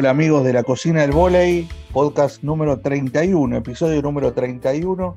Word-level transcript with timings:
Hola 0.00 0.08
amigos 0.08 0.44
de 0.44 0.54
la 0.54 0.62
cocina 0.62 1.02
del 1.02 1.10
volei, 1.10 1.68
podcast 1.92 2.42
número 2.42 2.80
31, 2.80 3.54
episodio 3.58 4.00
número 4.00 4.32
31. 4.32 5.14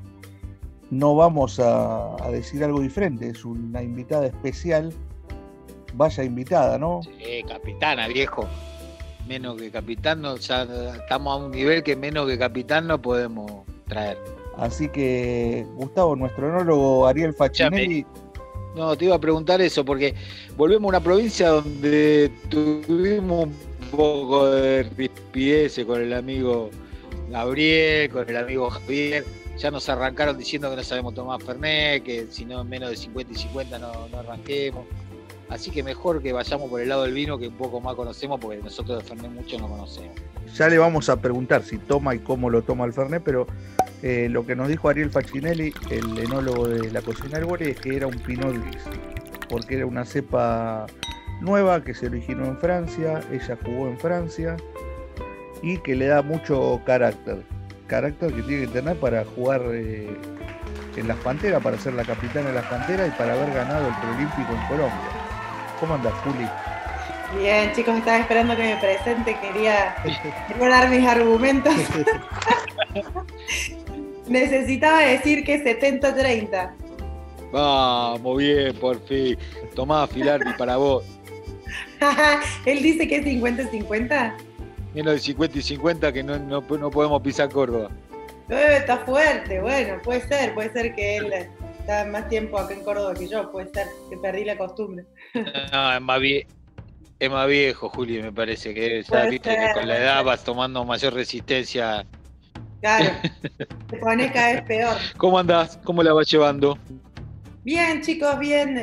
No 0.91 1.15
vamos 1.15 1.57
a, 1.61 2.17
decir 2.29 2.61
algo 2.65 2.81
diferente, 2.81 3.29
es 3.29 3.45
una 3.45 3.81
invitada 3.81 4.25
especial. 4.25 4.93
Vaya 5.93 6.25
invitada, 6.25 6.77
¿no? 6.77 6.99
Sí, 7.01 7.43
capitana, 7.47 8.09
viejo. 8.09 8.45
Menos 9.25 9.55
que 9.55 9.71
capitán, 9.71 10.21
ya 10.41 10.63
estamos 10.63 11.31
a 11.31 11.45
un 11.45 11.51
nivel 11.51 11.81
que 11.81 11.95
menos 11.95 12.27
que 12.27 12.37
capitán 12.37 12.87
no 12.87 13.01
podemos 13.01 13.49
traer. 13.87 14.17
Así 14.57 14.89
que, 14.89 15.65
Gustavo, 15.75 16.17
nuestro 16.17 16.49
enólogo 16.49 17.07
Ariel 17.07 17.33
Facinelli. 17.33 18.05
No, 18.75 18.97
te 18.97 19.05
iba 19.05 19.15
a 19.15 19.19
preguntar 19.19 19.61
eso, 19.61 19.85
porque 19.85 20.13
volvemos 20.57 20.87
a 20.87 20.97
una 20.97 20.99
provincia 20.99 21.47
donde 21.49 22.29
tuvimos 22.49 23.47
poco 23.95 24.49
de 24.49 24.83
rispidez 24.83 25.79
con 25.85 26.01
el 26.01 26.13
amigo 26.13 26.71
Gabriel, 27.29 28.09
con 28.09 28.27
el 28.27 28.37
amigo 28.37 28.69
Javier. 28.69 29.23
Ya 29.57 29.69
nos 29.69 29.87
arrancaron 29.87 30.35
diciendo 30.35 30.69
que 30.71 30.75
no 30.77 30.83
sabemos 30.83 31.13
tomar 31.13 31.41
Fernet, 31.41 32.03
que 32.03 32.25
si 32.29 32.43
no 32.43 32.63
menos 32.63 32.89
de 32.89 32.97
50 32.97 33.33
y 33.33 33.35
50 33.35 33.77
no, 33.77 33.91
arranquemos. 34.17 34.85
Así 35.49 35.69
que 35.69 35.83
mejor 35.83 36.23
que 36.23 36.33
vayamos 36.33 36.69
por 36.71 36.81
el 36.81 36.89
lado 36.89 37.03
del 37.03 37.13
vino 37.13 37.37
que 37.37 37.49
un 37.49 37.55
poco 37.55 37.79
más 37.79 37.93
conocemos, 37.95 38.39
porque 38.39 38.57
nosotros 38.63 38.97
de 38.97 39.07
Fernet 39.07 39.31
mucho 39.31 39.59
no 39.59 39.67
conocemos. 39.67 40.15
Ya 40.55 40.67
le 40.69 40.79
vamos 40.79 41.09
a 41.09 41.21
preguntar 41.21 41.63
si 41.63 41.77
toma 41.77 42.15
y 42.15 42.19
cómo 42.19 42.49
lo 42.49 42.63
toma 42.63 42.85
el 42.85 42.93
Fernet, 42.93 43.21
pero 43.23 43.45
eh, 44.01 44.27
lo 44.29 44.43
que 44.43 44.55
nos 44.55 44.69
dijo 44.69 44.89
Ariel 44.89 45.11
Facinelli, 45.11 45.71
el 45.91 46.17
enólogo 46.17 46.67
de 46.67 46.91
la 46.91 47.03
cocina 47.03 47.37
del 47.37 47.45
Bore, 47.45 47.69
es 47.69 47.79
que 47.79 47.95
era 47.95 48.07
un 48.07 48.17
Pinot 48.17 48.53
Gris, 48.53 48.81
porque 49.49 49.75
era 49.75 49.85
una 49.85 50.03
cepa 50.03 50.87
nueva 51.41 51.83
que 51.83 51.93
se 51.93 52.07
originó 52.07 52.45
en 52.45 52.57
Francia, 52.57 53.21
ella 53.31 53.57
jugó 53.63 53.87
en 53.87 53.97
Francia 53.97 54.57
y 55.61 55.77
que 55.79 55.95
le 55.95 56.07
da 56.07 56.21
mucho 56.21 56.81
carácter. 56.85 57.43
Carácter 57.87 58.33
que 58.33 58.41
tiene 58.43 58.65
que 58.65 58.73
tener 58.73 58.97
para 58.97 59.25
jugar 59.25 59.61
eh, 59.71 60.17
en 60.95 61.07
las 61.07 61.17
Panteras, 61.17 61.61
para 61.61 61.77
ser 61.77 61.93
la 61.93 62.03
capitana 62.03 62.49
de 62.49 62.55
las 62.55 62.65
Panteras 62.65 63.07
y 63.07 63.11
para 63.11 63.33
haber 63.33 63.53
ganado 63.53 63.87
el 63.87 63.93
preolímpico 63.95 64.53
en 64.53 64.67
Colombia. 64.67 65.09
¿Cómo 65.79 65.95
andas, 65.95 66.13
Juli? 66.23 66.47
Bien, 67.39 67.71
chicos, 67.73 67.97
estaba 67.97 68.19
esperando 68.19 68.55
que 68.55 68.63
me 68.63 68.77
presente, 68.77 69.37
quería 69.39 69.95
dar 70.59 70.89
mis 70.89 71.05
argumentos. 71.05 71.73
Necesitaba 74.27 74.99
decir 74.99 75.43
que 75.43 75.63
70-30. 75.63 76.71
Vamos, 77.51 78.37
bien, 78.37 78.75
por 78.75 78.99
fin. 79.05 79.37
Tomá, 79.75 80.07
Filardi, 80.07 80.53
para 80.57 80.77
vos. 80.77 81.03
Él 82.65 82.83
dice 82.83 83.07
que 83.07 83.17
es 83.17 83.25
50-50. 83.25 84.33
Menos 84.93 85.13
de 85.13 85.19
50 85.19 85.57
y 85.57 85.61
50 85.61 86.13
que 86.13 86.23
no, 86.23 86.37
no, 86.37 86.61
podemos 86.61 87.21
pisar 87.21 87.49
Córdoba. 87.49 87.89
Eh, 88.49 88.77
está 88.77 88.97
fuerte, 88.99 89.59
bueno, 89.61 90.01
puede 90.03 90.21
ser, 90.27 90.53
puede 90.53 90.71
ser 90.73 90.93
que 90.95 91.17
él 91.17 91.33
está 91.79 92.05
más 92.05 92.27
tiempo 92.29 92.59
acá 92.59 92.73
en 92.73 92.83
Córdoba 92.83 93.13
que 93.13 93.27
yo, 93.27 93.51
puede 93.51 93.71
ser 93.73 93.87
que 94.09 94.17
perdí 94.17 94.45
la 94.45 94.57
costumbre. 94.57 95.05
No, 95.71 95.93
es 95.93 96.01
más, 96.01 96.19
es 97.19 97.31
más 97.31 97.47
viejo, 97.47 97.89
Juli, 97.89 98.21
me 98.21 98.31
parece 98.31 98.73
que 98.73 99.01
ya 99.03 99.25
viste 99.25 99.49
que 99.49 99.73
con 99.73 99.87
la 99.87 99.97
edad 99.97 100.23
vas 100.23 100.43
tomando 100.43 100.83
mayor 100.83 101.13
resistencia. 101.13 102.05
Claro, 102.81 103.11
te 103.89 103.97
pones 103.97 104.31
cada 104.31 104.53
vez 104.53 104.61
peor. 104.63 104.97
¿Cómo 105.17 105.39
andás? 105.39 105.79
¿Cómo 105.83 106.03
la 106.03 106.13
vas 106.13 106.29
llevando? 106.29 106.77
Bien, 107.63 108.01
chicos, 108.01 108.37
bien. 108.39 108.75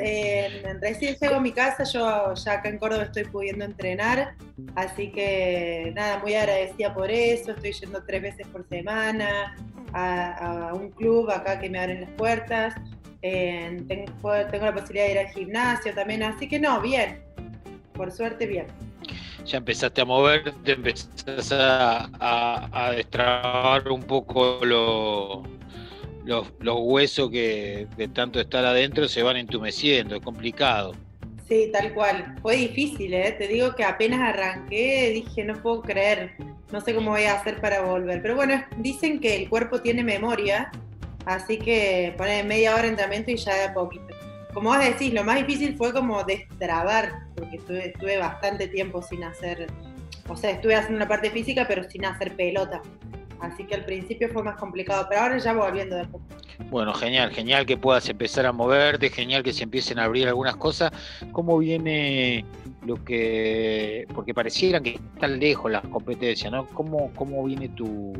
Recién 0.81 1.14
llego 1.20 1.34
a 1.34 1.41
mi 1.41 1.53
casa, 1.53 1.84
yo 1.84 2.33
ya 2.33 2.53
acá 2.53 2.71
en 2.71 2.78
Córdoba 2.78 3.03
estoy 3.03 3.25
pudiendo 3.25 3.66
entrenar, 3.66 4.34
así 4.75 5.12
que 5.12 5.93
nada, 5.94 6.19
muy 6.21 6.34
agradecida 6.34 6.94
por 6.94 7.10
eso. 7.10 7.53
Estoy 7.53 7.72
yendo 7.72 8.03
tres 8.04 8.22
veces 8.22 8.47
por 8.47 8.66
semana 8.69 9.54
a, 9.93 10.72
un 10.72 10.91
club 10.93 11.31
acá 11.31 11.60
que 11.60 11.69
me 11.69 11.78
abren 11.78 12.00
las 12.00 12.10
puertas. 12.12 12.75
Tengo, 13.21 14.09
la 14.32 14.72
posibilidad 14.72 15.06
de 15.06 15.12
ir 15.12 15.19
al 15.19 15.28
gimnasio 15.28 15.94
también, 15.94 16.22
así 16.22 16.49
que 16.49 16.59
no, 16.59 16.81
bien. 16.81 17.21
Por 17.93 18.10
suerte, 18.10 18.47
bien. 18.47 18.66
Ya 19.44 19.59
empezaste 19.59 20.00
a 20.00 20.06
moverte, 20.06 20.72
empezaste 20.72 21.54
a, 21.54 22.09
a, 22.19 22.87
a 22.87 22.93
destrabar 22.93 23.91
un 23.91 24.03
poco 24.03 24.65
lo 24.65 25.59
los, 26.60 26.78
huesos 26.80 27.30
que 27.30 27.86
de 27.96 28.08
tanto 28.08 28.41
estar 28.41 28.64
adentro 28.64 29.08
se 29.08 29.22
van 29.22 29.36
entumeciendo, 29.36 30.14
es 30.16 30.22
complicado. 30.22 30.94
Sí, 31.48 31.70
tal 31.72 31.92
cual. 31.92 32.36
Fue 32.41 32.56
difícil, 32.56 33.12
¿eh? 33.12 33.34
Te 33.36 33.48
digo 33.48 33.74
que 33.74 33.82
apenas 33.82 34.20
arranqué, 34.20 35.10
dije, 35.10 35.42
no 35.44 35.60
puedo 35.60 35.82
creer, 35.82 36.36
no 36.70 36.80
sé 36.80 36.94
cómo 36.94 37.10
voy 37.10 37.24
a 37.24 37.34
hacer 37.34 37.60
para 37.60 37.82
volver. 37.82 38.22
Pero 38.22 38.36
bueno, 38.36 38.62
dicen 38.78 39.18
que 39.18 39.36
el 39.36 39.48
cuerpo 39.48 39.80
tiene 39.80 40.04
memoria, 40.04 40.70
así 41.26 41.58
que 41.58 42.14
poner 42.16 42.44
media 42.44 42.74
hora 42.74 42.82
de 42.82 42.88
entrenamiento 42.91 43.32
y 43.32 43.36
ya 43.36 43.54
de 43.56 43.64
a 43.64 43.74
poquito. 43.74 44.14
Como 44.54 44.70
vos 44.70 44.78
decís, 44.78 45.12
lo 45.12 45.24
más 45.24 45.36
difícil 45.36 45.76
fue 45.76 45.92
como 45.92 46.22
destrabar, 46.22 47.26
porque 47.34 47.56
estuve, 47.56 48.18
bastante 48.18 48.68
tiempo 48.68 49.02
sin 49.02 49.24
hacer, 49.24 49.66
o 50.28 50.36
sea, 50.36 50.50
estuve 50.50 50.76
haciendo 50.76 50.97
una 50.97 51.08
parte 51.08 51.30
física, 51.30 51.66
pero 51.66 51.88
sin 51.88 52.04
hacer 52.04 52.36
pelota. 52.36 52.82
Así 53.41 53.65
que 53.65 53.75
al 53.75 53.84
principio 53.84 54.28
fue 54.28 54.43
más 54.43 54.56
complicado, 54.56 55.06
pero 55.09 55.23
ahora 55.23 55.39
ya 55.39 55.53
volviendo 55.53 55.97
de 55.97 56.05
poco. 56.06 56.25
Bueno, 56.69 56.93
genial, 56.93 57.31
genial 57.31 57.65
que 57.65 57.77
puedas 57.77 58.09
empezar 58.09 58.47
a 58.47 58.53
moverte, 58.53 59.09
genial 59.09 59.43
que 59.43 59.53
se 59.53 59.65
empiecen 59.65 59.99
a 59.99 60.05
abrir 60.05 60.28
algunas 60.28 60.56
cosas. 60.56 60.93
¿Cómo 61.33 61.59
viene 61.59 62.45
lo 62.84 63.03
que.? 63.03 64.06
Porque 64.15 64.34
parecieran 64.34 64.83
que 64.83 65.01
están 65.15 65.41
lejos 65.41 65.71
las 65.71 65.83
competencias, 65.87 66.53
¿no? 66.53 66.67
¿Cómo, 66.67 67.12
cómo 67.15 67.43
viene 67.45 67.71
tu, 67.71 68.12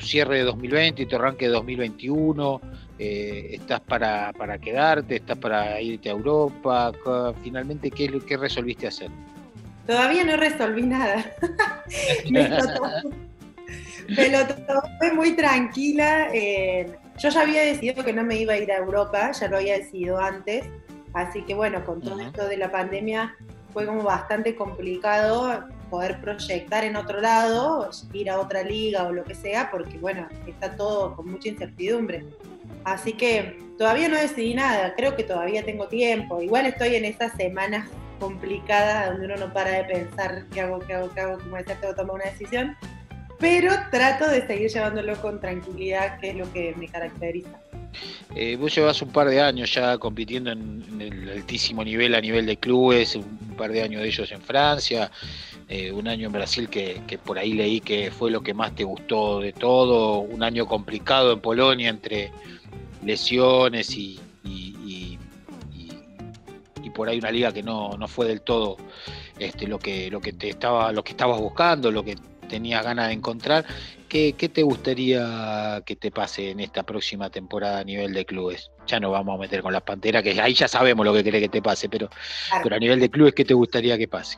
cierre 0.00 0.38
de 0.38 0.44
2020 0.44 1.02
y 1.02 1.06
tu 1.06 1.16
arranque 1.16 1.46
de 1.46 1.52
2021? 1.52 2.60
Eh, 2.98 3.48
¿Estás 3.52 3.80
para, 3.80 4.32
para 4.32 4.58
quedarte? 4.58 5.16
¿Estás 5.16 5.38
para 5.38 5.80
irte 5.80 6.08
a 6.08 6.12
Europa? 6.12 6.92
Finalmente, 7.42 7.90
¿qué, 7.90 8.20
qué 8.26 8.36
resolviste 8.36 8.86
hacer? 8.86 9.10
Todavía 9.86 10.24
no 10.24 10.36
resolví 10.36 10.82
nada. 10.82 11.24
me 12.30 12.48
lo 14.16 14.46
tomé 14.46 15.12
muy 15.14 15.36
tranquila. 15.36 16.28
Eh, 16.32 16.90
yo 17.18 17.28
ya 17.28 17.40
había 17.42 17.62
decidido 17.62 18.04
que 18.04 18.12
no 18.12 18.24
me 18.24 18.36
iba 18.36 18.54
a 18.54 18.58
ir 18.58 18.70
a 18.72 18.76
Europa, 18.76 19.32
ya 19.32 19.48
lo 19.48 19.58
había 19.58 19.78
decidido 19.78 20.18
antes. 20.18 20.64
Así 21.14 21.42
que 21.42 21.54
bueno, 21.54 21.84
con 21.84 22.00
todo 22.00 22.20
esto 22.20 22.46
de 22.46 22.56
la 22.56 22.70
pandemia 22.70 23.36
fue 23.72 23.86
como 23.86 24.02
bastante 24.02 24.54
complicado 24.54 25.64
poder 25.90 26.20
proyectar 26.22 26.84
en 26.84 26.96
otro 26.96 27.20
lado, 27.20 27.90
ir 28.14 28.30
a 28.30 28.40
otra 28.40 28.62
liga 28.62 29.04
o 29.04 29.12
lo 29.12 29.24
que 29.24 29.34
sea, 29.34 29.70
porque 29.70 29.98
bueno, 29.98 30.26
está 30.46 30.74
todo 30.74 31.14
con 31.14 31.30
mucha 31.30 31.50
incertidumbre. 31.50 32.24
Así 32.84 33.12
que 33.12 33.58
todavía 33.76 34.08
no 34.08 34.16
decidí 34.16 34.54
nada, 34.54 34.94
creo 34.96 35.16
que 35.16 35.22
todavía 35.22 35.64
tengo 35.64 35.88
tiempo. 35.88 36.40
Igual 36.40 36.66
estoy 36.66 36.94
en 36.94 37.04
esas 37.04 37.32
semanas 37.32 37.88
complicadas 38.18 39.10
donde 39.10 39.26
uno 39.26 39.36
no 39.36 39.52
para 39.52 39.70
de 39.70 39.84
pensar 39.84 40.46
qué 40.52 40.62
hago, 40.62 40.78
qué 40.78 40.94
hago, 40.94 41.10
qué 41.12 41.20
hago, 41.20 41.38
como 41.38 41.56
decía, 41.56 41.76
tengo 41.78 41.92
que 41.92 42.00
tomar 42.00 42.14
una 42.14 42.24
decisión 42.24 42.76
pero 43.42 43.74
trato 43.90 44.28
de 44.28 44.46
seguir 44.46 44.70
llevándolo 44.70 45.20
con 45.20 45.40
tranquilidad, 45.40 46.20
que 46.20 46.30
es 46.30 46.36
lo 46.36 46.50
que 46.52 46.76
me 46.78 46.86
caracteriza. 46.86 47.58
Eh, 48.36 48.56
vos 48.56 48.72
llevas 48.72 49.02
un 49.02 49.10
par 49.10 49.28
de 49.28 49.40
años 49.40 49.74
ya 49.74 49.98
compitiendo 49.98 50.52
en, 50.52 51.00
el 51.00 51.28
altísimo 51.28 51.82
nivel 51.82 52.14
a 52.14 52.20
nivel 52.20 52.46
de 52.46 52.56
clubes, 52.56 53.16
un 53.16 53.56
par 53.58 53.72
de 53.72 53.82
años 53.82 54.00
de 54.00 54.06
ellos 54.06 54.30
en 54.30 54.40
Francia, 54.40 55.10
eh, 55.68 55.90
un 55.90 56.06
año 56.06 56.28
en 56.28 56.32
Brasil 56.32 56.68
que, 56.68 57.02
por 57.24 57.36
ahí 57.36 57.54
leí 57.54 57.80
que 57.80 58.12
fue 58.12 58.30
lo 58.30 58.44
que 58.44 58.54
más 58.54 58.76
te 58.76 58.84
gustó 58.84 59.40
de 59.40 59.52
todo, 59.52 60.20
un 60.20 60.44
año 60.44 60.66
complicado 60.66 61.32
en 61.32 61.40
Polonia 61.40 61.90
entre 61.90 62.30
lesiones 63.04 63.90
y, 63.96 64.20
por 66.94 67.08
ahí 67.08 67.18
una 67.18 67.30
liga 67.30 67.52
que 67.52 67.62
no, 67.62 67.96
no 67.96 68.06
fue 68.06 68.26
del 68.26 68.42
todo 68.42 68.76
este, 69.38 69.66
lo 69.66 69.78
que 69.78 70.10
lo 70.10 70.20
que 70.20 70.34
te 70.34 70.50
estaba 70.50 70.92
lo 70.92 71.02
que 71.02 71.12
estabas 71.12 71.40
buscando, 71.40 71.90
lo 71.90 72.04
que 72.04 72.16
tenías 72.52 72.84
ganas 72.84 73.08
de 73.08 73.14
encontrar. 73.14 73.64
¿Qué, 74.10 74.34
te 74.34 74.62
gustaría 74.62 75.82
que 75.86 75.96
te 75.96 76.10
pase 76.10 76.50
en 76.50 76.60
esta 76.60 76.82
próxima 76.82 77.30
temporada 77.30 77.78
a 77.78 77.84
nivel 77.84 78.12
de 78.12 78.26
clubes? 78.26 78.70
Ya 78.86 79.00
no 79.00 79.10
vamos 79.10 79.36
a 79.36 79.40
meter 79.40 79.62
con 79.62 79.72
las 79.72 79.80
panteras, 79.80 80.22
que 80.22 80.38
ahí 80.38 80.52
ya 80.52 80.68
sabemos 80.68 81.06
lo 81.06 81.14
que 81.14 81.24
querés 81.24 81.40
que 81.40 81.48
te 81.48 81.62
pase, 81.62 81.88
pero, 81.88 82.10
pero 82.62 82.76
a 82.76 82.78
nivel 82.78 83.00
de 83.00 83.08
clubes, 83.08 83.32
¿qué 83.32 83.46
te 83.46 83.54
gustaría 83.54 83.96
que 83.96 84.06
pase? 84.06 84.36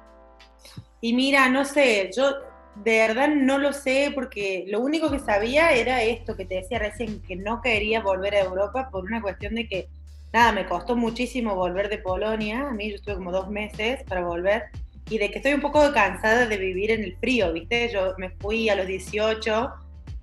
Y 1.01 1.13
mira, 1.13 1.49
no 1.49 1.65
sé, 1.65 2.09
yo 2.17 2.35
de 2.77 2.99
verdad 2.99 3.29
no 3.35 3.59
lo 3.59 3.73
sé 3.73 4.13
porque 4.15 4.65
lo 4.69 4.79
único 4.79 5.11
que 5.11 5.19
sabía 5.19 5.73
era 5.73 6.05
esto 6.05 6.37
que 6.37 6.45
te 6.45 6.55
decía 6.55 6.79
recién, 6.79 7.21
que 7.23 7.35
no 7.35 7.61
quería 7.61 8.01
volver 8.01 8.37
a 8.37 8.45
Europa 8.45 8.91
por 8.93 9.03
una 9.03 9.21
cuestión 9.21 9.57
de 9.57 9.67
que, 9.67 9.89
nada, 10.33 10.53
me 10.53 10.67
costó 10.67 10.95
muchísimo 10.95 11.57
volver 11.57 11.89
de 11.89 11.99
Polonia, 11.99 12.69
a 12.69 12.73
mí 12.73 12.91
yo 12.91 12.95
estuve 12.95 13.17
como 13.17 13.33
dos 13.33 13.51
meses 13.51 14.05
para 14.05 14.25
volver 14.25 14.67
y 15.11 15.19
de 15.19 15.31
que 15.31 15.39
estoy 15.39 15.53
un 15.53 15.61
poco 15.61 15.93
cansada 15.93 16.47
de 16.47 16.57
vivir 16.57 16.91
en 16.91 17.05
el 17.05 17.17
frío, 17.19 17.53
¿viste? 17.53 17.91
Yo 17.93 18.15
me 18.19 18.31
fui 18.31 18.69
a 18.69 18.75
los 18.75 18.87
18 18.87 19.71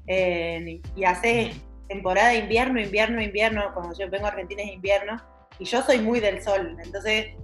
eh, 0.07 0.81
y 0.95 1.03
hace 1.03 1.51
temporada 1.87 2.29
de 2.29 2.39
invierno, 2.39 2.79
invierno, 2.79 3.21
invierno, 3.21 3.71
cuando 3.73 3.97
yo 3.97 4.09
vengo 4.09 4.25
a 4.25 4.29
Argentina 4.29 4.63
es 4.63 4.73
invierno, 4.73 5.21
y 5.59 5.65
yo 5.65 5.81
soy 5.83 5.99
muy 5.99 6.19
del 6.19 6.41
sol, 6.41 6.77
entonces 6.83 7.35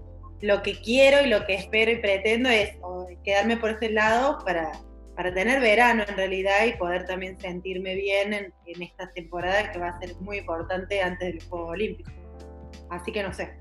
lo 0.42 0.62
que 0.62 0.80
quiero 0.80 1.26
y 1.26 1.30
lo 1.30 1.46
que 1.46 1.56
espero 1.56 1.92
y 1.92 1.98
pretendo 1.98 2.50
es 2.50 2.78
quedarme 3.24 3.58
por 3.58 3.72
este 3.72 3.90
lado 3.90 4.40
para, 4.46 4.72
para 5.16 5.34
tener 5.34 5.60
verano 5.62 6.04
en 6.08 6.16
realidad 6.16 6.66
y 6.66 6.74
poder 6.74 7.06
también 7.06 7.40
sentirme 7.40 7.96
bien 7.96 8.34
en, 8.34 8.54
esta 8.82 9.12
temporada 9.12 9.72
que 9.72 9.80
va 9.80 9.90
a 9.90 10.00
ser 10.00 10.16
muy 10.18 10.38
importante 10.38 11.02
antes 11.02 11.34
del 11.34 11.44
Juego 11.44 11.68
Olímpico. 11.68 12.12
Así 12.90 13.12
que 13.12 13.24
no 13.24 13.34
sé. 13.34 13.58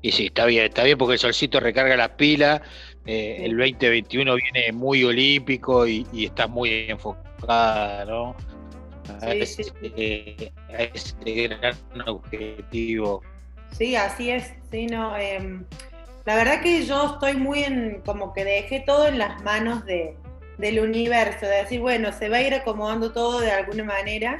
Y 0.00 0.10
sí, 0.10 0.26
está 0.26 0.44
bien, 0.46 0.64
está 0.64 0.82
bien 0.82 0.98
porque 0.98 1.14
el 1.14 1.18
solcito 1.20 1.60
recarga 1.60 1.96
las 1.96 2.10
pilas, 2.10 2.62
eh, 3.06 3.38
el 3.40 3.56
2021 3.56 4.34
viene 4.36 4.72
muy 4.72 5.04
olímpico 5.04 5.86
y, 5.86 6.06
y 6.12 6.26
estás 6.26 6.48
muy 6.48 6.86
enfocada, 6.88 8.04
¿no? 8.04 8.36
A, 9.20 9.30
sí, 9.44 9.62
ese, 9.94 11.48
gran 11.48 11.76
objetivo. 12.06 13.22
Sí, 13.72 13.96
así 13.96 14.30
es, 14.30 14.52
sí, 14.70 14.86
no, 14.86 15.16
em, 15.16 15.64
la 16.24 16.36
verdad 16.36 16.62
que 16.62 16.84
yo 16.84 17.14
estoy 17.14 17.34
muy 17.34 17.64
en, 17.64 18.00
como 18.04 18.32
que 18.32 18.44
dejé 18.44 18.80
todo 18.80 19.08
en 19.08 19.18
las 19.18 19.42
manos 19.42 19.84
de, 19.84 20.14
del 20.58 20.78
universo, 20.80 21.46
de 21.46 21.56
decir, 21.56 21.80
bueno, 21.80 22.12
se 22.12 22.28
va 22.28 22.36
a 22.36 22.42
ir 22.42 22.54
acomodando 22.54 23.12
todo 23.12 23.40
de 23.40 23.50
alguna 23.50 23.84
manera 23.84 24.38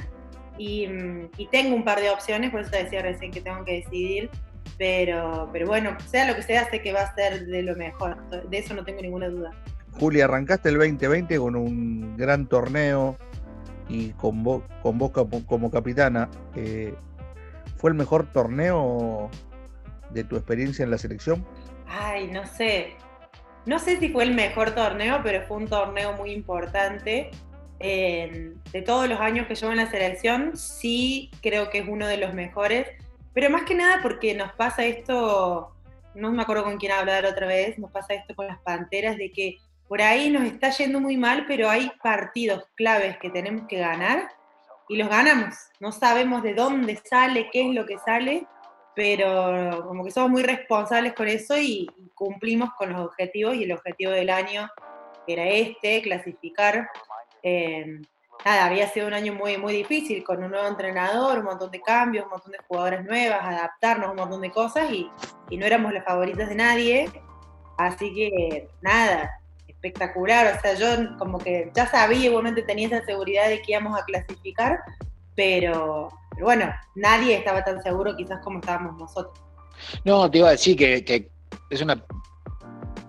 y, 0.57 0.87
mm, 0.87 1.29
tengo 1.51 1.75
un 1.75 1.83
par 1.83 1.99
de 1.99 2.09
opciones, 2.09 2.51
por 2.51 2.61
eso 2.61 2.71
decía 2.71 3.01
recién 3.01 3.31
que 3.31 3.41
tengo 3.41 3.65
que 3.65 3.81
decidir, 3.81 4.29
pero, 4.77 5.49
pero 5.51 5.67
bueno, 5.67 5.97
sea 6.07 6.27
lo 6.27 6.35
que 6.35 6.43
sea, 6.43 6.69
sé 6.69 6.81
que 6.81 6.93
va 6.93 7.01
a 7.01 7.15
ser 7.15 7.45
de 7.45 7.61
lo 7.63 7.75
mejor, 7.75 8.17
de 8.49 8.57
eso 8.57 8.73
no 8.73 8.83
tengo 8.83 9.01
ninguna 9.01 9.29
duda. 9.29 9.51
Julia, 9.99 10.25
arrancaste 10.25 10.69
el 10.69 10.77
2020 10.77 11.37
con 11.37 11.55
un 11.55 12.17
gran 12.17 12.47
torneo 12.47 13.17
y 13.87 14.09
con, 14.11 14.43
vos, 14.43 14.63
con 14.81 14.97
vos 14.97 15.11
como 15.11 15.69
capitana. 15.69 16.29
Eh, 16.55 16.95
¿Fue 17.77 17.91
el 17.91 17.95
mejor 17.95 18.25
torneo 18.31 19.29
de 20.09 20.23
tu 20.23 20.35
experiencia 20.35 20.83
en 20.83 20.91
la 20.91 20.97
selección? 20.97 21.45
Ay, 21.87 22.27
no 22.27 22.45
sé. 22.45 22.95
No 23.65 23.79
sé 23.79 23.99
si 23.99 24.09
fue 24.09 24.23
el 24.23 24.33
mejor 24.33 24.71
torneo, 24.71 25.19
pero 25.23 25.45
fue 25.47 25.57
un 25.57 25.67
torneo 25.67 26.13
muy 26.13 26.31
importante. 26.31 27.31
de 27.79 28.81
todos 28.85 29.09
los 29.09 29.19
años 29.19 29.45
que 29.47 29.55
llevo 29.55 29.71
en 29.73 29.77
la 29.77 29.91
selección, 29.91 30.55
sí 30.55 31.29
creo 31.41 31.69
que 31.69 31.79
es 31.79 31.87
uno 31.87 32.07
de 32.07 32.17
los 32.17 32.33
mejores. 32.33 32.87
Pero 33.33 33.49
más 33.49 33.63
que 33.63 33.75
nada 33.75 33.99
porque 34.01 34.33
nos 34.35 34.51
pasa 34.53 34.85
esto, 34.85 35.75
no 36.15 36.31
me 36.31 36.43
acuerdo 36.43 36.63
con 36.63 36.77
quién 36.77 36.91
hablar 36.91 37.25
otra 37.25 37.47
vez, 37.47 37.77
nos 37.79 37.91
pasa 37.91 38.13
esto 38.13 38.35
con 38.35 38.47
las 38.47 38.59
Panteras, 38.59 39.17
de 39.17 39.31
que 39.31 39.57
por 39.87 40.01
ahí 40.01 40.29
nos 40.29 40.43
está 40.43 40.69
yendo 40.69 40.99
muy 40.99 41.17
mal, 41.17 41.45
pero 41.47 41.69
hay 41.69 41.91
partidos 42.01 42.63
claves 42.75 43.17
que 43.17 43.29
tenemos 43.29 43.67
que 43.67 43.77
ganar 43.77 44.29
y 44.89 44.97
los 44.97 45.09
ganamos. 45.09 45.55
No 45.79 45.91
sabemos 45.91 46.43
de 46.43 46.53
dónde 46.53 46.99
sale, 47.03 47.49
qué 47.51 47.67
es 47.67 47.75
lo 47.75 47.85
que 47.85 47.97
sale, 47.99 48.47
pero 48.95 49.85
como 49.87 50.03
que 50.03 50.11
somos 50.11 50.31
muy 50.31 50.43
responsables 50.43 51.13
con 51.13 51.27
eso 51.27 51.57
y, 51.57 51.87
cumplimos 52.15 52.69
con 52.77 52.93
los 52.93 53.01
objetivos 53.01 53.55
y 53.55 53.63
el 53.63 53.71
objetivo 53.71 54.11
del 54.11 54.29
año 54.29 54.69
era 55.27 55.45
este, 55.45 56.01
clasificar. 56.03 56.87
Eh, 57.41 58.01
nada, 58.45 58.65
había 58.65 58.87
sido 58.89 59.07
un 59.07 59.13
año 59.13 59.33
muy, 59.33 59.57
muy 59.57 59.73
difícil 59.73 60.23
con 60.23 60.43
un 60.43 60.51
nuevo 60.51 60.67
entrenador, 60.67 61.39
un 61.39 61.45
montón 61.45 61.71
de 61.71 61.81
cambios, 61.81 62.25
un 62.25 62.31
montón 62.31 62.51
de 62.51 62.59
jugadoras 62.67 63.05
nuevas, 63.05 63.39
adaptarnos 63.41 64.09
un 64.11 64.15
montón 64.17 64.41
de 64.41 64.51
cosas 64.51 64.91
y, 64.91 65.09
y 65.49 65.57
no 65.57 65.65
éramos 65.65 65.93
las 65.93 66.05
favoritas 66.05 66.49
de 66.49 66.55
nadie. 66.55 67.09
Así 67.77 68.13
que 68.13 68.67
nada, 68.81 69.31
espectacular. 69.67 70.55
O 70.55 70.61
sea, 70.61 70.73
yo 70.75 71.17
como 71.17 71.39
que 71.39 71.71
ya 71.73 71.87
sabía, 71.87 72.25
igualmente 72.25 72.63
tenía 72.63 72.87
esa 72.87 73.05
seguridad 73.05 73.49
de 73.49 73.61
que 73.61 73.73
íbamos 73.73 73.99
a 73.99 74.05
clasificar, 74.05 74.79
pero, 75.35 76.09
bueno, 76.39 76.73
nadie 76.95 77.35
estaba 77.35 77.63
tan 77.63 77.81
seguro 77.81 78.15
quizás 78.15 78.39
como 78.43 78.59
estábamos 78.59 78.97
nosotros. 78.97 79.43
No, 80.05 80.29
te 80.29 80.37
iba 80.37 80.49
a 80.49 80.51
decir 80.51 80.77
que, 80.77 81.29
es 81.69 81.81
una, 81.81 82.03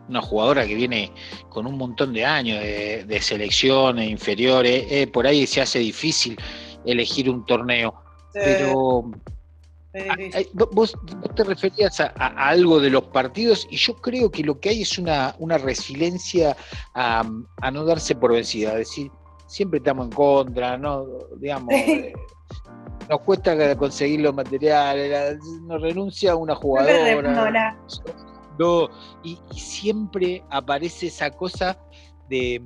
una 0.08 0.20
jugadora 0.20 0.66
que 0.66 0.74
viene 0.74 1.12
con 1.48 1.66
un 1.66 1.76
montón 1.78 2.12
de 2.12 2.24
años 2.24 2.60
de, 2.60 3.18
selecciones 3.20 4.08
inferiores, 4.08 4.86
eh, 4.90 5.06
por 5.06 5.26
ahí 5.26 5.46
se 5.46 5.60
hace 5.60 5.78
difícil 5.78 6.36
elegir 6.84 7.30
un 7.30 7.44
torneo, 7.46 7.94
pero 8.32 9.10
vos, 10.72 10.96
te 11.34 11.44
referías 11.44 12.00
a, 12.00 12.06
algo 12.48 12.80
de 12.80 12.90
los 12.90 13.04
partidos 13.04 13.66
y 13.70 13.76
yo 13.76 13.94
creo 13.96 14.30
que 14.30 14.42
lo 14.42 14.58
que 14.58 14.70
hay 14.70 14.82
es 14.82 14.98
una, 14.98 15.34
una 15.38 15.58
resiliencia 15.58 16.56
a, 16.94 17.24
no 17.72 17.84
darse 17.84 18.14
por 18.14 18.32
vencida, 18.32 18.72
es 18.72 18.78
decir, 18.78 19.10
siempre 19.46 19.78
estamos 19.78 20.06
en 20.06 20.12
contra, 20.12 20.76
¿no? 20.76 21.06
Digamos, 21.36 21.72
eh, 21.72 22.12
nos 23.08 23.20
cuesta 23.20 23.76
conseguir 23.76 24.20
los 24.20 24.34
materiales, 24.34 25.38
nos 25.62 25.80
renuncia 25.80 26.34
una 26.34 26.54
jugadora. 26.54 27.22
No, 27.22 27.50
y, 29.22 29.38
siempre 29.52 30.42
aparece 30.50 31.08
esa 31.08 31.30
cosa 31.30 31.78
de, 32.28 32.62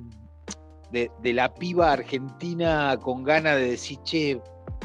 de, 0.91 1.11
de 1.21 1.33
la 1.33 1.53
piba 1.53 1.91
argentina 1.91 2.97
con 3.01 3.23
ganas 3.23 3.57
de 3.57 3.71
decir, 3.71 3.97
che, 4.03 4.41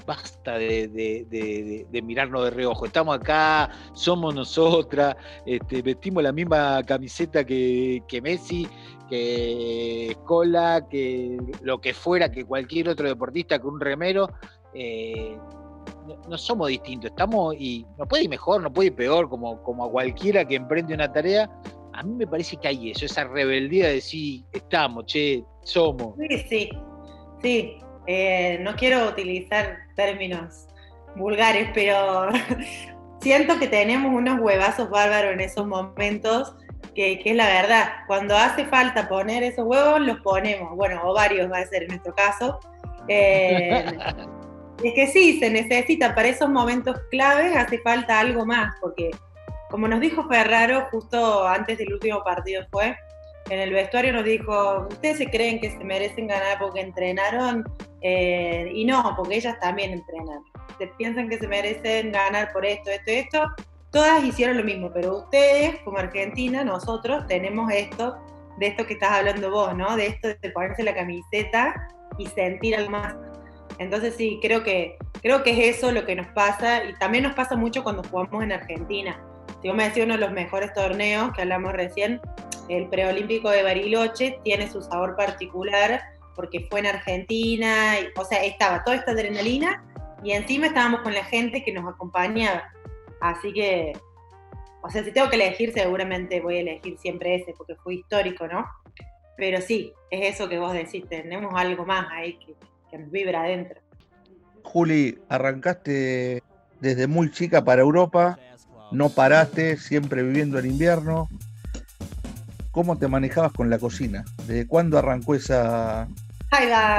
basta 0.06 0.58
de, 0.58 2.02
mirarnos 2.02 2.44
de 2.44 2.50
reojo. 2.50 2.86
Estamos 2.86 3.16
acá, 3.16 3.70
somos 3.92 4.34
nosotras, 4.34 5.16
este, 5.46 5.82
vestimos 5.82 6.22
la 6.22 6.32
misma 6.32 6.82
camiseta 6.84 7.44
que, 7.44 8.02
Messi, 8.22 8.68
que 9.08 10.10
Escola, 10.10 10.86
que 10.88 11.38
lo 11.62 11.80
que 11.80 11.94
fuera, 11.94 12.30
que 12.30 12.44
cualquier 12.44 12.88
otro 12.88 13.08
deportista 13.08 13.58
con 13.58 13.74
un 13.74 13.80
remero. 13.80 14.28
Eh, 14.74 15.38
no, 16.28 16.38
somos 16.38 16.68
distintos, 16.68 17.10
estamos 17.10 17.54
y 17.58 17.86
no 17.98 18.06
puede 18.06 18.24
ir 18.24 18.30
mejor, 18.30 18.62
no 18.62 18.72
puede 18.72 18.88
ir 18.88 18.94
peor, 18.94 19.28
como, 19.28 19.62
como 19.62 19.84
a 19.84 19.90
cualquiera 19.90 20.44
que 20.44 20.56
emprende 20.56 20.94
una 20.94 21.12
tarea. 21.12 21.50
A 21.92 22.02
mí 22.02 22.14
me 22.14 22.26
parece 22.26 22.56
que 22.56 22.68
hay 22.68 22.90
eso, 22.90 23.06
esa 23.06 23.24
rebeldía 23.24 23.86
de 23.86 23.94
decir, 23.94 24.44
estamos, 24.52 25.06
che, 25.06 25.44
somos. 25.62 26.14
Sí, 26.18 26.38
sí, 26.48 26.70
sí. 27.42 27.78
Eh, 28.06 28.58
no 28.60 28.74
quiero 28.74 29.08
utilizar 29.08 29.78
términos 29.96 30.66
vulgares, 31.16 31.70
pero 31.72 32.28
siento 33.20 33.58
que 33.58 33.68
tenemos 33.68 34.12
unos 34.12 34.40
huevazos 34.40 34.90
bárbaros 34.90 35.32
en 35.32 35.40
esos 35.40 35.66
momentos, 35.66 36.54
que, 36.94 37.20
es 37.24 37.36
la 37.36 37.46
verdad. 37.46 37.88
Cuando 38.06 38.36
hace 38.36 38.66
falta 38.66 39.08
poner 39.08 39.42
esos 39.42 39.64
huevos, 39.64 40.00
los 40.00 40.20
ponemos. 40.20 40.76
Bueno, 40.76 41.00
o 41.04 41.14
varios 41.14 41.50
va 41.50 41.58
a 41.58 41.66
ser 41.66 41.82
en 41.84 41.88
nuestro 41.88 42.14
caso. 42.14 42.58
Eh, 43.06 43.84
es 44.82 44.94
que 44.94 45.06
sí, 45.06 45.38
se 45.38 45.50
necesita 45.50 46.14
para 46.14 46.28
esos 46.28 46.48
momentos 46.48 46.96
claves, 47.10 47.56
hace 47.56 47.78
falta 47.78 48.20
algo 48.20 48.44
más, 48.44 48.74
porque 48.80 49.10
como 49.70 49.88
nos 49.88 50.00
dijo 50.00 50.28
Ferraro 50.28 50.88
justo 50.90 51.46
antes 51.46 51.78
del 51.78 51.92
último 51.92 52.22
partido 52.22 52.64
fue, 52.70 52.96
en 53.50 53.58
el 53.58 53.72
vestuario 53.72 54.12
nos 54.12 54.24
dijo, 54.24 54.86
¿ustedes 54.90 55.18
se 55.18 55.26
creen 55.26 55.60
que 55.60 55.70
se 55.70 55.84
merecen 55.84 56.26
ganar 56.26 56.58
porque 56.58 56.80
entrenaron? 56.80 57.64
Eh, 58.00 58.70
y 58.74 58.84
no, 58.84 59.14
porque 59.16 59.36
ellas 59.36 59.58
también 59.60 59.92
entrenan. 59.92 60.40
Se 60.78 60.86
piensan 60.98 61.28
que 61.28 61.38
se 61.38 61.46
merecen 61.46 62.12
ganar 62.12 62.52
por 62.52 62.64
esto, 62.64 62.90
esto, 62.90 63.10
esto. 63.10 63.46
Todas 63.90 64.24
hicieron 64.24 64.56
lo 64.56 64.64
mismo, 64.64 64.90
pero 64.92 65.18
ustedes, 65.18 65.78
como 65.84 65.98
Argentina, 65.98 66.64
nosotros 66.64 67.26
tenemos 67.26 67.70
esto, 67.70 68.16
de 68.58 68.68
esto 68.68 68.86
que 68.86 68.94
estás 68.94 69.10
hablando 69.10 69.50
vos, 69.50 69.76
¿no? 69.76 69.94
De 69.96 70.06
esto 70.06 70.28
de 70.28 70.50
ponerse 70.50 70.82
la 70.82 70.94
camiseta 70.94 71.88
y 72.18 72.26
sentir 72.28 72.76
algo 72.76 72.90
más. 72.90 73.14
Entonces 73.78 74.14
sí, 74.16 74.38
creo 74.40 74.62
que, 74.62 74.96
creo 75.20 75.42
que 75.42 75.50
es 75.50 75.76
eso 75.76 75.92
lo 75.92 76.04
que 76.04 76.14
nos 76.14 76.28
pasa 76.28 76.84
y 76.84 76.94
también 76.94 77.24
nos 77.24 77.34
pasa 77.34 77.56
mucho 77.56 77.82
cuando 77.82 78.02
jugamos 78.04 78.42
en 78.42 78.52
Argentina. 78.52 79.20
Si 79.60 79.68
vos 79.68 79.76
me 79.76 79.84
decís 79.84 80.04
uno 80.04 80.14
de 80.14 80.20
los 80.20 80.32
mejores 80.32 80.72
torneos 80.74 81.32
que 81.32 81.42
hablamos 81.42 81.72
recién, 81.72 82.20
el 82.68 82.88
preolímpico 82.88 83.50
de 83.50 83.62
Bariloche 83.62 84.38
tiene 84.44 84.70
su 84.70 84.80
sabor 84.82 85.16
particular 85.16 86.02
porque 86.34 86.66
fue 86.70 86.80
en 86.80 86.86
Argentina, 86.86 87.94
o 88.16 88.24
sea, 88.24 88.44
estaba 88.44 88.82
toda 88.84 88.96
esta 88.96 89.12
adrenalina 89.12 89.84
y 90.22 90.32
encima 90.32 90.66
estábamos 90.66 91.02
con 91.02 91.14
la 91.14 91.24
gente 91.24 91.62
que 91.62 91.72
nos 91.72 91.86
acompañaba. 91.86 92.64
Así 93.20 93.52
que, 93.52 93.92
o 94.82 94.90
sea, 94.90 95.04
si 95.04 95.12
tengo 95.12 95.28
que 95.28 95.36
elegir, 95.36 95.72
seguramente 95.72 96.40
voy 96.40 96.56
a 96.56 96.60
elegir 96.60 96.98
siempre 96.98 97.36
ese 97.36 97.54
porque 97.56 97.76
fue 97.76 97.94
histórico, 97.94 98.46
¿no? 98.46 98.66
Pero 99.36 99.60
sí, 99.60 99.92
es 100.10 100.34
eso 100.34 100.48
que 100.48 100.58
vos 100.58 100.72
decís, 100.72 101.08
tenemos 101.08 101.52
algo 101.54 101.84
más 101.84 102.06
ahí 102.10 102.38
que, 102.38 102.54
que 102.94 103.02
nos 103.02 103.10
vibra 103.10 103.42
adentro. 103.42 103.80
Juli, 104.62 105.18
arrancaste 105.28 106.42
desde 106.80 107.06
muy 107.06 107.30
chica 107.30 107.64
para 107.64 107.82
Europa, 107.82 108.38
no 108.92 109.08
paraste, 109.08 109.76
siempre 109.76 110.22
viviendo 110.22 110.58
el 110.58 110.66
invierno, 110.66 111.28
cómo 112.70 112.96
te 112.96 113.08
manejabas 113.08 113.52
con 113.52 113.68
la 113.68 113.78
cocina. 113.78 114.24
¿Desde 114.46 114.66
cuándo 114.66 114.96
arrancó 114.96 115.34
esa, 115.34 116.06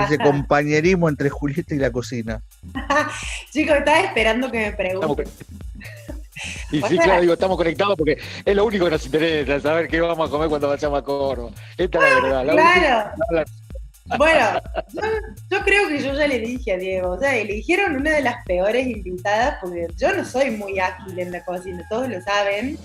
ese 0.03 0.17
compañerismo 0.17 1.07
entre 1.07 1.29
Julieta 1.29 1.75
y 1.75 1.79
la 1.79 1.91
cocina? 1.91 2.41
Chicos, 3.51 3.77
estaba 3.77 4.01
esperando 4.01 4.51
que 4.51 4.59
me 4.59 4.71
pregunten. 4.73 5.27
Y 6.69 6.81
sí, 6.81 6.97
claro, 6.97 7.21
digo, 7.21 7.33
estamos 7.33 7.55
conectados 7.55 7.95
porque 7.95 8.17
es 8.43 8.55
lo 8.55 8.65
único 8.65 8.85
que 8.85 8.91
nos 8.91 9.05
interesa, 9.05 9.57
saber 9.61 9.87
qué 9.87 10.01
vamos 10.01 10.27
a 10.27 10.31
comer 10.31 10.49
cuando 10.49 10.67
vayamos 10.67 10.99
a 10.99 11.01
Córdoba. 11.01 11.51
Esta 11.77 11.97
es 11.97 12.23
la 12.23 12.43
verdad. 12.43 13.13
claro. 13.29 13.45
Bueno, 14.17 14.61
yo, 15.49 15.59
creo 15.61 15.87
que 15.87 15.99
yo 15.99 16.13
ya 16.13 16.27
le 16.27 16.39
dije 16.39 16.73
a 16.73 16.77
Diego, 16.77 17.11
o 17.11 17.19
sea, 17.19 17.35
eligieron 17.35 17.95
una 17.95 18.11
de 18.11 18.21
las 18.21 18.45
peores 18.45 18.85
invitadas 18.85 19.57
porque 19.59 19.87
yo 19.97 20.13
no 20.13 20.23
soy 20.23 20.51
muy 20.51 20.79
ágil 20.79 21.17
en 21.17 21.31
la 21.31 21.43
cocina, 21.43 21.83
todos 21.89 22.07
lo 22.07 22.21
saben. 22.21 22.77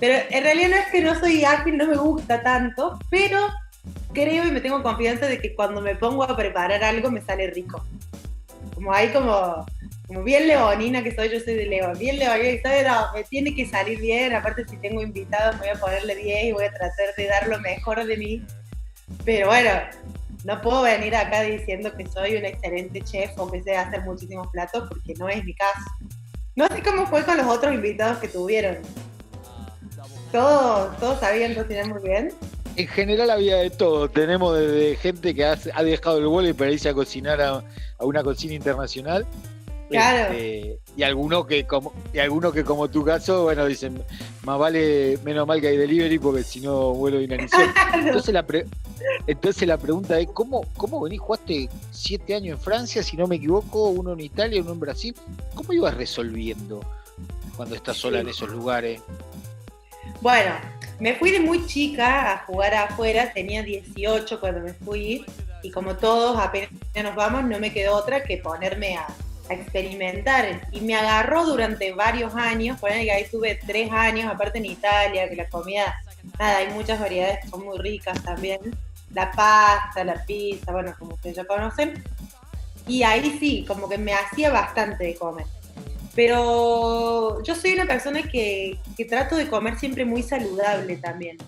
Pero 0.00 0.18
en 0.28 0.42
realidad 0.42 0.70
no 0.70 0.76
es 0.76 0.86
que 0.86 1.02
no 1.02 1.14
soy 1.14 1.44
ágil, 1.44 1.76
no 1.76 1.86
me 1.86 1.96
gusta 1.96 2.42
tanto, 2.42 2.98
pero 3.10 3.38
creo 4.12 4.44
y 4.44 4.50
me 4.50 4.60
tengo 4.60 4.82
confianza 4.82 5.26
de 5.26 5.38
que 5.38 5.54
cuando 5.54 5.80
me 5.80 5.94
pongo 5.94 6.24
a 6.24 6.36
preparar 6.36 6.82
algo 6.82 7.10
me 7.12 7.20
sale 7.20 7.48
rico. 7.50 7.84
Como 8.74 8.92
hay 8.92 9.10
como, 9.10 9.64
como 10.08 10.24
bien 10.24 10.48
leonina 10.48 11.04
que 11.04 11.14
soy, 11.14 11.28
yo 11.28 11.38
soy 11.38 11.54
de 11.54 11.66
León, 11.66 11.96
bien 11.96 12.18
leonina 12.18 12.50
que 12.50 12.62
soy, 12.62 12.88
no, 12.88 13.12
me 13.14 13.22
tiene 13.22 13.54
que 13.54 13.66
salir 13.66 14.00
bien, 14.00 14.34
aparte 14.34 14.66
si 14.66 14.76
tengo 14.78 15.00
invitados 15.00 15.58
voy 15.58 15.68
a 15.68 15.74
ponerle 15.74 16.16
10 16.16 16.44
y 16.44 16.52
voy 16.52 16.64
a 16.64 16.72
tratar 16.72 17.14
de 17.16 17.26
dar 17.26 17.46
lo 17.46 17.60
mejor 17.60 18.04
de 18.04 18.16
mí. 18.16 18.42
Pero 19.24 19.48
bueno, 19.48 19.70
no 20.44 20.60
puedo 20.60 20.82
venir 20.82 21.14
acá 21.14 21.42
diciendo 21.42 21.92
que 21.96 22.06
soy 22.06 22.36
un 22.36 22.44
excelente 22.44 23.00
chef 23.02 23.30
o 23.38 23.50
que 23.50 23.62
sé 23.62 23.76
hacer 23.76 24.02
muchísimos 24.02 24.46
platos 24.48 24.88
porque 24.88 25.14
no 25.18 25.28
es 25.28 25.44
mi 25.44 25.54
caso. 25.54 25.90
No 26.56 26.66
sé 26.68 26.82
cómo 26.82 27.06
fue 27.06 27.24
con 27.24 27.36
los 27.36 27.46
otros 27.46 27.74
invitados 27.74 28.18
que 28.18 28.28
tuvieron. 28.28 28.78
¿Todos, 30.32 30.96
todos 30.98 31.20
sabían 31.20 31.54
cocinar 31.54 31.88
muy 31.88 32.02
bien? 32.02 32.32
En 32.76 32.88
general 32.88 33.30
había 33.30 33.56
de 33.56 33.70
todo. 33.70 34.08
Tenemos 34.08 34.58
desde 34.58 34.96
gente 34.96 35.34
que 35.34 35.44
ha, 35.44 35.56
dejado 35.82 36.18
el 36.18 36.26
vuelo 36.26 36.54
para 36.54 36.70
irse 36.70 36.88
a 36.88 36.94
cocinar 36.94 37.40
a, 37.40 37.62
una 37.98 38.22
cocina 38.22 38.54
internacional. 38.54 39.26
Claro. 39.90 40.32
Este, 40.32 40.78
y 40.96 41.02
algunos 41.02 41.46
que 41.46 41.66
como 41.66 41.92
y 42.12 42.18
algunos 42.18 42.52
que 42.52 42.64
como 42.64 42.88
tu 42.88 43.04
caso, 43.04 43.44
bueno, 43.44 43.66
dicen, 43.66 44.02
más 44.44 44.58
vale 44.58 45.18
menos 45.24 45.46
mal 45.46 45.60
que 45.60 45.68
hay 45.68 45.76
delivery 45.76 46.18
porque 46.18 46.44
si 46.44 46.60
no 46.60 46.92
vuelo 46.94 47.20
inanición. 47.20 47.72
Entonces 47.94 48.32
la 48.32 48.44
entonces 49.26 49.66
la 49.66 49.78
pregunta 49.78 50.18
es, 50.18 50.28
¿cómo, 50.32 50.66
¿cómo 50.76 51.00
venís? 51.00 51.20
Jugaste 51.20 51.68
siete 51.90 52.34
años 52.34 52.58
en 52.58 52.62
Francia, 52.62 53.02
si 53.02 53.16
no 53.16 53.26
me 53.26 53.36
equivoco, 53.36 53.88
uno 53.88 54.12
en 54.12 54.20
Italia, 54.20 54.60
uno 54.60 54.72
en 54.72 54.80
Brasil. 54.80 55.14
¿Cómo 55.54 55.72
ibas 55.72 55.94
resolviendo 55.94 56.80
cuando 57.56 57.74
estás 57.74 57.96
sola 57.96 58.20
en 58.20 58.28
esos 58.28 58.50
lugares? 58.50 59.00
Bueno, 60.20 60.52
me 60.98 61.14
fui 61.14 61.30
de 61.30 61.40
muy 61.40 61.66
chica 61.66 62.32
a 62.32 62.38
jugar 62.44 62.74
afuera, 62.74 63.32
tenía 63.32 63.62
18 63.62 64.38
cuando 64.38 64.60
me 64.60 64.74
fui, 64.74 65.24
y 65.62 65.70
como 65.70 65.96
todos 65.96 66.38
apenas 66.38 66.70
nos 67.02 67.14
vamos, 67.14 67.44
no 67.44 67.58
me 67.58 67.72
quedó 67.72 67.96
otra 67.96 68.22
que 68.22 68.36
ponerme 68.36 68.96
a, 68.96 69.06
experimentar. 69.54 70.68
Y 70.72 70.80
me 70.80 70.94
agarró 70.94 71.44
durante 71.44 71.92
varios 71.92 72.34
años, 72.34 72.80
poner 72.80 73.04
que 73.04 73.12
ahí 73.12 73.26
tuve 73.30 73.58
tres 73.66 73.90
años, 73.92 74.30
aparte 74.32 74.58
en 74.58 74.66
Italia, 74.66 75.28
que 75.28 75.36
la 75.36 75.48
comida, 75.48 75.94
nada, 76.38 76.58
hay 76.58 76.68
muchas 76.68 77.00
variedades 77.00 77.40
que 77.42 77.48
son 77.48 77.64
muy 77.64 77.78
ricas 77.78 78.22
también. 78.22 78.60
La 79.12 79.30
pasta, 79.32 80.04
la 80.04 80.24
pizza, 80.24 80.72
bueno, 80.72 80.94
como 80.98 81.14
ustedes 81.14 81.36
ya 81.36 81.44
conocen. 81.44 82.02
Y 82.86 83.02
ahí 83.02 83.36
sí, 83.38 83.64
como 83.66 83.88
que 83.88 83.98
me 83.98 84.14
hacía 84.14 84.50
bastante 84.50 85.04
de 85.04 85.14
comer. 85.14 85.46
Pero 86.14 87.42
yo 87.42 87.54
soy 87.54 87.74
una 87.74 87.86
persona 87.86 88.22
que, 88.22 88.78
trato 89.08 89.36
de 89.36 89.48
comer 89.48 89.78
siempre 89.78 90.04
muy 90.04 90.22
saludable 90.22 90.96
también. 90.96 91.38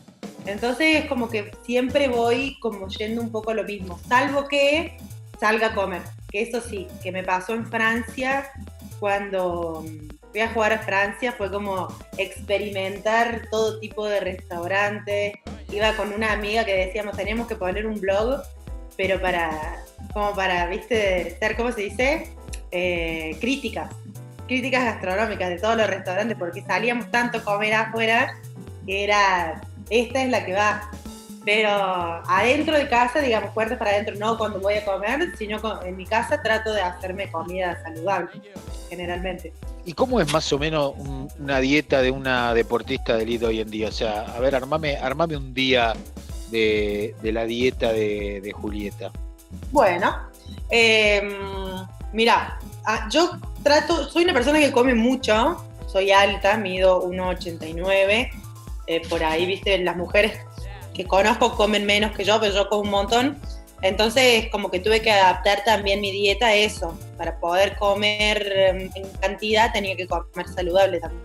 Entonces 0.47 1.05
es 1.05 1.07
como 1.07 1.29
que 1.29 1.53
siempre 1.65 2.09
voy 2.09 2.59
como 2.61 2.89
yendo 2.89 3.21
un 3.21 3.31
poco 3.31 3.51
a 3.51 3.55
lo 3.55 3.65
mismo, 3.65 4.01
salvo 4.09 4.49
que 4.49 4.97
salga 5.39 5.69
a 5.69 5.75
comer. 5.75 6.03
Que 6.33 6.43
eso 6.43 6.61
sí, 6.61 6.89
que 7.03 7.13
me 7.13 7.23
pasó 7.23 7.55
en 7.55 7.67
Francia 7.67 8.51
cuando 8.99 9.85
fui 10.31 10.41
a 10.41 10.49
jugar 10.49 10.73
a 10.73 10.79
Francia, 10.79 11.33
fue 11.33 11.51
como 11.51 11.89
experimentar 12.17 13.43
todo 13.51 13.79
tipo 13.79 14.07
de 14.07 14.21
restaurantes. 14.21 15.35
Iba 15.71 15.95
con 15.95 16.13
una 16.13 16.33
amiga 16.33 16.65
que 16.65 16.75
decíamos, 16.75 17.17
teníamos 17.17 17.47
que 17.47 17.57
poner 17.57 17.87
un 17.87 18.01
blog, 18.01 18.43
pero 18.97 19.21
para, 19.21 19.85
como 20.15 20.35
para, 20.35 20.67
viste, 20.67 21.37
ser, 21.39 21.57
¿cómo 21.57 21.71
se 21.73 21.83
dice? 21.83 22.35
Eh, 22.71 23.37
críticas 23.41 23.95
críticas 24.47 24.85
gastronómicas 24.85 25.49
de 25.49 25.59
todos 25.59 25.77
los 25.77 25.87
restaurantes 25.87 26.37
porque 26.39 26.63
salíamos 26.63 27.11
tanto 27.11 27.39
a 27.39 27.43
comer 27.43 27.73
afuera 27.73 28.35
que 28.87 29.05
era, 29.05 29.61
esta 29.89 30.23
es 30.23 30.31
la 30.31 30.45
que 30.45 30.53
va. 30.53 30.91
Pero 31.45 31.71
adentro 31.71 32.77
de 32.77 32.89
casa, 32.89 33.21
digamos, 33.21 33.53
puertas 33.53 33.79
para 33.79 33.91
adentro, 33.91 34.15
no 34.17 34.39
cuando 34.39 34.61
voy 34.61 34.75
a 34.75 34.85
comer, 34.85 35.33
sino 35.37 35.83
en 35.83 35.97
mi 35.97 36.07
casa 36.07 36.41
trato 36.41 36.73
de 36.73 36.81
hacerme 36.81 37.31
comida 37.31 37.83
saludable, 37.83 38.31
generalmente. 38.89 39.53
¿Y 39.85 39.95
cómo 39.95 40.21
es 40.21 40.33
más 40.33 40.53
o 40.53 40.59
menos 40.59 40.93
una 41.41 41.59
dieta 41.59 42.01
de 42.01 42.13
una 42.13 42.55
deportista 42.55 43.17
de 43.17 43.25
elite 43.25 43.47
hoy 43.47 43.61
en 43.61 43.71
día? 43.71 43.89
O 43.89 43.93
sea, 43.93 44.23
a 44.23 44.39
ver, 44.39 44.55
armame, 44.55 44.97
armame 44.97 45.37
un 45.37 45.53
día 45.53 45.95
de, 46.53 47.15
la 47.23 47.45
dieta 47.45 47.93
de, 47.93 48.53
Julieta. 48.55 49.11
Bueno, 49.73 50.17
eh, 50.71 51.37
mira, 52.13 52.59
ah, 52.87 53.09
yo 53.11 53.31
trato, 53.65 54.09
soy 54.09 54.25
una 54.25 54.33
persona 54.33 54.61
que 54.61 54.71
come 54.71 54.95
mucho, 54.95 55.65
soy 55.89 56.13
alta, 56.13 56.57
mido 56.57 57.03
1,89, 57.05 58.31
eh, 58.87 59.03
por 59.09 59.25
ahí, 59.25 59.47
viste, 59.47 59.79
las 59.79 59.97
mujeres 59.97 60.39
que 60.95 61.05
conozco 61.05 61.57
comen 61.57 61.87
menos 61.87 62.13
que 62.13 62.25
yo, 62.25 62.41
pero 62.41 62.55
yo 62.55 62.69
como 62.69 62.83
un 62.83 62.91
montón. 62.91 63.41
Entonces, 63.83 64.47
como 64.53 64.71
que 64.71 64.79
tuve 64.79 65.03
que 65.03 65.11
adaptar 65.11 65.65
también 65.65 66.01
mi 66.01 66.13
dieta 66.13 66.47
a 66.47 66.55
eso. 66.55 66.97
Para 67.19 67.39
poder 67.41 67.77
comer 67.77 68.53
em, 68.55 68.91
en 68.95 69.09
cantidad 69.21 69.73
tenía 69.73 69.97
que 69.97 70.07
comer 70.07 70.49
saludable 70.55 71.01
también. 71.01 71.23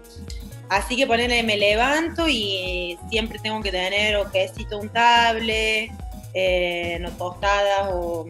Así 0.70 0.98
que 0.98 1.08
ponele, 1.08 1.44
me 1.44 1.56
levanto 1.56 2.28
y 2.28 2.98
siempre 3.10 3.40
tengo 3.40 3.62
que 3.62 3.72
tener 3.72 4.18
o 4.18 4.30
quesito 4.32 4.80
untable, 4.80 5.92
eh, 6.34 6.98
no 7.00 7.12
tostadas 7.12 7.90
o, 7.94 8.28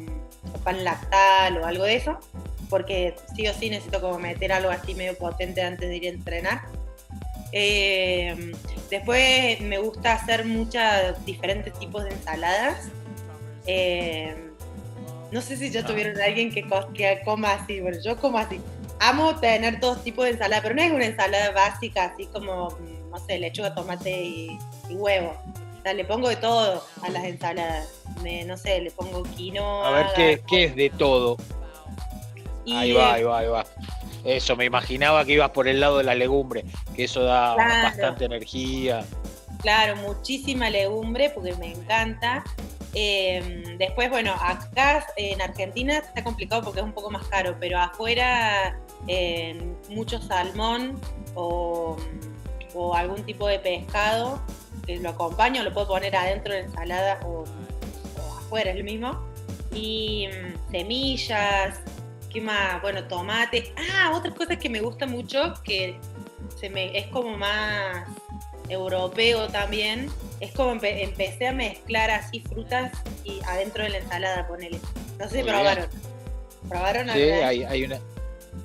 o 0.54 0.58
pan 0.64 0.84
lactal 0.84 1.58
o 1.58 1.66
algo 1.66 1.86
de 1.86 1.96
eso 1.96 2.20
porque 2.70 3.16
sí 3.36 3.48
o 3.48 3.54
sí 3.54 3.70
necesito 3.70 4.02
como 4.02 4.20
meter 4.20 4.52
algo 4.52 4.70
así 4.70 4.94
medio 4.94 5.18
potente 5.18 5.62
antes 5.62 5.88
de 5.88 5.98
ir 5.98 6.06
a 6.06 6.10
entrenar. 6.10 6.62
Eh, 7.52 8.54
después 8.90 9.62
me 9.62 9.78
gusta 9.78 10.14
hacer 10.14 10.46
muchos 10.46 10.82
diferentes 11.26 11.78
tipos 11.80 12.04
de 12.04 12.12
ensaladas. 12.12 12.90
Eh, 13.66 14.36
no 15.32 15.42
sé 15.42 15.58
si 15.58 15.70
ya 15.70 15.82
ah. 15.82 15.86
tuvieron 15.86 16.20
alguien 16.22 16.52
que, 16.52 16.66
que 16.94 17.22
coma 17.24 17.54
así, 17.54 17.80
bueno, 17.80 17.98
yo 18.04 18.18
como 18.18 18.38
así. 18.38 18.60
Amo 19.00 19.36
tener 19.40 19.80
todos 19.80 20.04
tipos 20.04 20.26
de 20.26 20.32
ensalada, 20.32 20.62
pero 20.64 20.74
no 20.74 20.82
es 20.82 20.92
una 20.92 21.06
ensalada 21.06 21.52
básica, 21.52 22.06
así 22.06 22.26
como, 22.28 22.70
no 23.12 23.20
sé, 23.28 23.38
lechuga, 23.38 23.76
tomate 23.76 24.24
y, 24.24 24.58
huevo. 24.90 25.36
O 25.78 25.82
sea, 25.84 25.94
le 25.94 26.04
pongo 26.04 26.30
de 26.30 26.38
todo 26.38 26.84
a 27.04 27.10
las 27.10 27.24
ensaladas. 27.26 27.90
no 28.46 28.58
sé, 28.58 28.82
le 28.82 28.92
pongo 28.92 29.24
quinoa. 29.24 29.88
A 29.88 29.92
ver, 29.92 30.08
¿qué, 30.16 30.42
¿qué 30.48 30.64
es 30.66 30.76
de 30.76 30.90
todo? 30.90 31.38
ahí 32.76 32.92
va, 32.92 33.14
ahí 33.14 33.24
va, 33.24 33.40
ahí 33.40 33.48
va. 33.48 33.66
Eso, 34.28 34.58
me 34.58 34.66
imaginaba 34.66 35.24
que 35.24 35.32
ibas 35.32 35.52
por 35.52 35.70
el 35.70 35.80
lado 35.80 36.00
de 36.00 36.04
la 36.04 36.14
legumbre, 36.14 36.66
que 36.94 37.06
eso 37.06 37.24
da 37.24 37.56
bastante 37.56 38.26
energía. 38.26 39.06
Claro, 39.62 39.96
muchísima 39.96 40.70
legumbre, 40.70 41.30
porque 41.30 41.54
me 41.56 41.72
encanta. 41.72 42.44
Em, 42.94 43.78
después, 43.78 44.10
bueno, 44.10 44.34
acá 44.34 45.08
en 45.16 45.42
Argentina 45.42 46.00
está 46.00 46.26
complicado 46.26 46.62
porque 46.62 46.82
es 46.82 46.86
un 46.86 46.92
poco 46.92 47.10
más 47.10 47.26
caro, 47.28 47.56
pero 47.58 47.80
afuera 47.80 48.78
mucho 49.90 50.22
salmón 50.22 51.00
o, 51.34 51.96
algún 52.96 53.24
tipo 53.24 53.48
de 53.48 53.60
pescado 53.60 54.42
que 54.86 54.98
lo 54.98 55.10
acompaño, 55.10 55.64
lo 55.64 55.74
puedo 55.74 55.88
poner 55.88 56.14
adentro 56.18 56.54
de 56.54 56.64
la 56.64 56.66
ensalada 56.66 57.20
o, 57.26 57.46
o 57.46 58.38
afuera, 58.40 58.72
es 58.72 58.78
lo 58.78 58.84
mismo. 58.84 59.26
Y 59.72 60.28
mm, 60.28 60.72
semillas, 60.72 61.80
Bueno, 62.82 63.04
tomate. 63.06 63.74
Ah, 63.78 64.12
otra 64.16 64.34
cosa 64.34 64.56
que 64.56 64.70
me 64.70 64.82
gusta 64.82 65.06
mucho, 65.06 65.54
que 65.64 66.00
se 66.60 66.70
me, 66.70 66.98
es 66.98 67.08
como 67.08 67.38
más 67.38 68.08
europeo 68.70 69.48
también, 69.48 70.10
es 70.40 70.52
como 70.52 70.72
empecé 70.84 71.48
a 71.48 71.54
mezclar 71.54 72.12
así 72.12 72.42
frutas 72.42 72.92
y 73.24 73.40
adentro 73.48 73.84
de 73.84 73.90
la 73.90 73.98
ensalada, 74.00 74.48
ponele. 74.48 74.80
No 75.20 75.30
sé 75.30 75.38
si 75.38 75.44
probaron. 75.44 75.88
¿Probaron? 76.68 77.10
Sí, 77.10 77.22
hay, 77.22 77.64
hay, 77.64 77.84
una. 77.86 78.00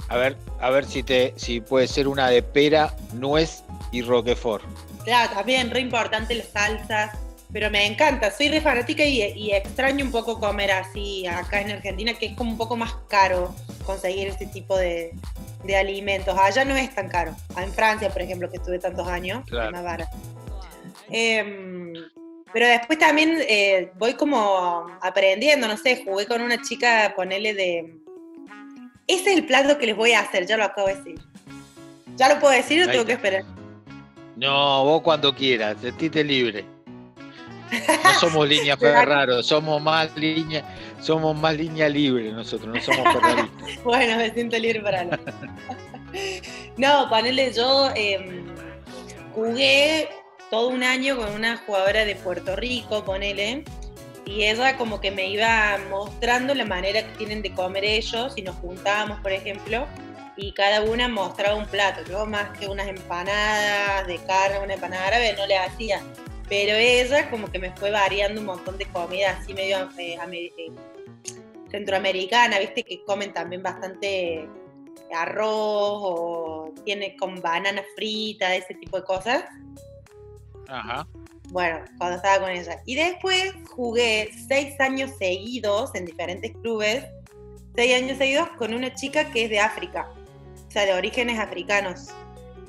A 0.08 0.16
ver, 0.16 0.36
a 0.60 0.70
ver 0.70 0.84
si 0.84 1.02
te, 1.02 1.32
si 1.36 1.60
puede 1.60 1.86
ser 1.86 2.08
una 2.08 2.28
de 2.28 2.42
pera, 2.42 2.94
nuez 3.12 3.62
y 3.92 4.02
roquefort. 4.02 4.64
Claro, 5.04 5.34
también 5.34 5.70
re 5.70 5.80
importante 5.80 6.34
las 6.34 6.48
salsas 6.48 7.16
pero 7.52 7.70
me 7.70 7.86
encanta, 7.86 8.30
soy 8.30 8.48
re 8.48 8.60
fanática 8.60 9.04
y, 9.04 9.52
extraño 9.52 10.04
un 10.04 10.10
poco 10.10 10.40
comer 10.40 10.70
así 10.72 11.26
acá 11.26 11.60
en 11.60 11.72
Argentina, 11.72 12.14
que 12.14 12.26
es 12.26 12.36
como 12.36 12.50
un 12.50 12.56
poco 12.56 12.76
más 12.76 12.94
caro 13.08 13.54
conseguir 13.84 14.28
este 14.28 14.46
tipo 14.46 14.76
de, 14.76 15.12
alimentos. 15.78 16.36
Allá 16.38 16.64
no 16.64 16.74
es 16.76 16.94
tan 16.94 17.08
caro. 17.08 17.36
En 17.56 17.72
Francia, 17.72 18.08
por 18.10 18.22
ejemplo, 18.22 18.50
que 18.50 18.56
estuve 18.56 18.78
tantos 18.78 19.06
años, 19.06 19.44
es 19.46 19.70
más 19.70 19.84
barato. 19.84 20.16
Em, 21.10 21.92
pero 22.52 22.66
después 22.66 22.98
también 22.98 23.38
eh, 23.48 23.92
voy 23.98 24.14
como 24.14 24.86
aprendiendo, 25.02 25.68
no 25.68 25.76
sé, 25.76 26.02
jugué 26.04 26.26
con 26.26 26.40
una 26.40 26.60
chica, 26.62 27.12
ponele 27.14 27.54
de... 27.54 27.96
Ese 29.06 29.32
es 29.32 29.38
el 29.38 29.46
plato 29.46 29.78
que 29.78 29.86
les 29.86 29.96
voy 29.96 30.12
a 30.12 30.20
hacer, 30.20 30.46
ya 30.46 30.56
lo 30.56 30.64
acabo 30.64 30.88
de 30.88 30.96
decir. 30.96 31.20
¿Ya 32.16 32.32
lo 32.32 32.40
puedo 32.40 32.54
decir 32.54 32.82
o 32.82 32.90
tengo 32.90 33.04
que 33.04 33.12
esperar? 33.12 33.44
No, 34.36 34.84
vos 34.84 35.02
cuando 35.02 35.34
quieras, 35.34 35.76
sentite 35.80 36.24
libre. 36.24 36.71
No 37.72 38.14
somos 38.20 38.48
línea 38.48 38.76
Ferraro, 38.78 39.42
somos 39.42 39.80
más 39.80 40.14
línea, 40.16 40.64
somos 41.00 41.36
más 41.36 41.56
línea 41.56 41.88
libre 41.88 42.30
nosotros, 42.32 42.74
no 42.74 42.80
somos 42.80 43.12
ferraristas. 43.12 43.82
bueno, 43.84 44.16
me 44.16 44.30
siento 44.32 44.58
libre 44.58 44.80
para 44.80 45.04
no. 45.04 45.18
no, 46.76 47.08
ponele, 47.08 47.52
yo 47.52 47.90
em, 47.94 48.44
jugué 49.34 50.08
todo 50.50 50.68
un 50.68 50.82
año 50.82 51.16
con 51.16 51.32
una 51.32 51.56
jugadora 51.58 52.04
de 52.04 52.14
Puerto 52.16 52.56
Rico, 52.56 53.04
ponele, 53.04 53.64
y 54.26 54.44
ella 54.44 54.76
como 54.76 55.00
que 55.00 55.10
me 55.10 55.26
iba 55.28 55.78
mostrando 55.90 56.54
la 56.54 56.64
manera 56.64 57.02
que 57.02 57.16
tienen 57.16 57.42
de 57.42 57.52
comer 57.52 57.84
ellos, 57.84 58.34
y 58.36 58.42
nos 58.42 58.56
juntábamos, 58.56 59.20
por 59.20 59.32
ejemplo, 59.32 59.86
y 60.36 60.52
cada 60.52 60.82
una 60.82 61.08
mostraba 61.08 61.56
un 61.56 61.66
plato. 61.66 62.02
Yo 62.08 62.26
más 62.26 62.56
que 62.58 62.66
unas 62.66 62.86
empanadas 62.86 64.06
de 64.06 64.18
carne, 64.18 64.60
una 64.60 64.74
empanada 64.74 65.08
árabe, 65.08 65.34
no 65.36 65.46
le 65.46 65.56
hacía. 65.56 66.02
Pero 66.52 66.74
ella 66.74 67.30
como 67.30 67.50
que 67.50 67.58
me 67.58 67.74
fue 67.74 67.90
variando 67.90 68.38
un 68.38 68.46
montón 68.46 68.76
de 68.76 68.84
comida 68.84 69.30
así 69.30 69.54
medio 69.54 69.88
eh, 69.96 70.18
eh, 70.58 70.70
centroamericana, 71.70 72.58
viste 72.58 72.82
que 72.82 73.02
comen 73.04 73.32
también 73.32 73.62
bastante 73.62 74.46
arroz 75.14 75.48
o 75.48 76.74
tiene 76.84 77.16
con 77.16 77.40
banana 77.40 77.82
frita, 77.96 78.54
ese 78.54 78.74
tipo 78.74 78.98
de 78.98 79.04
cosas. 79.04 79.44
Ajá. 80.68 81.08
Bueno, 81.48 81.86
cuando 81.96 82.16
estaba 82.16 82.40
con 82.40 82.50
ella. 82.50 82.82
Y 82.84 82.96
después 82.96 83.54
jugué 83.74 84.30
seis 84.46 84.78
años 84.78 85.10
seguidos 85.18 85.94
en 85.94 86.04
diferentes 86.04 86.52
clubes, 86.60 87.02
seis 87.74 87.94
años 87.94 88.18
seguidos 88.18 88.50
con 88.58 88.74
una 88.74 88.94
chica 88.94 89.30
que 89.30 89.44
es 89.44 89.48
de 89.48 89.58
África, 89.58 90.06
o 90.68 90.70
sea, 90.70 90.84
de 90.84 90.92
orígenes 90.92 91.38
africanos. 91.38 92.08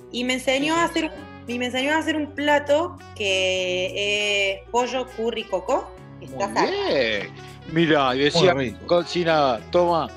Y 0.10 0.24
me 0.24 0.36
enseñó 0.36 0.74
a 0.74 0.86
hacer, 0.86 1.12
y 1.48 1.60
me 1.60 1.66
enseñó 1.68 1.94
a 1.94 1.98
hacer 1.98 2.16
un 2.16 2.28
plato 2.28 2.98
que 3.16 4.62
es 4.64 4.70
pollo 4.70 5.08
curry 5.18 5.44
coco. 5.44 5.90
Está 6.22 6.48
Muy 6.48 6.62
bien. 6.62 7.34
Mira, 7.72 8.16
y 8.16 8.20
decía, 8.20 8.54
cocina, 8.86 9.60
toma, 9.72 10.10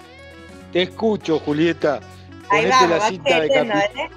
te 0.72 0.82
escucho, 0.82 1.38
Julieta. 1.40 2.00
Ahí 2.48 2.66
la 2.66 3.08
cinta 3.08 3.40
de 3.40 3.46
¿eh? 3.46 4.10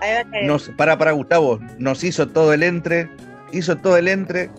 Ahí 0.00 0.14
va 0.24 0.30
que- 0.30 0.42
Nos, 0.46 0.68
para, 0.70 0.98
para 0.98 1.12
Gustavo, 1.12 1.58
nos 1.78 2.04
hizo 2.04 2.28
todo 2.28 2.52
el 2.52 2.62
entre, 2.62 3.08
hizo 3.52 3.76
todo 3.76 3.96
el 3.96 4.08
entre, 4.08 4.50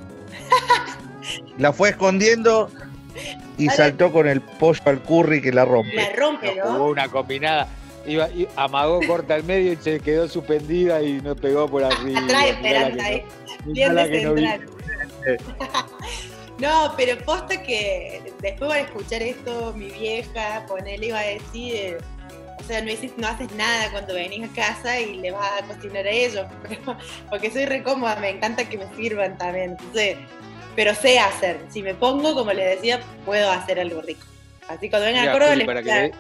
la 1.58 1.74
fue 1.74 1.90
escondiendo 1.90 2.70
y 3.58 3.70
saltó 3.70 4.12
con 4.12 4.28
el 4.28 4.42
pollo 4.42 4.82
al 4.86 5.02
curry 5.02 5.42
que 5.42 5.52
la 5.52 5.66
rompe. 5.66 5.96
La 5.96 6.10
rompe, 6.16 6.56
¿no? 6.56 6.64
jugó 6.64 6.90
una 6.90 7.08
combinada. 7.08 7.68
Iba, 8.08 8.30
y 8.30 8.48
amagó 8.56 9.00
corta 9.08 9.36
al 9.36 9.44
medio 9.44 9.74
y 9.74 9.76
se 9.78 10.00
quedó 10.00 10.28
suspendida 10.28 11.02
y 11.02 11.22
nos 11.22 11.40
pegó 11.40 11.68
por 11.68 11.84
arriba. 11.84 12.20
Atrás 12.20 12.46
esperando 12.48 13.04
ahí. 13.04 13.24
no- 13.66 13.74
Bien 13.74 13.96
pero 16.98 17.18
posta 17.26 17.62
que 17.62 18.32
después 18.42 18.70
van 18.70 18.78
a 18.78 18.82
escuchar 18.82 19.22
esto, 19.24 19.74
mi 19.76 19.90
vieja, 19.90 20.66
ponele, 20.68 21.08
iba 21.08 21.20
a 21.20 21.24
decir, 21.24 21.76
eh, 21.76 21.98
o 22.60 22.64
sea, 22.64 22.82
no, 22.82 22.92
hiciste- 22.92 23.20
no 23.20 23.28
haces 23.28 23.52
nada 23.54 23.92
cuando 23.92 24.14
venís 24.14 24.50
a 24.50 24.54
casa 24.54 25.00
y 25.00 25.16
le 25.18 25.32
vas 25.32 25.62
a 25.62 25.66
cocinar 25.66 26.06
a 26.06 26.10
ellos, 26.12 26.46
pero- 26.68 26.98
porque 27.30 27.52
soy 27.52 27.66
re 27.66 27.84
cómoda, 27.84 28.16
me 28.18 28.30
encanta 28.30 28.68
que 28.70 28.78
me 28.78 28.86
sirvan 28.96 29.38
también, 29.38 29.72
entonces, 29.72 30.18
pero 30.76 30.94
sé 30.94 31.20
hacer, 31.20 31.58
si 31.70 31.82
me 31.82 31.94
pongo, 31.96 32.34
como 32.36 32.54
les 32.54 32.76
decía, 32.76 33.02
puedo 33.26 33.50
hacer 33.52 33.80
algo 33.80 34.02
rico. 34.02 34.26
Así 34.68 34.90
cuando 34.90 35.08
vengan 35.08 35.30
a 35.30 35.32
Córdoba 35.34 35.56
les 35.56 35.68
para 35.68 35.84
que 35.84 36.12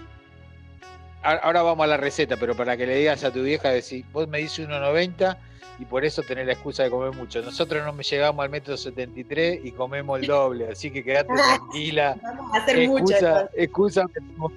Ahora 1.26 1.64
vamos 1.64 1.84
a 1.84 1.88
la 1.88 1.98
receta, 1.98 2.38
pero 2.38 2.56
para 2.56 2.78
que 2.78 2.86
le 2.86 2.96
digas 2.98 3.24
a 3.24 3.32
tu 3.34 3.42
vieja, 3.44 3.70
decir, 3.72 4.06
vos 4.14 4.28
me 4.28 4.38
dices 4.40 4.68
1,90 4.68 5.38
y 5.80 5.86
por 5.86 6.06
eso 6.06 6.22
tenés 6.22 6.46
la 6.46 6.54
excusa 6.54 6.84
de 6.84 6.90
comer 6.92 7.12
mucho. 7.14 7.42
Nosotros 7.42 7.84
no 7.84 7.92
me 7.94 8.04
llegamos 8.04 8.44
al 8.44 8.50
metro 8.52 8.78
73 8.78 9.60
y 9.64 9.72
comemos 9.72 10.20
el 10.22 10.28
doble, 10.28 10.68
así 10.72 10.92
que 10.92 11.04
quedate 11.04 11.34
tranquila. 11.34 12.16
vamos 12.24 12.54
a 12.54 12.58
hacer. 12.60 12.80
Excusa, 12.80 13.50
excusa 13.56 14.06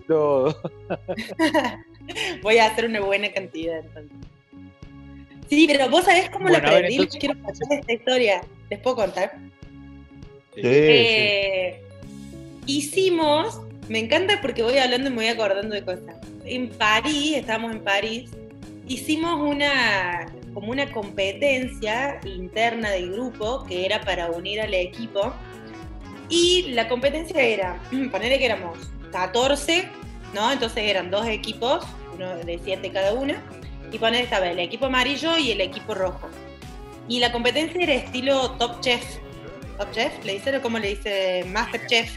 todo. 0.06 0.60
Voy 2.42 2.58
a 2.58 2.66
hacer 2.66 2.86
una 2.86 3.00
buena 3.00 3.30
cantidad 3.32 3.78
entonces. 3.80 4.16
Sí, 5.48 5.66
pero 5.66 5.88
vos 5.88 6.04
sabés 6.04 6.28
cómo 6.28 6.44
Bueno, 6.48 6.58
lo 6.58 6.64
ver, 6.64 6.74
aprendí, 6.74 6.94
entonces- 6.96 7.20
quiero 7.20 7.34
contar 7.42 7.78
esta 7.78 7.92
historia. 7.92 8.40
¿Les 8.68 8.78
puedo 8.80 8.96
contar? 8.96 9.32
Sí, 10.54 10.60
Eh, 10.64 11.82
Hicimos, 12.66 13.62
me 13.88 13.98
encanta 13.98 14.40
porque 14.40 14.62
voy 14.62 14.78
hablando 14.78 15.08
y 15.08 15.10
me 15.10 15.16
voy 15.16 15.28
acordando 15.28 15.74
de 15.74 15.84
cosas. 15.84 16.16
En 16.44 16.68
París, 16.70 17.36
estábamos 17.36 17.72
en 17.72 17.80
París, 17.82 18.30
hicimos 18.86 19.40
una 19.40 20.26
como 20.58 20.72
una 20.72 20.90
competencia 20.90 22.18
interna 22.24 22.90
del 22.90 23.12
grupo 23.12 23.64
que 23.66 23.86
era 23.86 24.00
para 24.00 24.30
unir 24.30 24.60
al 24.60 24.74
equipo. 24.74 25.32
Y 26.28 26.72
la 26.72 26.88
competencia 26.88 27.40
era, 27.40 27.80
ponerle 28.10 28.38
que 28.38 28.46
éramos 28.46 28.76
14, 29.12 29.88
¿no? 30.34 30.50
Entonces 30.50 30.82
eran 30.84 31.10
dos 31.10 31.26
equipos, 31.26 31.84
uno 32.14 32.36
de 32.38 32.58
7 32.62 32.90
cada 32.90 33.14
uno, 33.14 33.34
y 33.92 33.98
poner 33.98 34.24
estaba 34.24 34.48
el 34.50 34.58
equipo 34.58 34.86
amarillo 34.86 35.38
y 35.38 35.52
el 35.52 35.60
equipo 35.60 35.94
rojo. 35.94 36.28
Y 37.08 37.20
la 37.20 37.30
competencia 37.32 37.80
era 37.80 37.94
estilo 37.94 38.50
Top 38.52 38.80
Chef. 38.80 39.02
Top 39.78 39.92
Chef, 39.92 40.12
le 40.24 40.34
dicen 40.34 40.56
o 40.56 40.60
cómo 40.60 40.78
le 40.78 40.88
dice 40.88 41.44
Master 41.46 41.86
Chef. 41.86 42.10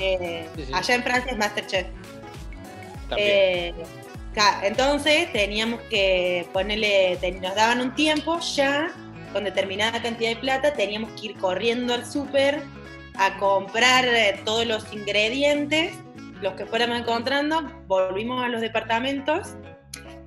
Eh, 0.00 0.48
Sí, 0.56 0.64
sí. 0.66 0.72
Allá 0.74 0.94
en 0.94 1.02
Francia 1.02 1.32
es 1.32 1.38
Master 1.38 1.66
Chef. 1.66 1.86
También. 3.08 3.28
Eh, 3.28 3.74
entonces 4.62 5.32
teníamos 5.32 5.80
que 5.82 6.46
ponerle, 6.52 7.18
nos 7.40 7.54
daban 7.54 7.80
un 7.80 7.94
tiempo 7.94 8.38
ya, 8.40 8.92
con 9.32 9.44
determinada 9.44 10.00
cantidad 10.00 10.30
de 10.30 10.36
plata, 10.36 10.72
teníamos 10.72 11.10
que 11.20 11.28
ir 11.28 11.36
corriendo 11.36 11.94
al 11.94 12.06
súper 12.06 12.62
a 13.16 13.36
comprar 13.38 14.04
eh, 14.06 14.40
todos 14.44 14.66
los 14.66 14.92
ingredientes, 14.92 15.92
los 16.40 16.54
que 16.54 16.64
fuéramos 16.64 17.00
encontrando, 17.00 17.62
volvimos 17.86 18.42
a 18.42 18.48
los 18.48 18.60
departamentos, 18.60 19.56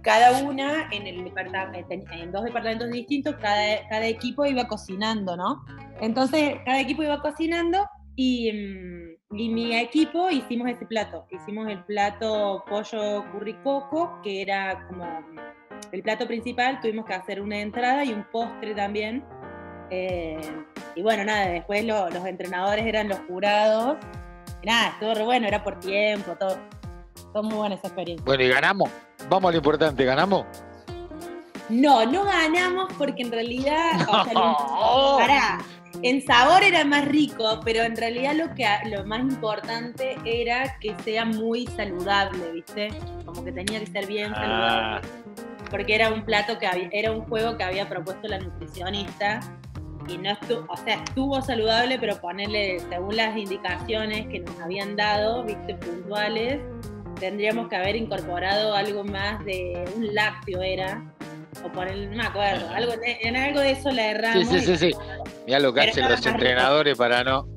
cada 0.02 0.44
una 0.44 0.90
en, 0.92 1.08
el 1.08 1.24
departamento, 1.24 1.88
en 2.12 2.32
dos 2.32 2.44
departamentos 2.44 2.92
distintos, 2.92 3.36
cada, 3.38 3.88
cada 3.88 4.06
equipo 4.06 4.46
iba 4.46 4.68
cocinando, 4.68 5.38
¿no? 5.38 5.66
Entonces 6.02 6.58
cada 6.66 6.82
equipo 6.82 7.04
iba 7.04 7.22
cocinando 7.22 7.88
y, 8.16 8.52
mm, 8.52 9.13
y 9.36 9.50
mi 9.50 9.76
equipo 9.76 10.30
hicimos 10.30 10.70
ese 10.70 10.86
plato. 10.86 11.26
Hicimos 11.32 11.68
el 11.70 11.84
plato 11.84 12.64
pollo 12.70 13.24
curry 13.32 13.54
coco, 13.64 14.20
que 14.24 14.42
era 14.42 14.86
como 14.88 15.06
el 15.92 16.02
plato 16.04 16.28
principal. 16.28 16.80
Tuvimos 16.82 17.06
que 17.06 17.14
hacer 17.14 17.42
una 17.42 17.60
entrada 17.60 18.04
y 18.04 18.14
un 18.14 18.24
postre 18.32 18.74
también. 18.76 19.24
Eh, 19.90 20.40
y 20.96 21.02
bueno, 21.02 21.24
nada, 21.24 21.48
después 21.48 21.84
lo- 21.86 22.10
los 22.10 22.26
entrenadores 22.26 22.86
eran 22.86 23.10
los 23.10 23.20
jurados. 23.28 23.98
Y 24.62 24.68
nada, 24.68 24.90
estuvo 24.90 25.14
re 25.14 25.24
bueno, 25.24 25.48
era 25.48 25.64
por 25.64 25.80
tiempo, 25.80 26.36
todo. 26.40 26.58
Fue 27.32 27.42
muy 27.44 27.56
buena 27.56 27.76
esa 27.76 27.88
experiencia. 27.88 28.24
Bueno, 28.26 28.44
y 28.44 28.50
ganamos. 28.50 28.90
Vamos 29.30 29.50
a 29.50 29.52
lo 29.52 29.58
importante, 29.58 30.06
¿ganamos? 30.06 30.46
No, 31.70 32.06
no 32.06 32.24
ganamos 32.26 32.92
porque 32.98 33.24
en 33.24 33.32
realidad. 33.32 34.02
o 34.08 34.24
sea, 34.24 34.34
lo- 34.34 34.42
No. 34.42 35.18
Pará, 35.18 35.60
en 36.02 36.26
sabor 36.26 36.64
era 36.64 36.84
más 36.84 37.06
rico, 37.06 37.60
pero 37.64 37.84
en 37.84 37.96
realidad 37.96 38.34
lo, 38.36 38.54
que, 38.56 38.66
lo 38.90 39.06
más 39.06 39.22
importante 39.22 40.18
era 40.26 40.78
que 40.80 40.96
sea 41.04 41.26
muy 41.26 41.68
saludable, 41.68 42.52
¿viste? 42.52 42.90
Como 43.26 43.44
que 43.44 43.52
tenía 43.52 43.80
que 43.80 43.88
ser 43.88 44.08
bien 44.08 44.34
Ah, 44.36 45.00
saludable. 45.02 45.08
Porque 45.70 45.96
era 45.96 46.12
un 46.12 46.24
plato 46.26 46.58
que 46.60 46.68
había, 46.68 46.90
era 46.92 47.12
un 47.12 47.22
juego 47.22 47.58
que 47.58 47.64
había 47.64 47.88
propuesto 47.88 48.28
la 48.28 48.40
nutricionista 48.40 49.40
y 50.08 50.18
no 50.18 50.32
estuvo, 50.32 50.66
o 50.72 50.78
sea, 50.78 50.96
estuvo 50.96 51.42
saludable, 51.42 51.98
pero 52.00 52.20
ponerle, 52.20 52.80
según 52.90 53.16
las 53.16 53.38
indicaciones 53.38 54.28
que 54.28 54.40
nos 54.40 54.60
habían 54.60 54.96
dado, 54.96 55.44
¿viste? 55.44 55.76
Puntuales, 55.76 56.60
tendríamos 57.20 57.70
que 57.70 57.76
haber 57.76 57.96
incorporado 57.96 58.76
algo 58.76 59.04
más 59.04 59.44
de 59.46 59.86
un 59.96 60.14
lácteo 60.14 60.62
era. 60.62 61.02
O 61.64 61.72
poner, 61.72 61.96
no 62.10 62.16
me 62.18 62.24
acuerdo, 62.26 62.70
algo, 62.70 62.94
en 63.04 63.36
algo 63.36 63.60
de 63.60 63.72
eso 63.72 63.90
la 63.92 64.04
sí, 64.04 64.10
erramos. 64.10 64.48
sí, 64.48 64.60
sí, 64.62 64.78
sí. 64.78 64.92
Mirá 65.46 65.60
lo 65.60 65.74
que 65.74 65.82
Pero 65.82 65.92
hacen 65.92 66.10
los 66.10 66.18
rico. 66.20 66.30
entrenadores 66.30 66.98
para 66.98 67.24
no. 67.24 67.48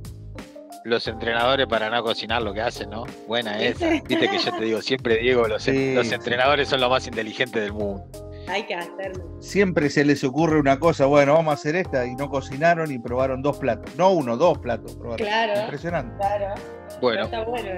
Los 0.84 1.08
entrenadores 1.08 1.66
para 1.66 1.90
no 1.90 2.02
cocinar 2.04 2.42
lo 2.42 2.54
que 2.54 2.60
hacen, 2.60 2.90
¿no? 2.90 3.04
Buena 3.26 3.58
esa. 3.60 3.88
¿Viste? 3.90 4.28
Que 4.28 4.38
yo 4.38 4.52
te 4.56 4.64
digo 4.64 4.82
siempre, 4.82 5.16
Diego, 5.18 5.48
los, 5.48 5.62
Sí, 5.62 5.94
los 5.94 6.06
sí. 6.06 6.14
entrenadores 6.14 6.68
son 6.68 6.80
los 6.80 6.90
más 6.90 7.06
inteligentes 7.06 7.60
del 7.62 7.72
mundo. 7.72 8.04
Hay 8.48 8.62
que 8.62 8.76
hacerlo. 8.76 9.36
Siempre 9.40 9.90
se 9.90 10.04
les 10.04 10.22
ocurre 10.22 10.60
una 10.60 10.78
cosa, 10.78 11.06
bueno, 11.06 11.32
vamos 11.34 11.50
a 11.50 11.54
hacer 11.54 11.74
esta, 11.74 12.06
y 12.06 12.14
no 12.14 12.28
cocinaron 12.30 12.92
y 12.92 12.98
probaron 13.00 13.42
dos 13.42 13.58
platos. 13.58 13.92
No 13.96 14.10
uno, 14.12 14.36
dos 14.36 14.58
platos 14.58 14.94
probaron. 14.94 15.26
Claro. 15.26 15.60
Impresionante. 15.62 16.14
Claro. 16.18 16.54
Bueno. 17.00 17.28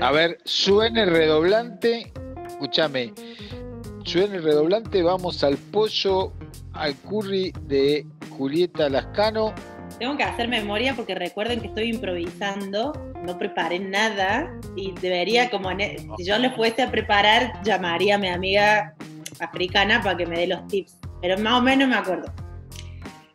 a 0.03 0.13
ver, 0.13 0.37
suene 0.45 1.07
redoblante. 1.07 2.13
Escúchame. 2.47 3.15
Suene 4.09 4.39
redoblante, 4.39 5.03
vamos 5.03 5.45
al 5.45 5.59
pollo, 5.59 6.33
al 6.73 6.97
curry 6.97 7.53
de 7.65 8.07
Julieta 8.31 8.89
Lascano. 8.89 9.53
Tengo 9.99 10.17
que 10.17 10.23
hacer 10.23 10.49
memoria 10.49 10.95
porque 10.97 11.15
recuerden 11.15 11.61
que 11.61 11.67
estoy 11.67 11.91
improvisando, 11.91 12.95
no 13.27 13.37
preparé 13.37 13.81
nada 13.81 14.51
y 14.77 14.93
debería, 14.93 15.51
como 15.51 15.71
e- 15.73 15.99
si 16.17 16.25
yo 16.25 16.39
lo 16.39 16.51
fuese 16.53 16.81
a 16.85 16.91
preparar, 16.91 17.63
llamaría 17.63 18.15
a 18.15 18.19
mi 18.19 18.29
amiga 18.29 18.95
africana 19.41 20.01
para 20.03 20.17
que 20.17 20.25
me 20.25 20.39
dé 20.39 20.47
los 20.47 20.67
tips, 20.69 20.97
pero 21.21 21.37
más 21.37 21.61
o 21.61 21.63
menos 21.63 21.87
me 21.87 21.97
acuerdo. 21.97 22.33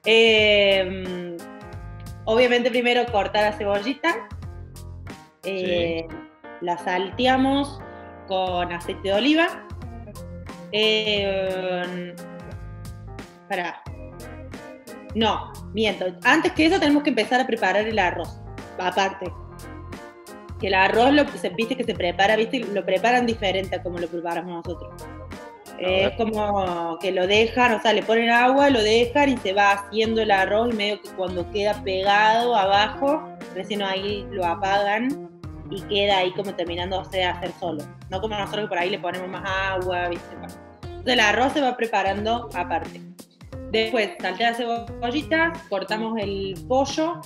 Eh, 0.06 1.38
obviamente 2.26 2.72
primero 2.72 3.06
cortar 3.12 3.52
la 3.52 3.56
cebollita, 3.56 4.28
eh, 5.44 6.08
la 6.62 6.80
salteamos 6.80 7.80
con 8.28 8.72
aceite 8.74 9.10
de 9.10 9.14
oliva. 9.14 9.68
Eh, 10.74 12.16
pará. 13.48 13.82
No, 15.16 15.54
miento. 15.74 16.06
Antes 16.24 16.52
que 16.54 16.66
eso 16.66 16.80
tenemos 16.80 17.04
que 17.04 17.10
empezar 17.10 17.40
a 17.40 17.48
preparar 17.48 17.88
el 17.88 18.00
arroz. 18.00 18.40
aparte. 18.80 19.32
Que 20.60 20.68
el 20.68 20.74
arroz, 20.74 21.14
lo, 21.14 21.26
viste 21.56 21.76
que 21.76 21.84
se 21.84 21.94
prepara, 21.94 22.36
viste, 22.36 22.60
lo 22.60 22.84
preparan 22.86 23.26
diferente 23.26 23.76
a 23.76 23.84
como 23.84 24.00
lo 24.00 24.08
preparamos 24.08 24.66
nosotros. 24.66 24.94
Es 25.78 26.12
como 26.16 26.98
que 27.00 27.12
lo 27.12 27.28
dejan, 27.28 27.74
o 27.74 27.82
sea, 27.82 27.94
le 27.94 28.04
ponen 28.04 28.30
agua, 28.30 28.70
lo 28.70 28.82
dejan 28.82 29.30
y 29.30 29.38
se 29.38 29.54
va 29.54 29.72
haciendo 29.72 30.22
el 30.22 30.32
arroz 30.32 30.70
y 30.72 30.78
medio 30.78 31.02
que 31.02 31.10
cuando 31.10 31.50
queda 31.52 31.84
pegado 31.84 32.56
abajo, 32.56 33.28
recién 33.54 33.82
ahí 33.82 34.26
lo 34.32 34.46
apagan 34.46 35.30
y 35.70 35.82
queda 35.84 36.20
ahí 36.20 36.32
como 36.34 36.54
terminando 36.54 37.04
de 37.12 37.26
hacer 37.26 37.52
solo. 37.60 37.84
No 38.10 38.22
como 38.22 38.38
nosotros 38.38 38.66
que 38.66 38.70
por 38.70 38.78
ahí 38.78 38.92
le 38.92 39.00
ponemos 39.00 39.28
más 39.28 39.44
agua, 39.46 40.08
¿viste? 40.10 40.36
Entonces 41.04 41.16
el 41.16 41.36
arroz 41.36 41.52
se 41.52 41.60
va 41.60 41.76
preparando 41.76 42.50
aparte. 42.54 43.02
Después 43.72 44.12
saltea 44.22 44.52
las 44.52 44.58
cebollitas, 44.58 45.62
cortamos 45.68 46.18
el 46.18 46.56
pollo, 46.66 47.20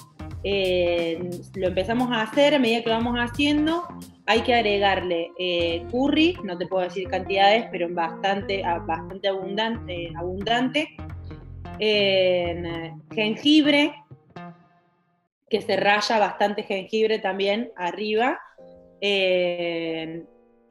eh, 0.43 1.29
lo 1.53 1.67
empezamos 1.67 2.09
a 2.11 2.23
hacer, 2.23 2.55
a 2.55 2.59
medida 2.59 2.81
que 2.81 2.89
lo 2.89 2.95
vamos 2.95 3.17
haciendo, 3.19 3.87
hay 4.25 4.41
que 4.41 4.55
agregarle 4.55 5.29
eh, 5.37 5.85
curry, 5.91 6.35
no 6.43 6.57
te 6.57 6.65
puedo 6.65 6.85
decir 6.85 7.07
cantidades, 7.07 7.67
pero 7.71 7.87
bastante, 7.91 8.63
bastante 8.87 9.27
abundante, 9.27 10.11
abundante. 10.17 10.97
jengibre, 13.13 13.93
que 15.51 15.61
se 15.61 15.77
raya 15.77 16.17
bastante 16.17 16.63
jengibre 16.63 17.19
también 17.19 17.69
arriba. 17.75 18.39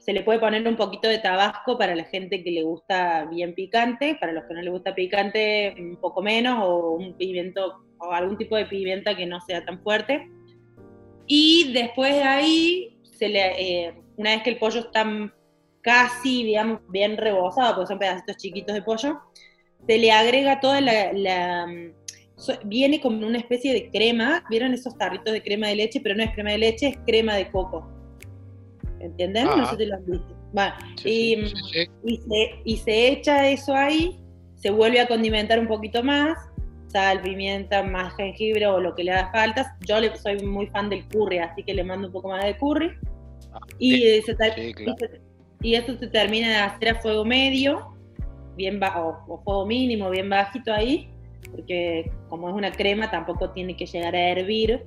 Se 0.06 0.12
le 0.12 0.22
puede 0.22 0.38
poner 0.38 0.66
un 0.68 0.76
poquito 0.76 1.08
de 1.08 1.18
tabasco 1.18 1.76
para 1.76 1.96
la 1.96 2.04
gente 2.04 2.44
que 2.44 2.52
le 2.52 2.62
gusta 2.62 3.24
bien 3.24 3.56
picante, 3.56 4.16
para 4.20 4.32
los 4.32 4.44
que 4.44 4.54
no 4.54 4.62
le 4.62 4.70
gusta 4.70 4.94
picante 4.94 5.74
un 5.76 5.96
poco 5.96 6.22
menos, 6.22 6.60
o 6.62 6.92
un 6.92 7.14
pimiento 7.14 7.82
o 7.98 8.12
algún 8.12 8.38
tipo 8.38 8.54
de 8.54 8.66
pimienta 8.66 9.16
que 9.16 9.26
no 9.26 9.40
sea 9.40 9.64
tan 9.64 9.82
fuerte. 9.82 10.30
Y 11.26 11.72
después 11.72 12.14
de 12.14 12.22
ahí, 12.22 13.00
se 13.18 13.28
le, 13.28 13.86
eh, 13.86 13.94
una 14.16 14.30
vez 14.30 14.44
que 14.44 14.50
el 14.50 14.58
pollo 14.58 14.78
está 14.78 15.04
casi, 15.80 16.44
digamos, 16.44 16.82
bien 16.88 17.16
rebozado, 17.16 17.74
porque 17.74 17.88
son 17.88 17.98
pedacitos 17.98 18.36
chiquitos 18.36 18.76
de 18.76 18.82
pollo, 18.82 19.20
se 19.88 19.98
le 19.98 20.12
agrega 20.12 20.60
toda 20.60 20.80
la 20.80 21.66
viene 22.64 23.00
como 23.00 23.26
una 23.26 23.38
especie 23.38 23.72
de 23.72 23.90
crema, 23.90 24.44
¿vieron 24.50 24.72
esos 24.72 24.96
tarritos 24.96 25.32
de 25.32 25.42
crema 25.42 25.66
de 25.66 25.76
leche? 25.76 26.00
Pero 26.00 26.14
no 26.14 26.22
es 26.22 26.30
crema 26.32 26.52
de 26.52 26.58
leche, 26.58 26.88
es 26.88 26.98
crema 27.06 27.34
de 27.34 27.50
coco. 27.50 27.95
¿Entienden? 29.00 29.44
no 29.44 29.52
ah. 29.52 29.70
sé 29.70 29.76
si 29.76 29.86
lo 29.86 29.96
han 29.96 30.06
visto. 30.06 30.34
y, 31.04 31.36
se, 31.46 32.60
y, 32.64 32.76
se, 32.76 33.08
echa 33.08 33.48
eso 33.48 33.74
ahí, 33.74 34.18
se 34.54 34.70
vuelve 34.70 35.00
a 35.00 35.08
condimentar 35.08 35.58
un 35.58 35.66
poquito 35.66 36.02
más, 36.02 36.36
sal, 36.88 37.20
pimienta, 37.22 37.82
más 37.82 38.14
jengibre 38.16 38.66
o 38.66 38.80
lo 38.80 38.94
que 38.94 39.04
le 39.04 39.12
haga 39.12 39.30
falta. 39.32 39.76
Yo 39.86 39.96
soy 40.16 40.42
muy 40.44 40.66
fan 40.68 40.88
del 40.88 41.06
curry, 41.08 41.38
así 41.38 41.62
que 41.62 41.74
le 41.74 41.84
mando 41.84 42.08
un 42.08 42.12
poco 42.12 42.28
más 42.28 42.44
de 42.44 42.56
curry. 42.56 42.90
Ah, 43.52 43.60
y, 43.78 44.20
se, 44.22 44.36
y, 45.60 45.74
eso 45.74 45.96
se 45.98 46.06
termina 46.06 46.48
de 46.48 46.56
hacer 46.56 46.88
a 46.90 46.94
fuego 47.00 47.24
medio, 47.24 47.94
bien 48.56 48.80
bajo, 48.80 49.24
o 49.28 49.42
fuego 49.42 49.66
mínimo, 49.66 50.10
bien 50.10 50.28
bajito 50.30 50.72
ahí 50.72 51.10
porque 51.50 52.10
como 52.28 52.48
es 52.48 52.54
una 52.54 52.72
crema 52.72 53.10
tampoco 53.10 53.50
tiene 53.50 53.76
que 53.76 53.86
llegar 53.86 54.14
a 54.14 54.28
hervir. 54.30 54.84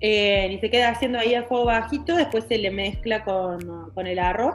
Eh, 0.00 0.50
y 0.52 0.58
se 0.58 0.70
queda 0.70 0.90
haciendo 0.90 1.18
ahí 1.18 1.34
a 1.34 1.42
fuego 1.44 1.66
bajito, 1.66 2.14
después 2.14 2.44
se 2.48 2.58
le 2.58 2.70
mezcla 2.70 3.24
con, 3.24 3.90
con 3.94 4.06
el 4.06 4.18
arroz 4.18 4.54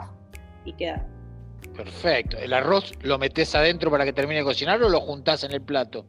y 0.65 0.73
queda. 0.73 1.05
Perfecto. 1.75 2.37
¿El 2.37 2.53
arroz 2.53 2.93
lo 3.01 3.17
metes 3.17 3.53
adentro 3.55 3.89
para 3.89 4.05
que 4.05 4.13
termine 4.13 4.39
de 4.39 4.45
cocinar 4.45 4.81
o 4.81 4.89
lo 4.89 5.01
juntás 5.01 5.43
en 5.43 5.51
el 5.51 5.61
plato? 5.61 6.05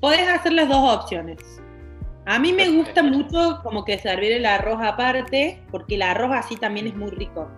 Podés 0.00 0.28
hacer 0.28 0.52
las 0.52 0.68
dos 0.68 1.02
opciones. 1.02 1.38
A 2.26 2.38
mí 2.38 2.52
me 2.52 2.68
gusta 2.70 3.02
mucho 3.02 3.60
como 3.62 3.84
que 3.84 3.98
servir 3.98 4.32
el 4.32 4.46
arroz 4.46 4.80
aparte, 4.82 5.62
porque 5.70 5.96
el 5.96 6.02
arroz 6.02 6.30
así 6.32 6.56
también 6.56 6.86
es 6.86 6.96
muy 6.96 7.10
rico. 7.10 7.48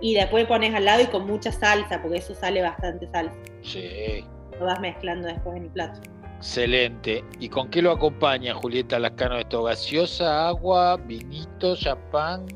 Y 0.00 0.14
después 0.14 0.46
pones 0.46 0.72
al 0.74 0.84
lado 0.84 1.02
y 1.02 1.06
con 1.06 1.26
mucha 1.26 1.50
salsa, 1.50 2.00
porque 2.00 2.18
eso 2.18 2.34
sale 2.34 2.62
bastante 2.62 3.08
salsa. 3.10 3.34
Sí. 3.62 4.24
Lo 4.60 4.66
vas 4.66 4.78
mezclando 4.80 5.26
después 5.26 5.56
en 5.56 5.64
el 5.64 5.70
plato. 5.70 6.00
Excelente. 6.38 7.24
¿Y 7.40 7.48
con 7.48 7.68
qué 7.68 7.82
lo 7.82 7.90
acompaña 7.90 8.54
Julieta 8.54 8.98
Lascano 9.00 9.38
esto? 9.38 9.64
¿Gaseosa, 9.64 10.48
agua, 10.48 10.96
vinito, 10.96 11.74
champán? 11.74 12.46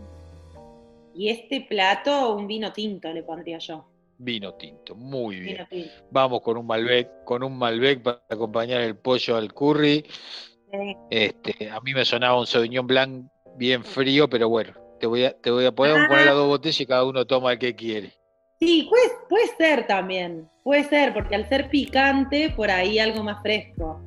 Y 1.15 1.29
este 1.29 1.67
plato, 1.69 2.37
un 2.37 2.47
vino 2.47 2.73
tinto 2.73 3.13
le 3.13 3.25
pondría 3.25 3.59
yo. 3.59 3.85
Vino 4.19 4.55
tinto, 4.55 4.95
muy 4.95 5.41
bien. 5.41 5.67
Vamos 6.13 6.43
con 6.43 6.57
un 6.59 6.67
Malbec, 6.67 7.25
con 7.25 7.43
un 7.43 7.59
Malbec 7.59 8.03
para 8.03 8.23
acompañar 8.31 8.83
el 8.83 8.97
pollo 8.97 9.37
al 9.37 9.53
curry. 9.53 10.07
Este, 11.11 11.69
a 11.69 11.81
mí 11.81 11.93
me 11.93 12.05
sonaba 12.05 12.39
un 12.39 12.47
Sauvignon 12.47 12.87
Blanc 12.87 13.27
bien 13.57 13.83
frío, 13.83 14.31
pero 14.31 14.49
bueno, 14.49 14.75
te 15.01 15.09
voy 15.09 15.25
a, 15.25 15.33
te 15.33 15.51
voy 15.51 15.65
a 15.67 15.73
poner, 15.73 16.07
poner 16.07 16.27
las 16.27 16.37
dos 16.37 16.47
botellas 16.47 16.81
y 16.81 16.87
cada 16.87 17.05
uno 17.05 17.27
toma 17.27 17.53
el 17.53 17.59
que 17.59 17.75
quiere. 17.75 18.13
Sí, 18.63 18.87
puede, 18.89 19.09
puede 19.29 19.47
ser 19.57 19.89
también. 19.89 20.49
Puede 20.63 20.85
ser, 20.85 21.13
porque 21.13 21.35
al 21.35 21.49
ser 21.49 21.69
picante, 21.69 22.51
por 22.51 22.71
ahí 22.71 23.01
algo 23.01 23.25
más 23.25 23.43
fresco. 23.43 24.01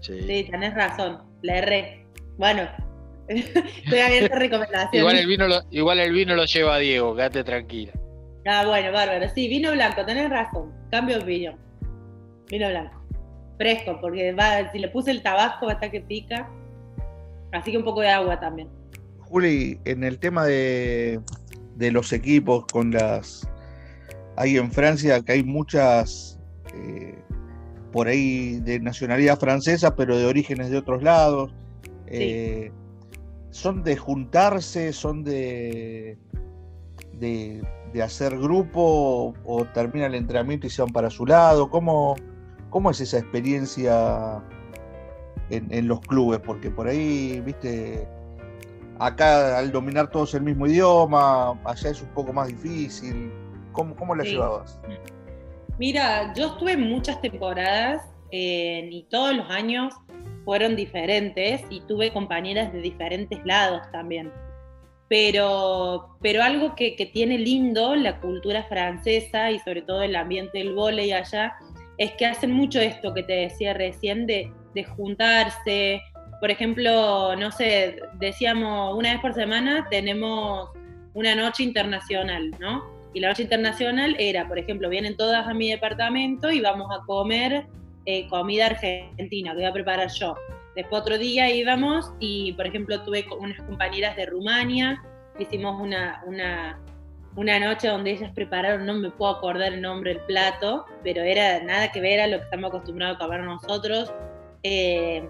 Sí, 0.00 0.18
sí 0.26 0.48
tenés 0.50 0.72
razón. 0.72 1.20
La 1.42 1.58
erré. 1.58 2.06
Bueno, 2.38 2.66
estoy 3.28 3.98
abierta 3.98 4.36
a 4.36 4.38
recomendaciones. 4.38 4.98
igual, 4.98 5.18
el 5.18 5.26
vino 5.26 5.46
lo, 5.46 5.60
igual 5.70 6.00
el 6.00 6.10
vino 6.10 6.34
lo 6.34 6.46
lleva 6.46 6.78
Diego, 6.78 7.14
quédate 7.14 7.44
tranquila. 7.44 7.92
Ah, 8.46 8.64
bueno, 8.66 8.92
bárbaro. 8.92 9.28
Sí, 9.34 9.46
vino 9.46 9.72
blanco, 9.72 10.06
tenés 10.06 10.30
razón. 10.30 10.72
Cambio 10.90 11.18
de 11.18 11.22
opinión. 11.24 11.56
Vino 12.48 12.70
blanco. 12.70 12.98
Fresco, 13.58 13.98
porque 14.00 14.32
va, 14.32 14.72
si 14.72 14.78
le 14.78 14.88
puse 14.88 15.10
el 15.10 15.22
tabasco 15.22 15.68
hasta 15.68 15.90
que 15.90 16.00
pica. 16.00 16.48
Así 17.52 17.72
que 17.72 17.76
un 17.76 17.84
poco 17.84 18.00
de 18.00 18.08
agua 18.08 18.40
también. 18.40 18.70
Juli, 19.18 19.78
en 19.84 20.02
el 20.02 20.18
tema 20.18 20.46
de, 20.46 21.20
de 21.74 21.90
los 21.90 22.14
equipos 22.14 22.64
con 22.72 22.90
las 22.92 23.46
hay 24.36 24.56
en 24.58 24.70
Francia 24.70 25.20
que 25.22 25.32
hay 25.32 25.42
muchas 25.42 26.38
eh, 26.74 27.18
por 27.92 28.08
ahí 28.08 28.60
de 28.60 28.78
nacionalidad 28.78 29.38
francesa, 29.38 29.96
pero 29.96 30.16
de 30.16 30.26
orígenes 30.26 30.70
de 30.70 30.78
otros 30.78 31.02
lados. 31.02 31.54
Eh, 32.06 32.70
son 33.50 33.82
de 33.82 33.96
juntarse, 33.96 34.92
son 34.92 35.24
de, 35.24 36.18
de, 37.14 37.62
hacer 38.02 38.38
grupo 38.38 39.34
o, 39.46 39.64
termina 39.72 40.04
el 40.04 40.14
entrenamiento 40.14 40.66
y 40.66 40.70
se 40.70 40.82
van 40.82 40.92
para 40.92 41.08
su 41.08 41.24
lado. 41.24 41.70
¿Cómo, 41.70 42.16
cómo 42.68 42.90
es 42.90 43.00
esa 43.00 43.18
experiencia 43.18 44.42
en, 45.48 45.72
en, 45.72 45.88
los 45.88 46.00
clubes? 46.00 46.40
Porque 46.40 46.70
por 46.70 46.86
ahí, 46.86 47.40
viste, 47.40 48.06
acá 48.98 49.56
al 49.56 49.72
dominar 49.72 50.10
todos 50.10 50.34
el 50.34 50.42
mismo 50.42 50.66
idioma, 50.66 51.58
allá 51.64 51.90
es 51.90 52.02
un 52.02 52.08
poco 52.08 52.34
más 52.34 52.48
difícil. 52.48 53.32
¿Cómo, 53.76 54.14
la 54.14 54.24
llevabas? 54.24 54.80
Mira, 55.78 56.32
yo 56.34 56.46
estuve 56.46 56.76
muchas 56.76 57.20
temporadas 57.20 58.02
y 58.30 59.06
todos 59.10 59.36
los 59.36 59.48
años 59.50 59.94
fueron 60.44 60.76
diferentes 60.76 61.62
y 61.70 61.80
tuve 61.82 62.12
compañeras 62.12 62.72
de 62.72 62.80
diferentes 62.80 63.44
lados 63.44 63.82
también. 63.92 64.32
Pero, 65.08 66.16
pero 66.20 66.42
algo 66.42 66.74
que, 66.74 67.10
tiene 67.12 67.38
lindo 67.38 67.94
la 67.94 68.20
cultura 68.20 68.64
francesa 68.64 69.50
y 69.50 69.58
sobre 69.60 69.82
todo 69.82 70.02
el 70.02 70.16
ambiente 70.16 70.58
del 70.58 70.74
volei 70.74 71.12
allá 71.12 71.54
es 71.98 72.12
que 72.12 72.26
hacen 72.26 72.52
mucho 72.52 72.80
esto 72.80 73.14
que 73.14 73.22
te 73.22 73.32
decía 73.32 73.74
recién 73.74 74.26
de, 74.26 74.52
de 74.74 74.84
juntarse. 74.84 76.00
Por 76.40 76.50
ejemplo, 76.50 77.36
no 77.36 77.50
sé, 77.52 78.00
decíamos 78.14 78.96
una 78.96 79.12
vez 79.12 79.20
por 79.20 79.34
semana 79.34 79.86
tenemos 79.90 80.70
una 81.14 81.34
noche 81.34 81.62
internacional, 81.62 82.50
¿no? 82.58 82.95
Y 83.16 83.20
la 83.20 83.28
noche 83.28 83.44
internacional 83.44 84.14
era, 84.18 84.46
por 84.46 84.58
ejemplo, 84.58 84.90
vienen 84.90 85.16
todas 85.16 85.48
a 85.48 85.54
mi 85.54 85.70
departamento 85.70 86.50
y 86.50 86.60
vamos 86.60 86.88
a 86.94 87.02
comer 87.06 87.66
eh, 88.04 88.28
comida 88.28 88.66
argentina 88.66 89.52
que 89.52 89.56
voy 89.56 89.64
a 89.64 89.72
preparar 89.72 90.10
yo. 90.10 90.34
Después 90.74 91.00
otro 91.00 91.16
día 91.16 91.48
íbamos 91.48 92.12
y, 92.20 92.52
por 92.52 92.66
ejemplo, 92.66 93.00
tuve 93.04 93.24
unas 93.40 93.58
compañeras 93.62 94.16
de 94.16 94.26
Rumania, 94.26 95.02
hicimos 95.38 95.80
una, 95.80 96.22
una, 96.26 96.78
una 97.36 97.58
noche 97.58 97.88
donde 97.88 98.10
ellas 98.10 98.32
prepararon, 98.34 98.84
no 98.84 98.92
me 98.92 99.10
puedo 99.10 99.36
acordar 99.36 99.72
el 99.72 99.80
nombre 99.80 100.12
del 100.12 100.22
plato, 100.24 100.84
pero 101.02 101.22
era 101.22 101.62
nada 101.62 101.90
que 101.92 102.02
ver 102.02 102.20
a 102.20 102.26
lo 102.26 102.36
que 102.36 102.44
estamos 102.44 102.68
acostumbrados 102.68 103.16
a 103.16 103.18
comer 103.18 103.40
nosotros. 103.40 104.12
Eh, 104.62 105.26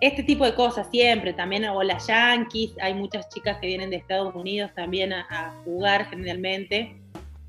este 0.00 0.22
tipo 0.22 0.44
de 0.44 0.54
cosas 0.54 0.88
siempre, 0.90 1.32
también 1.32 1.66
o 1.66 1.82
las 1.82 2.06
Yankees, 2.06 2.72
hay 2.80 2.94
muchas 2.94 3.28
chicas 3.28 3.58
que 3.58 3.66
vienen 3.66 3.90
de 3.90 3.96
Estados 3.96 4.34
Unidos 4.34 4.70
también 4.74 5.12
a, 5.12 5.54
jugar 5.64 6.06
generalmente, 6.06 6.96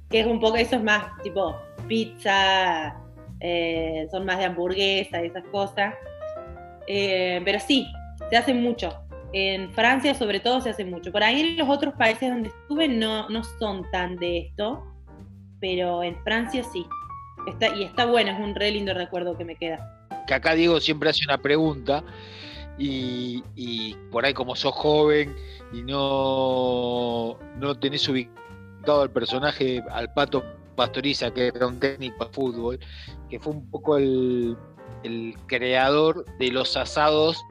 que 0.10 0.20
es 0.20 0.28
un 0.28 0.40
poco, 0.40 0.58
eso 0.58 0.76
es 0.76 0.84
más 0.84 1.06
tipo 1.24 1.56
pizza, 1.88 2.96
eh, 3.40 4.08
son 4.12 4.26
más 4.26 4.38
de 4.40 4.46
hamburguesa 4.46 5.24
y 5.24 5.28
esas 5.28 5.46
cosas. 5.46 5.96
Eh, 6.88 7.42
pero 7.46 7.60
sí, 7.60 7.88
se 8.30 8.38
hace 8.38 8.54
mucho. 8.54 8.94
En 9.34 9.72
Francia 9.72 10.14
sobre 10.14 10.42
todo 10.42 10.60
se 10.60 10.72
hace 10.72 10.84
mucho. 10.84 11.12
Por 11.12 11.24
ahí 11.24 11.40
en 11.40 11.58
los 11.58 11.70
otros 11.70 11.94
países 11.94 12.30
donde 12.30 12.50
estuve 12.50 12.90
no, 12.90 13.30
no 13.30 13.44
son 13.44 13.90
tan 13.92 14.18
de 14.18 14.40
esto, 14.40 14.86
pero 15.62 16.04
en 16.04 16.22
Francia 16.24 16.64
sí. 16.64 16.86
Está, 17.48 17.74
y 17.74 17.84
está 17.84 18.06
bueno, 18.06 18.32
es 18.32 18.40
un 18.40 18.54
re 18.54 18.72
lindo 18.72 18.94
recuerdo 18.94 19.38
que 19.38 19.46
me 19.46 19.56
queda. 19.56 20.01
Que 20.28 20.34
acá 20.34 20.54
Diego 20.54 20.80
siempre 20.80 21.10
hace 21.10 21.22
una 21.26 21.38
pregunta 21.38 22.04
y, 22.78 23.96
por 24.12 24.26
ahí 24.26 24.34
como 24.34 24.56
sos 24.56 24.74
joven 24.74 25.36
y 25.72 25.84
no, 25.84 27.38
no 27.58 27.80
tenés 27.80 28.08
ubicado 28.10 29.04
al 29.04 29.12
personaje, 29.12 29.84
al 29.92 30.12
pato 30.14 30.44
Pastoriza, 30.76 31.32
que 31.32 31.48
era 31.48 31.68
un 31.68 31.80
técnico 31.80 32.26
de 32.26 32.32
fútbol, 32.32 32.80
que 33.30 33.40
fue 33.40 33.54
un 33.54 33.70
poco 33.70 33.98
el, 33.98 34.58
el 35.04 35.36
creador 35.48 36.26
de 36.40 36.52
los 36.52 36.76
asados 36.78 37.44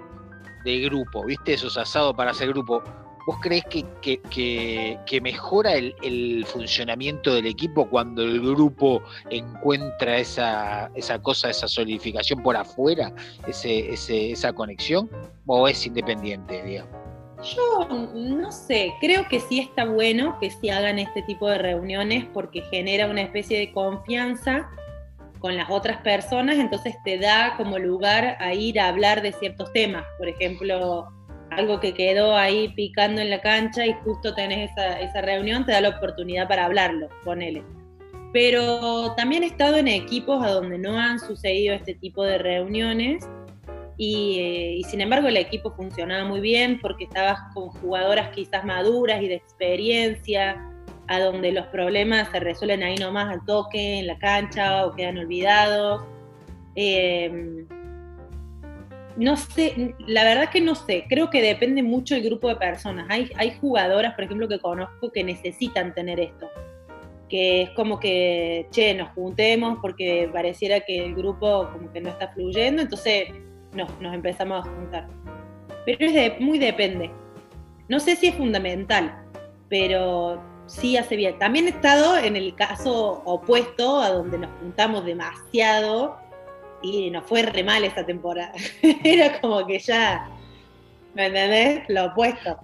de 0.65 0.81
grupo, 0.81 1.25
¿viste? 1.25 1.55
Esos 1.55 1.77
asados 1.77 2.15
para 2.15 2.33
hacer 2.33 2.49
grupo. 2.49 2.83
¿Vos 3.31 3.39
crees 3.43 3.65
que, 3.65 5.21
mejora 5.23 5.75
el, 5.75 6.45
funcionamiento 6.47 7.33
del 7.33 7.47
equipo 7.47 7.89
cuando 7.89 8.23
el 8.23 8.41
grupo 8.41 9.01
encuentra 9.31 10.19
esa, 10.19 10.91
esa 10.97 11.23
cosa, 11.23 11.49
esa 11.49 11.69
solidificación 11.69 12.43
por 12.43 12.57
afuera, 12.57 13.15
ese, 13.47 13.93
esa 14.33 14.53
conexión? 14.53 15.09
¿O 15.47 15.69
es 15.69 15.87
independiente, 15.87 16.61
digamos? 16.65 16.91
Yo 17.55 17.89
no 18.13 18.51
sé, 18.51 18.95
creo 19.01 19.29
que 19.29 19.39
sí 19.39 19.61
está 19.61 19.85
bueno 19.85 20.37
que 20.41 20.51
sí 20.51 20.69
hagan 20.69 20.99
este 20.99 21.23
tipo 21.23 21.49
de 21.49 21.59
reuniones 21.59 22.25
porque 22.35 22.63
genera 22.63 23.07
una 23.07 23.21
especie 23.21 23.61
de 23.61 23.71
confianza 23.71 24.69
con 25.39 25.57
las 25.57 25.71
otras 25.71 26.03
personas, 26.03 26.57
entonces 26.57 26.97
te 27.05 27.17
da 27.17 27.55
como 27.57 27.79
lugar 27.79 28.37
a 28.41 28.55
ir 28.55 28.81
a 28.81 28.89
hablar 28.89 29.23
de 29.23 29.33
ciertos 29.33 29.73
temas. 29.73 30.05
Por 30.19 30.29
ejemplo, 30.29 31.13
algo 31.51 31.81
que 31.81 31.95
quedó 31.95 32.37
ahí 32.37 32.69
picando 32.75 33.21
en 33.21 33.31
la 33.31 33.41
cancha 33.41 33.87
y 33.87 33.93
justo 34.05 34.35
tenés 34.35 34.71
esa, 34.73 35.21
reunión, 35.21 35.67
te 35.67 35.73
da 35.73 35.81
la 35.81 35.91
oportunidad 35.91 36.49
para 36.49 36.65
hablarlo, 36.65 37.09
ponele. 37.25 37.63
Pero 38.33 39.15
también 39.17 39.43
he 39.43 39.47
estado 39.47 39.77
en 39.77 39.89
equipos 39.89 40.45
a 40.45 40.51
donde 40.51 40.79
no 40.79 40.99
han 40.99 41.19
sucedido 41.19 41.75
este 41.75 41.95
tipo 41.95 42.23
de 42.23 42.39
reuniones 42.39 43.29
y, 43.97 44.39
eh, 44.39 44.75
y, 44.79 44.85
sin 44.85 45.01
embargo 45.01 45.29
el 45.29 45.37
equipo 45.37 45.73
funcionaba 45.73 46.25
muy 46.25 46.41
bien 46.41 46.79
porque 46.81 47.05
estabas 47.05 47.39
con 47.53 47.69
jugadoras 47.69 48.31
quizás 48.31 48.65
maduras 48.65 49.21
y 49.21 49.29
de 49.29 49.35
experiencia, 49.35 50.65
a 51.11 51.19
donde 51.19 51.51
los 51.51 51.67
problemas 51.67 52.29
se 52.31 52.39
resuelven 52.39 52.85
ahí 52.85 52.95
nomás 52.95 53.33
al 53.35 53.45
toque, 53.45 53.99
en 53.99 54.07
la 54.07 54.17
cancha 54.19 54.87
o 54.87 54.95
quedan 54.95 55.19
olvidados. 55.19 56.05
Eh, 56.77 57.67
no 59.21 59.37
sé, 59.37 59.95
la 60.07 60.25
verdad 60.25 60.49
que 60.49 60.63
no 60.63 60.75
sé, 60.75 61.05
creo 61.07 61.29
que 61.29 61.43
depende 61.43 61.83
mucho 61.83 62.15
del 62.15 62.25
grupo 62.25 62.49
de 62.49 62.57
personas. 62.57 63.07
Hay, 63.11 63.31
hay 63.37 63.51
jugadoras, 63.61 64.15
por 64.15 64.25
ejemplo, 64.25 64.49
que 64.49 64.59
conozco 64.59 65.13
que 65.13 65.23
necesitan 65.23 65.93
tener 65.95 66.19
esto, 66.19 66.49
que 67.29 67.63
es 67.63 67.71
como 67.71 68.01
que, 68.01 68.67
che, 68.71 68.95
nos 68.95 69.11
juntemos 69.11 69.79
porque 69.83 70.31
pareciera 70.33 70.81
que 70.81 71.05
el 71.05 71.15
grupo 71.15 71.69
como 71.71 71.93
que 71.93 72.01
no 72.01 72.09
está 72.09 72.29
fluyendo, 72.29 72.81
entonces 72.81 73.29
nos, 73.75 73.91
nos 74.01 74.15
empezamos 74.15 74.67
a 74.67 74.71
juntar. 74.71 75.07
Pero 75.85 75.99
es 76.07 76.41
muy 76.41 76.59
depende. 76.59 77.11
No 77.91 78.01
sé 78.01 78.17
si 78.17 78.29
es 78.29 78.35
fundamental, 78.37 79.23
pero 79.69 80.43
sí 80.65 80.97
hace 80.97 81.17
bien. 81.17 81.39
También 81.39 81.67
he 81.67 81.71
estado 81.71 82.17
en 82.17 82.37
el 82.37 82.55
caso 82.55 83.21
opuesto, 83.27 84.01
a 84.01 84.09
donde 84.09 84.39
nos 84.39 84.51
juntamos 84.61 85.05
demasiado 85.05 86.30
y 86.83 87.11
nos 87.11 87.27
fue 87.27 87.43
re 87.43 87.63
mal 87.63 87.85
esa 87.85 88.05
temporada. 88.05 88.53
Era 89.05 89.41
como 89.41 89.67
que 89.67 89.79
ya, 89.79 90.29
¿me 91.15 91.27
entendés? 91.27 91.83
Lo 91.89 92.07
opuesto. 92.07 92.59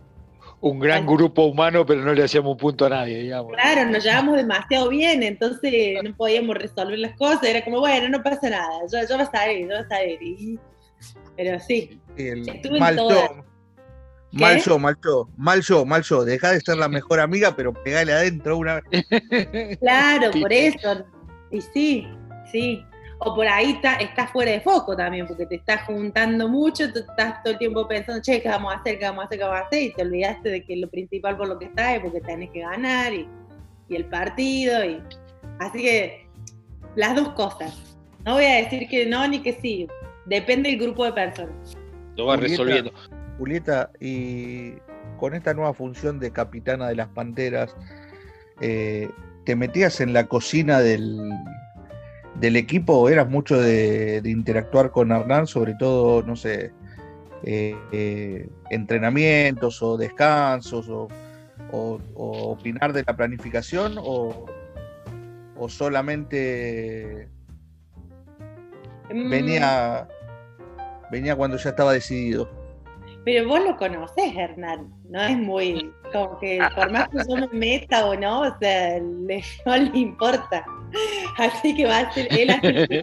Un 0.60 0.80
gran 0.80 1.06
grupo 1.06 1.44
humano, 1.44 1.84
pero 1.84 2.02
no 2.02 2.14
le 2.14 2.24
hacíamos 2.24 2.52
un 2.52 2.56
punto 2.56 2.86
a 2.86 2.88
nadie, 2.88 3.18
digamos. 3.18 3.52
Claro, 3.52 3.90
nos 3.90 4.02
llevamos 4.02 4.36
demasiado 4.36 4.88
bien, 4.88 5.22
entonces 5.22 5.72
no 6.02 6.16
podíamos 6.16 6.56
resolver 6.56 6.98
las 6.98 7.16
cosas. 7.16 7.44
Era 7.44 7.62
como, 7.62 7.80
bueno, 7.80 8.08
no 8.08 8.22
pasa 8.22 8.48
nada, 8.48 8.80
yo, 8.90 8.98
yo 9.08 9.16
voy 9.16 9.26
a 9.26 9.30
salir, 9.30 9.60
yo 9.60 9.66
voy 9.66 9.76
a 9.76 9.88
salir. 9.88 10.60
pero 11.36 11.60
sí, 11.60 12.00
estuve 12.16 12.80
mal 12.80 12.96
yo, 12.96 13.08
mal 14.32 14.60
yo, 14.62 14.78
mal 14.78 14.96
yo, 15.04 15.28
mal 15.36 15.60
yo, 15.60 15.84
mal 15.84 16.02
yo. 16.02 16.24
Dejá 16.24 16.52
de 16.52 16.60
ser 16.60 16.78
la 16.78 16.88
mejor 16.88 17.20
amiga, 17.20 17.54
pero 17.54 17.74
pegale 17.74 18.12
adentro 18.12 18.56
una 18.56 18.80
vez. 18.80 19.06
Claro, 19.78 20.30
por 20.40 20.52
eso. 20.52 21.04
Y 21.50 21.60
sí, 21.60 22.08
sí 22.50 22.82
o 23.18 23.34
por 23.34 23.46
ahí 23.48 23.72
está, 23.72 23.94
estás 23.94 24.30
fuera 24.30 24.52
de 24.52 24.60
foco 24.60 24.96
también, 24.96 25.26
porque 25.26 25.46
te 25.46 25.56
estás 25.56 25.82
juntando 25.84 26.48
mucho, 26.48 26.92
tú 26.92 27.00
estás 27.00 27.42
todo 27.42 27.54
el 27.54 27.58
tiempo 27.58 27.88
pensando, 27.88 28.20
che, 28.20 28.42
¿qué 28.42 28.48
vamos 28.48 28.74
a 28.74 28.78
hacer? 28.78 28.98
¿Qué 28.98 29.04
vamos 29.06 29.22
a 29.22 29.26
hacer? 29.26 29.38
¿Qué 29.38 29.44
vamos 29.44 29.60
a 29.60 29.66
hacer? 29.66 29.82
Y 29.82 29.92
te 29.92 30.02
olvidaste 30.02 30.48
de 30.50 30.64
que 30.64 30.76
lo 30.76 30.90
principal 30.90 31.36
por 31.36 31.48
lo 31.48 31.58
que 31.58 31.66
estás 31.66 31.94
es 31.94 32.00
porque 32.00 32.20
tenés 32.20 32.50
que 32.50 32.60
ganar 32.60 33.12
y, 33.14 33.26
el 33.88 34.04
partido. 34.06 34.84
Y... 34.84 35.02
Así 35.60 35.80
que 35.80 36.26
las 36.94 37.14
dos 37.16 37.30
cosas. 37.30 37.96
No 38.24 38.34
voy 38.34 38.44
a 38.44 38.56
decir 38.56 38.88
que 38.88 39.06
no 39.06 39.26
ni 39.28 39.40
que 39.40 39.52
sí, 39.54 39.86
depende 40.26 40.70
del 40.70 40.80
grupo 40.80 41.04
de 41.04 41.12
personas. 41.12 41.76
Lo 42.16 42.26
vas 42.26 42.40
resolviendo. 42.40 42.92
Julieta, 43.38 43.90
y 44.00 44.72
con 45.18 45.34
esta 45.34 45.54
nueva 45.54 45.72
función 45.72 46.18
de 46.18 46.32
capitana 46.32 46.88
de 46.88 46.96
las 46.96 47.08
Panteras, 47.08 47.74
eh, 48.60 49.08
¿te 49.44 49.54
metías 49.54 50.00
en 50.00 50.12
la 50.12 50.26
cocina 50.26 50.80
del, 50.80 51.30
del 52.40 52.56
equipo 52.56 53.08
eras 53.08 53.28
mucho 53.28 53.58
de, 53.60 54.20
interactuar 54.24 54.90
con 54.90 55.10
Hernán, 55.10 55.46
sobre 55.46 55.74
todo, 55.74 56.22
no 56.22 56.36
sé, 56.36 56.72
eh, 57.42 57.76
eh, 57.92 58.48
entrenamientos 58.70 59.82
o 59.82 59.96
descansos 59.96 60.88
o, 60.88 61.08
opinar 62.14 62.92
de 62.92 63.04
la 63.06 63.16
planificación 63.16 63.96
o, 63.98 64.46
solamente 65.68 67.28
mm. 69.12 69.30
venía, 69.30 70.06
venía 71.10 71.36
cuando 71.36 71.56
ya 71.56 71.70
estaba 71.70 71.92
decidido. 71.92 72.48
Pero 73.24 73.48
vos 73.48 73.60
lo 73.64 73.76
conocés, 73.76 74.36
Hernán, 74.36 74.88
no 75.10 75.20
es 75.20 75.36
muy, 75.36 75.92
como 76.12 76.38
que 76.38 76.60
por 76.76 76.92
más 76.92 77.08
que 77.08 77.18
yo 77.28 77.48
me 77.48 77.58
meta 77.58 78.06
o 78.06 78.14
no, 78.14 78.42
o 78.42 78.58
sea, 78.60 79.00
no 79.66 79.76
le 79.76 79.98
importa. 79.98 80.64
Así 81.38 81.74
que 81.74 81.86
va 81.86 81.98
a 81.98 82.12
ser 82.12 82.28
él 82.30 82.50
así 82.50 83.02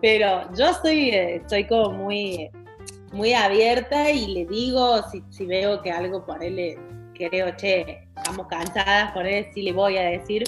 Pero 0.00 0.48
yo 0.54 0.72
soy, 0.74 1.10
estoy 1.10 1.64
como 1.64 1.90
muy, 1.90 2.50
muy 3.12 3.32
abierta 3.32 4.10
y 4.10 4.26
le 4.28 4.46
digo, 4.46 5.00
si, 5.30 5.46
veo 5.46 5.82
que 5.82 5.90
algo 5.90 6.24
por 6.24 6.42
él, 6.42 6.56
le, 6.56 6.78
creo, 7.14 7.54
che, 7.56 8.06
estamos 8.16 8.46
cansadas, 8.48 9.12
por 9.12 9.26
él 9.26 9.46
sí 9.54 9.62
le 9.62 9.72
voy 9.72 9.96
a 9.96 10.02
decir, 10.02 10.44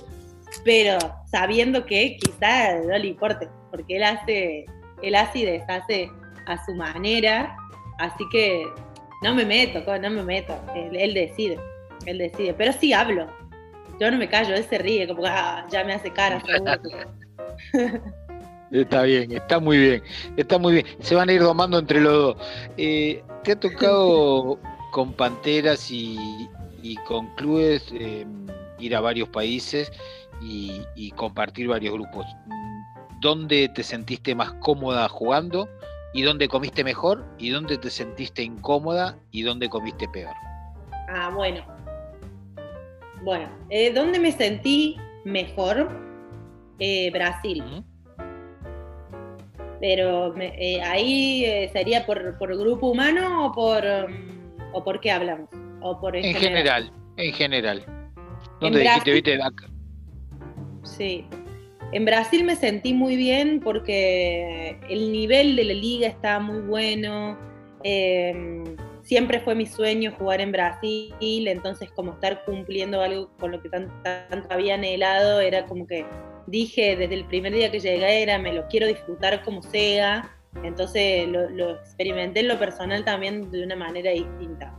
pero 0.64 0.98
sabiendo 1.30 1.84
que 1.86 2.16
quizás 2.18 2.84
no 2.84 2.96
le 2.98 3.08
importe, 3.08 3.48
porque 3.70 3.96
él 3.96 4.04
hace, 4.04 4.66
él 5.02 5.14
hace 5.14 5.38
y 5.40 5.44
deshace 5.44 6.10
a 6.46 6.62
su 6.64 6.74
manera, 6.74 7.56
así 7.98 8.24
que 8.30 8.66
no 9.22 9.34
me 9.34 9.44
meto, 9.44 9.80
no 9.98 10.10
me 10.10 10.22
meto, 10.22 10.58
él, 10.74 10.94
él 10.94 11.14
decide, 11.14 11.58
él 12.06 12.18
decide, 12.18 12.54
pero 12.54 12.72
sí 12.72 12.92
hablo, 12.92 13.26
yo 14.00 14.10
no 14.10 14.18
me 14.18 14.28
callo, 14.28 14.54
él 14.54 14.64
se 14.64 14.78
ríe, 14.78 15.06
como 15.08 15.22
que 15.22 15.28
ah, 15.28 15.66
ya 15.70 15.84
me 15.84 15.94
hace 15.94 16.12
cara. 16.12 16.42
Está 18.70 19.02
bien, 19.02 19.32
está 19.32 19.58
muy 19.60 19.78
bien, 19.78 20.02
está 20.36 20.58
muy 20.58 20.74
bien. 20.74 20.86
Se 21.00 21.14
van 21.14 21.30
a 21.30 21.32
ir 21.32 21.40
domando 21.40 21.78
entre 21.78 22.00
los 22.00 22.12
dos. 22.12 22.36
Eh, 22.76 23.22
¿Te 23.42 23.52
ha 23.52 23.60
tocado 23.60 24.58
con 24.92 25.14
Panteras 25.14 25.90
y, 25.90 26.48
con 27.06 27.28
clubes 27.36 27.90
em, 27.92 28.46
ir 28.78 28.94
a 28.94 29.00
varios 29.00 29.28
países 29.30 29.90
y, 30.42 31.10
compartir 31.12 31.68
varios 31.68 31.94
grupos? 31.94 32.26
¿Dónde 33.20 33.70
te 33.70 33.82
sentiste 33.82 34.34
más 34.34 34.52
cómoda 34.60 35.08
jugando? 35.08 35.68
¿Y 36.12 36.22
dónde 36.22 36.46
comiste 36.48 36.84
mejor? 36.84 37.24
¿Y 37.38 37.48
dónde 37.48 37.78
te 37.78 37.88
sentiste 37.88 38.42
incómoda? 38.42 39.16
¿Y 39.30 39.42
dónde 39.42 39.70
comiste 39.70 40.06
peor? 40.08 40.34
Ah, 41.08 41.30
bueno, 41.34 41.64
bueno, 43.22 43.48
eh, 43.70 43.92
¿dónde 43.92 44.18
me 44.18 44.32
sentí 44.32 44.96
mejor? 45.24 46.08
Eh, 46.78 47.10
Brasil. 47.12 47.62
Pero 49.80 50.36
eh, 50.38 50.80
ahí 50.82 51.44
eh, 51.44 51.70
sería 51.72 52.06
por, 52.06 52.38
grupo 52.38 52.88
humano 52.88 53.46
o 53.46 53.52
por, 53.52 53.84
mm, 53.84 54.74
o 54.74 54.84
por 54.84 55.00
qué 55.00 55.10
hablamos. 55.10 55.48
O 55.80 56.00
por 56.00 56.16
en, 56.16 56.34
general? 56.34 56.92
en 57.16 57.32
general. 57.32 57.84
¿Dónde 58.60 58.80
dijiste, 58.80 59.12
viste? 59.12 59.38
Sí. 60.82 61.24
En 61.92 62.04
Brasil 62.04 62.44
me 62.44 62.54
sentí 62.54 62.92
muy 62.92 63.16
bien 63.16 63.60
porque 63.60 64.78
el 64.88 65.12
nivel 65.12 65.56
de 65.56 65.64
la 65.64 65.74
liga 65.74 66.08
estaba 66.08 66.40
muy 66.40 66.60
bueno. 66.60 67.38
Eh, 67.82 68.64
siempre 69.08 69.40
fue 69.40 69.54
mi 69.54 69.64
sueño 69.64 70.12
jugar 70.18 70.42
en 70.42 70.52
Brasil, 70.52 71.48
entonces 71.48 71.90
como 71.92 72.12
estar 72.12 72.44
cumpliendo 72.44 73.00
algo 73.00 73.30
con 73.38 73.52
lo 73.52 73.62
que 73.62 73.70
tanto, 73.70 73.94
había 74.50 74.74
anhelado, 74.74 75.40
era 75.40 75.64
como 75.64 75.86
que 75.86 76.04
dije 76.46 76.94
desde 76.94 77.14
el 77.14 77.24
primer 77.24 77.54
día 77.54 77.70
que 77.70 77.80
llegué, 77.80 78.22
era 78.22 78.38
me 78.38 78.52
lo 78.52 78.68
quiero 78.68 78.86
disfrutar 78.86 79.42
como 79.44 79.62
sea, 79.62 80.36
entonces 80.62 81.26
lo, 81.26 81.70
experimenté 81.70 82.40
en 82.40 82.48
lo 82.48 82.58
personal 82.58 83.02
también 83.02 83.50
de 83.50 83.64
una 83.64 83.76
manera 83.76 84.10
distinta. 84.10 84.76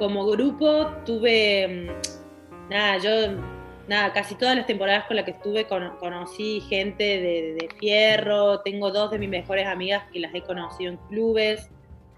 como 0.00 0.26
grupo 0.26 0.88
tuve, 1.04 1.68
mm, 1.68 2.70
nada, 2.70 2.98
yo 2.98 3.40
nada, 3.86 4.12
casi 4.12 4.34
todas 4.34 4.56
las 4.56 4.66
temporadas 4.66 5.04
con 5.04 5.14
las 5.14 5.24
que 5.24 5.30
estuve 5.30 5.68
conocí 5.68 6.60
gente 6.62 7.04
de, 7.04 7.68
fierro, 7.78 8.62
tengo 8.62 8.90
dos 8.90 9.12
de 9.12 9.20
mis 9.20 9.28
mejores 9.28 9.68
amigas 9.68 10.04
que 10.12 10.18
las 10.18 10.34
he 10.34 10.42
conocido 10.42 10.90
en 10.90 10.96
clubes, 11.08 11.70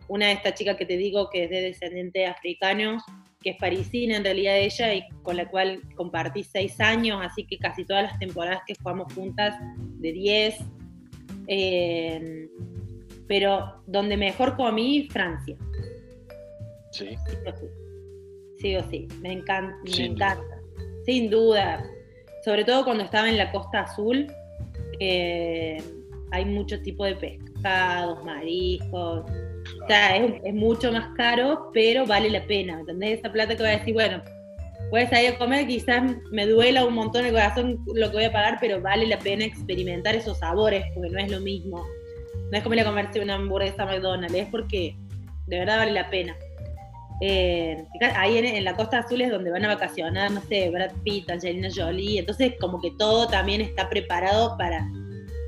una 0.08 0.26
de 0.26 0.32
esta 0.32 0.54
chica 0.54 0.76
que 0.76 0.86
te 0.86 0.96
digo 0.96 1.28
que 1.30 1.44
es 1.44 1.50
de 1.50 1.62
descendiente 1.62 2.26
africano, 2.26 2.98
que 3.40 3.50
es 3.50 3.56
parisina 3.56 4.16
en 4.16 4.24
realidad 4.24 4.58
ella 4.58 4.94
y 4.94 5.08
con 5.22 5.36
la 5.36 5.48
cual 5.48 5.80
compartí 5.94 6.42
seis 6.42 6.80
años, 6.80 7.20
así 7.22 7.46
que 7.46 7.58
casi 7.58 7.84
todas 7.84 8.04
las 8.04 8.18
temporadas 8.18 8.62
que 8.66 8.74
jugamos 8.74 9.12
juntas 9.12 9.54
de 9.76 10.12
diez. 10.12 10.56
Eh, 11.46 12.48
pero 13.26 13.82
donde 13.86 14.16
mejor 14.16 14.56
comí, 14.56 15.08
Francia. 15.10 15.56
Sí. 16.90 17.16
Sí 18.58 18.76
o 18.76 18.90
sí. 18.90 19.06
Me 19.20 19.32
encanta. 19.32 19.76
Me 19.84 20.06
encanta. 20.06 20.60
Sin 21.04 21.30
duda. 21.30 21.84
Sobre 22.44 22.64
todo 22.64 22.84
cuando 22.84 23.04
estaba 23.04 23.28
en 23.28 23.36
la 23.36 23.52
costa 23.52 23.80
azul, 23.80 24.26
hay 25.00 26.44
mucho 26.44 26.80
tipo 26.82 27.04
de 27.04 27.14
pescados, 27.16 28.24
mariscos. 28.24 29.30
O 29.82 29.86
sea, 29.86 30.16
es, 30.16 30.54
mucho 30.54 30.92
más 30.92 31.14
caro, 31.16 31.70
pero 31.72 32.06
vale 32.06 32.30
la 32.30 32.44
pena. 32.46 32.80
¿Entendés? 32.80 33.18
Esa 33.18 33.32
plata 33.32 33.56
que 33.56 33.62
voy 33.62 33.72
a 33.72 33.78
decir, 33.78 33.94
bueno, 33.94 34.22
puedes 34.90 35.10
salir 35.10 35.30
a 35.30 35.38
comer, 35.38 35.66
quizás 35.66 36.02
me 36.30 36.46
duela 36.46 36.84
un 36.84 36.94
montón 36.94 37.24
el 37.24 37.32
corazón 37.32 37.84
lo 37.94 38.10
que 38.10 38.16
voy 38.16 38.24
a 38.24 38.32
pagar, 38.32 38.58
pero 38.60 38.80
vale 38.80 39.06
la 39.06 39.18
pena 39.18 39.44
experimentar 39.44 40.14
esos 40.14 40.38
sabores, 40.38 40.84
porque 40.94 41.10
no 41.10 41.18
es 41.18 41.30
lo 41.30 41.40
mismo. 41.40 41.84
No 42.50 42.56
es 42.56 42.62
como 42.62 42.74
ir 42.74 42.80
a 42.80 42.84
comerse 42.84 43.20
una 43.20 43.34
hamburguesa 43.34 43.82
a 43.82 43.86
McDonald's, 43.86 44.34
es 44.34 44.48
porque 44.48 44.96
de 45.46 45.58
verdad 45.58 45.78
vale 45.78 45.92
la 45.92 46.08
pena. 46.10 46.36
Eh, 47.20 47.84
ahí 48.14 48.38
en, 48.38 48.64
la 48.64 48.76
Costa 48.76 48.98
Azul 48.98 49.20
es 49.20 49.30
donde 49.30 49.50
van 49.50 49.64
a 49.64 49.74
vacacionar, 49.74 50.30
no 50.30 50.40
sé, 50.42 50.70
Brad 50.70 50.92
Pitt, 51.02 51.28
Angelina 51.30 51.68
Jolie, 51.74 52.20
entonces 52.20 52.54
como 52.60 52.80
que 52.80 52.92
todo 52.92 53.26
también 53.26 53.60
está 53.60 53.88
preparado 53.88 54.56
para, 54.56 54.88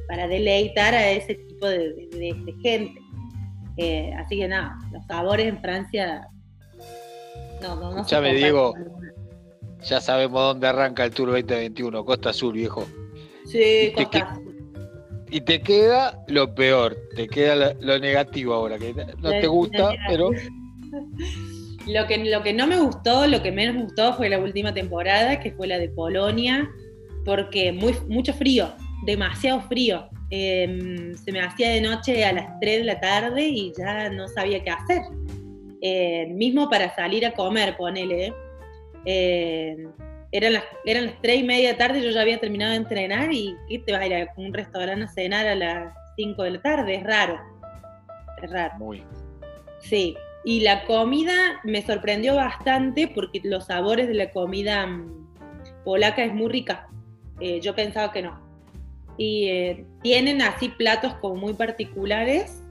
para 0.09 0.27
deleitar 0.27 0.95
a 0.95 1.11
ese 1.11 1.37
tipo 1.37 1.69
de, 1.69 2.35
gente. 2.63 3.00
Eh, 3.83 4.13
así 4.19 4.37
que 4.37 4.49
nada, 4.49 4.77
los 4.93 5.05
sabores 5.07 5.47
en 5.47 5.61
Francia... 5.61 6.29
No, 7.63 7.77
no, 7.77 7.95
no 7.95 8.07
ya 8.07 8.21
me 8.21 8.35
digo, 8.35 8.75
ya 9.83 10.01
sabemos 10.01 10.41
dónde 10.41 10.67
arranca 10.67 11.05
el 11.05 11.11
Tour 11.11 11.31
2021, 11.31 12.05
Costa 12.05 12.31
Azul, 12.31 12.55
viejo. 12.55 12.87
Sí, 13.45 13.93
Costa 13.95 14.19
Azul 14.19 14.51
y 15.31 15.41
te 15.41 15.61
queda 15.61 16.23
lo 16.27 16.55
peor, 16.55 16.97
te 17.15 17.29
queda 17.29 17.75
lo, 17.81 17.99
negativo 17.99 18.55
ahora, 18.55 18.79
que 18.79 18.95
no 19.19 19.31
te 19.31 19.47
gusta, 19.47 19.95
pero... 20.09 20.31
Lo 21.87 22.07
que, 22.07 22.19
lo 22.19 22.43
que 22.43 22.53
no 22.53 22.67
me 22.67 22.79
gustó, 22.79 23.27
lo 23.27 23.43
que 23.43 23.51
menos 23.51 23.75
me 23.75 23.83
gustó 23.85 24.13
fue 24.13 24.29
la 24.29 24.39
última 24.39 24.75
temporada, 24.75 25.41
que 25.41 25.51
fue 25.51 25.67
la 25.67 25.79
de 25.79 25.89
Polonia, 25.89 26.71
porque 27.25 27.73
muy, 27.73 27.95
mucho 28.07 28.35
frío, 28.35 28.75
demasiado 29.07 29.63
frío. 29.63 30.09
Em, 30.31 31.15
se 31.17 31.33
me 31.33 31.41
hacía 31.41 31.71
de 31.71 31.81
noche 31.81 32.25
a 32.25 32.33
las 32.33 32.61
3 32.61 32.79
de 32.79 32.85
la 32.85 33.01
tarde 33.01 33.43
y 33.43 33.73
ya 33.77 34.09
no 34.11 34.29
sabía 34.29 34.63
qué 34.63 34.71
hacer. 34.71 35.03
Eh, 35.83 36.27
mismo 36.29 36.69
para 36.71 36.95
salir 36.95 37.27
a 37.27 37.33
comer, 37.33 37.77
ponele. 37.77 38.33
Eh, 39.05 39.77
eran 40.33 40.53
las, 40.53 40.65
eran 40.85 41.07
las 41.07 41.21
3 41.23 41.41
y 41.41 41.43
media 41.43 41.71
de 41.71 41.75
tarde, 41.75 42.03
yo 42.03 42.11
ya 42.11 42.21
había 42.21 42.39
terminado 42.39 42.71
de 42.73 42.77
entrenar 42.79 43.33
y 43.33 43.57
te 43.85 43.93
vas 43.93 44.03
a 44.03 44.07
ir 44.07 44.15
a 44.15 44.33
un 44.37 44.55
restaurante 44.55 45.05
a 45.05 45.09
cenar 45.09 45.47
a 45.47 45.55
las 45.55 45.95
5 46.17 46.43
de 46.43 46.51
la 46.53 46.63
tarde? 46.63 46.95
Es 46.97 47.03
raro. 47.03 47.41
Es 48.43 48.51
raro. 48.51 48.75
Muy. 48.79 49.03
Sí. 49.81 50.17
Y 50.45 50.61
la 50.61 50.85
comida 50.85 51.61
me 51.65 51.83
sorprendió 51.83 52.37
bastante 52.37 53.09
porque 53.15 53.41
los 53.45 53.67
sabores 53.67 54.09
de 54.09 54.15
la 54.15 54.31
comida 54.31 54.87
mm, 54.87 55.85
polaca 55.85 56.25
es 56.25 56.33
muy 56.33 56.49
rica. 56.49 56.89
Eh, 57.41 57.61
yo 57.61 57.75
pensaba 57.75 58.13
que 58.13 58.23
no. 58.23 58.50
Y 59.21 59.49
eh, 59.49 59.85
tienen 60.03 60.41
así 60.41 60.71
platos 60.71 61.13
como 61.17 61.35
muy 61.35 61.53
particulares, 61.53 62.63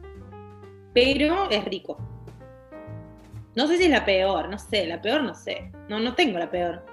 pero 0.95 1.49
es 1.51 1.63
rico. 1.65 1.97
No 3.55 3.67
sé 3.67 3.77
si 3.77 3.83
es 3.83 3.91
la 3.91 4.03
peor, 4.03 4.49
no 4.49 4.57
sé, 4.57 4.87
la 4.87 4.99
peor 4.99 5.21
no 5.21 5.35
sé. 5.35 5.71
No, 5.89 5.99
no 5.99 6.15
tengo 6.15 6.39
la 6.39 6.49
peor 6.49 6.83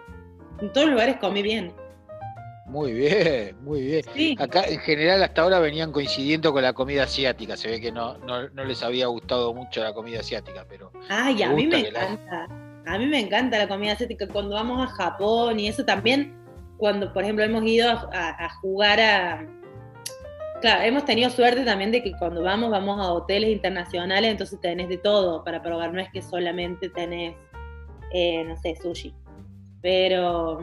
en 0.60 0.72
todos 0.72 0.86
los 0.86 0.94
lugares 0.94 1.16
comí 1.16 1.42
bien. 1.42 1.72
Muy 2.66 2.92
bien, 2.92 3.56
muy 3.62 3.80
bien. 3.80 4.40
Acá 4.40 4.64
en 4.66 4.80
general 4.80 5.22
hasta 5.22 5.42
ahora 5.42 5.60
venían 5.60 5.92
coincidiendo 5.92 6.52
con 6.52 6.62
la 6.62 6.72
comida 6.72 7.04
asiática. 7.04 7.56
Se 7.56 7.70
ve 7.70 7.80
que 7.80 7.92
no, 7.92 8.18
no, 8.18 8.48
les 8.64 8.82
había 8.82 9.06
gustado 9.06 9.54
mucho 9.54 9.82
la 9.84 9.92
comida 9.92 10.20
asiática, 10.20 10.66
pero. 10.68 10.90
Ay, 11.08 11.42
a 11.42 11.50
mí 11.50 11.66
me 11.66 11.88
encanta. 11.88 12.48
A 12.86 12.98
mí 12.98 13.06
me 13.06 13.20
encanta 13.20 13.58
la 13.58 13.68
comida 13.68 13.92
asiática. 13.92 14.26
Cuando 14.26 14.56
vamos 14.56 14.82
a 14.82 14.92
Japón 14.92 15.60
y 15.60 15.68
eso 15.68 15.84
también, 15.84 16.34
cuando 16.78 17.12
por 17.12 17.22
ejemplo 17.22 17.44
hemos 17.44 17.64
ido 17.64 17.88
a, 17.90 18.48
jugar 18.60 19.00
a. 19.00 19.46
Claro, 20.60 20.82
hemos 20.82 21.04
tenido 21.04 21.30
suerte 21.30 21.64
también 21.64 21.92
de 21.92 22.02
que 22.02 22.12
cuando 22.12 22.42
vamos, 22.42 22.70
vamos 22.70 22.98
a 23.04 23.12
hoteles 23.12 23.50
internacionales, 23.50 24.30
entonces 24.30 24.60
tenés 24.60 24.88
de 24.88 24.98
todo 24.98 25.44
para 25.44 25.62
probar. 25.62 25.92
No 25.92 26.00
es 26.00 26.10
que 26.10 26.22
solamente 26.22 26.88
tenés, 26.88 27.34
eh, 28.12 28.44
no 28.44 28.56
sé, 28.56 28.76
sushi. 28.76 29.14
Pero. 29.82 30.60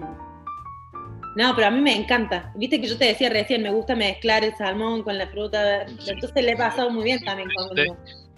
No, 1.35 1.55
pero 1.55 1.67
a 1.67 1.71
mí 1.71 1.81
me 1.81 1.95
encanta. 1.95 2.51
Viste 2.55 2.79
que 2.79 2.87
yo 2.87 2.97
te 2.97 3.05
decía 3.05 3.29
recién, 3.29 3.63
me 3.63 3.71
gusta 3.71 3.95
mezclar 3.95 4.43
el 4.43 4.55
salmón 4.55 5.01
con 5.01 5.17
la 5.17 5.27
fruta. 5.27 5.83
Entonces 5.83 6.43
le 6.43 6.51
he 6.51 6.57
pasado 6.57 6.91
muy 6.91 7.05
bien 7.05 7.23
también 7.23 7.49
con. 7.55 7.97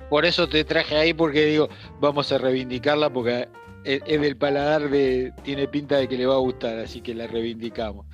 Por 0.10 0.26
eso 0.26 0.48
te 0.48 0.64
traje 0.64 0.96
ahí, 0.96 1.14
porque 1.14 1.46
digo, 1.46 1.68
vamos 2.00 2.32
a 2.32 2.38
reivindicarla, 2.38 3.10
porque 3.10 3.50
es, 3.86 4.22
del 4.22 4.38
paladar 4.38 4.90
de. 4.90 5.34
Tiene 5.44 5.68
pinta 5.68 5.98
de 5.98 6.08
que 6.08 6.18
le 6.18 6.26
va 6.26 6.36
a 6.36 6.40
gustar, 6.40 6.78
así 6.80 7.02
que 7.02 7.14
la 7.14 7.28
reivindicamos. 7.28 8.06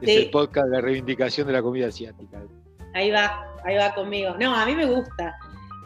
Es 0.00 0.16
el 0.16 0.30
podcast 0.30 0.68
de 0.68 0.76
la 0.76 0.80
reivindicación 0.80 1.46
de 1.46 1.52
la 1.52 1.62
comida 1.62 1.88
asiática. 1.88 2.42
Ahí 2.94 3.10
va, 3.10 3.46
ahí 3.64 3.76
va 3.76 3.94
conmigo. 3.94 4.34
No, 4.40 4.54
a 4.54 4.64
mí 4.64 4.74
me 4.74 4.86
gusta. 4.86 5.36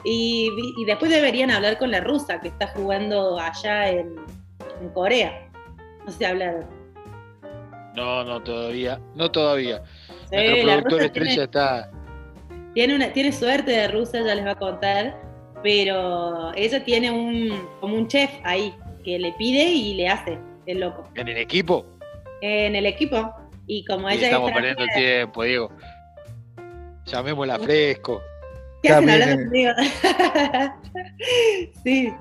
Y, 0.05 0.51
después 0.87 1.11
deberían 1.11 1.51
hablar 1.51 1.79
con 1.79 1.91
la 1.91 2.01
rusa 2.01 2.41
que 2.41 2.49
está 2.49 2.69
jugando 2.69 3.39
allá 3.39 3.89
en 3.89 4.15
Corea. 4.93 5.49
No 6.07 6.13
se 6.13 6.27
ha 6.27 6.31
hablado. 6.31 6.65
No, 7.95 8.25
no, 8.25 8.43
todavía. 8.43 9.01
No 9.15 9.31
todavía. 9.31 9.83
Nuestro 10.31 10.63
productor 10.63 11.03
estrella 11.03 11.45
está. 11.45 11.91
Tiene, 12.75 12.97
una, 12.97 13.13
tiene 13.13 13.33
suerte 13.33 13.71
de 13.71 13.89
rusa, 13.89 14.21
ya 14.21 14.35
les 14.35 14.45
va 14.45 14.53
a 14.53 14.59
contar. 14.59 15.21
Pero 15.63 16.53
ella 16.55 16.85
tiene 16.85 17.11
un, 17.11 17.67
como 17.81 17.97
un 17.97 18.07
chef 18.07 18.31
ahí 18.45 18.75
que 19.05 19.19
le 19.19 19.33
pide 19.33 19.65
y 19.65 19.95
le 19.95 20.09
hace, 20.09 20.39
el 20.67 20.81
loco. 20.81 21.09
¿En 21.15 21.29
el 21.29 21.37
equipo? 21.37 21.87
En 22.41 22.75
el 22.75 22.87
equipo. 22.87 23.33
Y 23.67 23.85
como 23.85 24.09
ella. 24.09 24.27
Estamos 24.27 24.53
perdiendo 24.53 24.83
el 24.83 24.91
tiempo, 24.91 25.43
Diego. 25.45 25.71
Llamémosla 27.07 27.59
fresco. 27.59 28.23
¿Qué 28.83 28.91
hacen 28.91 29.11
hablando 29.11 29.45
conmigo? 29.45 29.73
sí. 31.85 32.13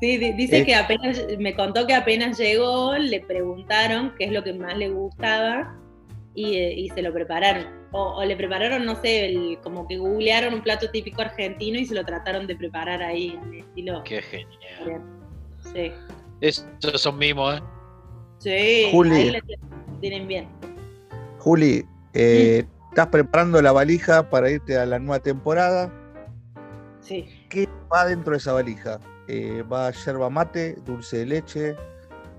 Sí, 0.00 0.16
dice 0.16 0.64
que 0.64 0.76
apenas, 0.76 1.20
me 1.38 1.54
contó 1.54 1.86
que 1.86 1.94
apenas 1.94 2.38
llegó, 2.38 2.96
le 2.96 3.20
preguntaron 3.20 4.14
qué 4.16 4.26
es 4.26 4.32
lo 4.32 4.44
que 4.44 4.52
más 4.52 4.76
le 4.78 4.90
gustaba 4.90 5.76
y, 6.34 6.56
eh, 6.56 6.88
se 6.94 7.02
lo 7.02 7.12
prepararon. 7.12 7.66
O, 7.90 8.22
le 8.22 8.36
prepararon, 8.36 8.84
no 8.84 8.94
sé, 8.94 9.58
como 9.62 9.88
que 9.88 9.96
googlearon 9.96 10.54
un 10.54 10.62
plato 10.62 10.88
típico 10.90 11.22
argentino 11.22 11.80
y 11.80 11.86
se 11.86 11.94
lo 11.94 12.04
trataron 12.04 12.46
de 12.46 12.54
preparar 12.54 13.02
ahí 13.02 13.36
en 13.42 13.54
estilo. 13.54 14.02
Qué 14.04 14.22
genial. 14.22 15.17
Sí. 15.72 15.92
Esos 16.40 17.00
son 17.00 17.18
mimos, 17.18 17.56
¿eh? 17.56 17.62
Sí, 18.38 18.88
Juli, 18.92 19.34
ahí 19.34 19.40
tienen 20.00 20.28
bien. 20.28 20.48
Juli, 21.38 21.84
eh, 22.14 22.64
¿estás 22.90 23.08
preparando 23.08 23.60
la 23.60 23.72
valija 23.72 24.30
para 24.30 24.50
irte 24.50 24.78
a 24.78 24.86
la 24.86 24.98
nueva 24.98 25.20
temporada? 25.20 25.92
Sí. 27.00 27.26
¿Qué 27.48 27.68
va 27.92 28.06
dentro 28.06 28.32
de 28.32 28.38
esa 28.38 28.52
valija? 28.52 29.00
eh, 29.28 29.62
va 29.70 29.90
yerba 29.90 30.30
mate, 30.30 30.76
dulce 30.84 31.18
de 31.18 31.26
leche, 31.26 31.76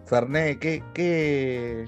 fernet, 0.05 0.59
¿qué? 0.59 0.83
qué 0.93 1.87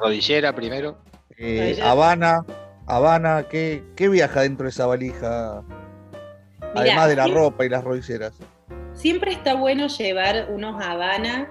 rodillera 0.00 0.54
primero. 0.54 0.98
Eh, 1.38 1.78
Habana, 1.82 2.44
Habana, 2.86 3.46
¿qué, 3.48 3.82
¿qué, 3.96 4.08
viaja 4.08 4.42
dentro 4.42 4.64
de 4.64 4.70
esa 4.70 4.86
valija? 4.86 5.62
Además 6.74 7.08
de 7.08 7.16
la 7.16 7.26
ropa 7.28 7.64
y 7.64 7.68
las 7.68 7.82
rodilleras. 7.82 8.34
Siempre 9.00 9.32
está 9.32 9.54
bueno 9.54 9.86
llevar 9.88 10.48
unos 10.50 10.82
Habana 10.82 11.50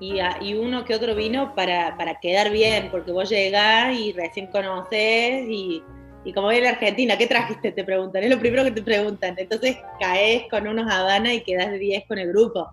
y, 0.00 0.54
uno 0.54 0.84
que 0.84 0.94
otro 0.94 1.14
vino 1.14 1.54
para, 1.54 1.96
para 1.96 2.20
quedar 2.20 2.50
bien, 2.50 2.88
porque 2.90 3.10
vos 3.10 3.30
llegás 3.30 3.96
y 3.96 4.12
recién 4.12 4.48
conoces 4.48 5.46
y 5.48 5.82
y 6.24 6.32
como 6.32 6.50
en 6.50 6.62
la 6.62 6.70
Argentina, 6.70 7.18
¿qué 7.18 7.26
trajiste? 7.26 7.70
Te 7.72 7.84
preguntan, 7.84 8.22
es 8.22 8.30
lo 8.30 8.38
primero 8.38 8.64
que 8.64 8.70
te 8.70 8.82
preguntan. 8.82 9.34
Entonces 9.36 9.76
caes 10.00 10.44
con 10.50 10.66
unos 10.66 10.90
Habana 10.90 11.34
y 11.34 11.42
quedas 11.42 11.70
de 11.70 11.78
10 11.78 12.06
con 12.06 12.18
el 12.18 12.28
grupo. 12.28 12.70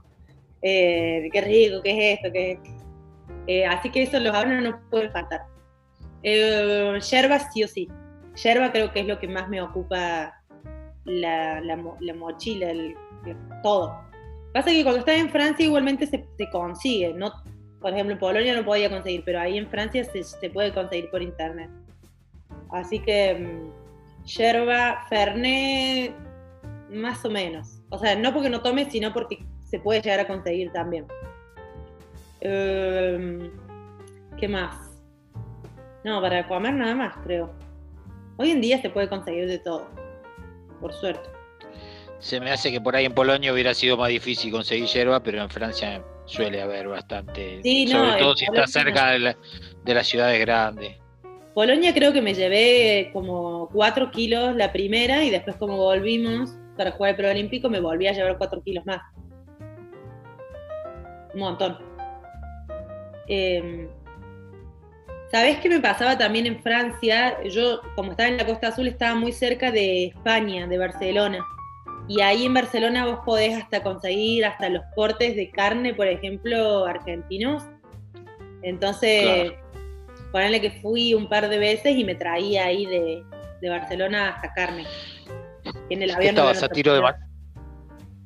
Eh, 0.62 1.30
qué 1.34 1.42
rico, 1.42 1.82
qué 1.84 2.14
es 2.14 2.18
esto, 2.18 2.32
qué 2.32 2.60
eh, 3.48 3.66
así 3.66 3.90
que 3.90 4.04
eso 4.04 4.20
los 4.20 4.34
Habana 4.34 4.62
no 4.62 4.80
pueden 4.90 5.12
faltar. 5.12 5.42
Eh, 6.24 6.98
yerba 7.12 7.40
sí 7.40 7.64
o 7.64 7.68
sí. 7.68 7.90
Yerba 8.42 8.72
creo 8.72 8.94
que 8.94 9.02
es 9.02 9.08
lo 9.08 9.20
que 9.20 9.28
más 9.28 9.50
me 9.50 9.62
ocupa 9.62 10.34
la, 11.04 11.60
la, 11.60 12.14
mochila, 12.14 12.70
el, 12.70 12.96
todo. 13.64 14.00
Pasa 14.54 14.72
que 14.72 14.84
cuando 14.84 15.00
estás 15.00 15.16
en 15.16 15.30
Francia 15.30 15.66
igualmente 15.66 16.06
se, 16.06 16.26
se 16.38 16.50
consigue, 16.50 17.14
no 17.14 17.32
Por 17.80 17.94
ejemplo, 17.94 18.14
en 18.14 18.20
Polonia 18.20 18.56
no 18.56 18.66
podía 18.66 18.90
conseguir, 18.90 19.24
pero 19.26 19.40
ahí 19.40 19.58
en 19.58 19.68
Francia 19.70 20.04
se, 20.04 20.50
puede 20.50 20.74
conseguir 20.74 21.10
por 21.10 21.22
internet. 21.22 21.70
Así 22.72 23.00
que 23.00 23.36
mm, 23.36 24.26
yerba, 24.26 25.06
fernet, 25.10 26.14
más 26.90 27.24
o 27.26 27.30
menos. 27.30 27.82
O 27.90 27.98
sea, 27.98 28.16
no 28.16 28.34
porque 28.34 28.50
no 28.50 28.62
tome, 28.62 28.90
sino 28.90 29.14
porque 29.14 29.44
se 29.66 29.80
puede 29.80 30.02
llegar 30.02 30.20
a 30.20 30.28
conseguir 30.28 30.72
también. 30.72 31.06
Em, 32.42 33.52
¿Qué 34.38 34.48
más? 34.48 34.92
No, 36.04 36.22
para 36.22 36.48
comer 36.48 36.74
nada 36.74 36.96
más, 36.96 37.16
creo. 37.24 37.52
Hoy 38.38 38.52
en 38.52 38.62
día 38.62 38.82
se 38.82 38.90
puede 38.90 39.08
conseguir 39.08 39.48
de 39.48 39.60
todo, 39.60 39.88
por 40.80 40.94
suerte. 40.94 41.41
Se 42.22 42.40
me 42.40 42.52
hace 42.52 42.72
que 42.72 42.80
por 42.80 42.96
ahí 42.96 43.06
en 43.06 43.14
Polonia 43.14 43.52
hubiera 43.52 43.74
sido 43.74 43.98
más 43.98 44.10
difícil 44.10 44.52
conseguir 44.52 44.86
hierba, 44.86 45.22
pero 45.24 45.42
en 45.42 45.50
Francia 45.50 46.04
suele 46.26 46.62
haber 46.62 46.88
bastante. 46.88 47.60
sobre 47.88 48.20
todo 48.20 48.36
si 48.38 48.46
está 48.46 48.68
cerca 48.68 49.10
de, 49.10 49.36
las 49.94 50.08
ciudades 50.08 50.40
grandes. 50.40 50.98
Polonia 51.56 51.94
creo 51.96 52.14
que 52.14 52.22
me 52.22 52.36
llevé 52.36 53.10
como 53.12 53.70
4 53.74 54.12
kilos 54.12 54.56
la 54.56 54.72
primera 54.72 55.24
y 55.24 55.32
después 55.32 55.56
como 55.56 55.78
volvimos 55.78 56.52
para 56.78 56.92
jugar 56.92 57.12
el 57.12 57.18
preolímpico 57.18 57.70
me 57.70 57.80
volví 57.80 58.08
a 58.08 58.14
llevar 58.14 58.38
4 58.38 58.62
kilos 58.64 58.86
más. 58.86 59.02
Un 61.34 61.40
montón. 61.40 61.78
Eh, 63.28 63.90
¿Sabés 65.32 65.58
qué 65.58 65.70
me 65.70 65.80
pasaba 65.80 66.20
también 66.20 66.46
en 66.46 66.62
Francia? 66.62 67.42
Yo, 67.50 67.82
como 67.96 68.12
estaba 68.12 68.30
en 68.30 68.38
la 68.38 68.46
Costa 68.46 68.68
Azul, 68.68 68.88
estaba 68.88 69.16
muy 69.16 69.32
cerca 69.32 69.72
de 69.72 70.06
España, 70.06 70.68
de 70.68 70.78
Barcelona. 70.78 71.44
Y 72.08 72.22
ahí 72.22 72.46
en 72.46 72.54
Barcelona 72.54 73.06
vos 73.06 73.20
podés 73.26 73.58
hasta 73.58 73.84
conseguir 73.84 74.46
hasta 74.46 74.70
los 74.70 74.84
cortes 74.96 75.36
de 75.36 75.50
carne, 75.52 75.94
por 75.94 76.08
ejemplo, 76.08 76.86
argentinos. 76.86 77.64
Entonces, 78.64 79.54
claro. 80.32 80.62
que 80.62 80.80
fui 80.82 81.14
un 81.14 81.30
par 81.30 81.48
de 81.50 81.58
veces 81.58 81.96
y 81.96 82.04
me 82.04 82.16
traía 82.16 82.66
ahí 82.66 82.86
de, 82.86 83.24
Barcelona 83.70 84.30
hasta 84.30 84.54
carne. 84.54 84.86
En 85.90 86.02
el 86.02 86.10
avión 86.12 86.32
¿Estabas, 86.32 86.64
a 86.64 86.70
tiro 86.70 86.96
de 86.96 87.14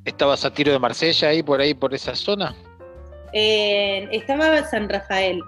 ¿Estabas 0.06 0.46
a 0.46 0.54
tiro 0.54 0.72
de 0.72 0.80
Marsella 0.80 1.30
ahí, 1.30 1.44
por 1.44 1.60
ahí, 1.60 1.74
por 1.74 1.94
esa 1.94 2.16
zona? 2.16 2.56
Eh, 3.34 4.08
estaba 4.12 4.64
San 4.64 4.88
Rafael. 4.88 5.42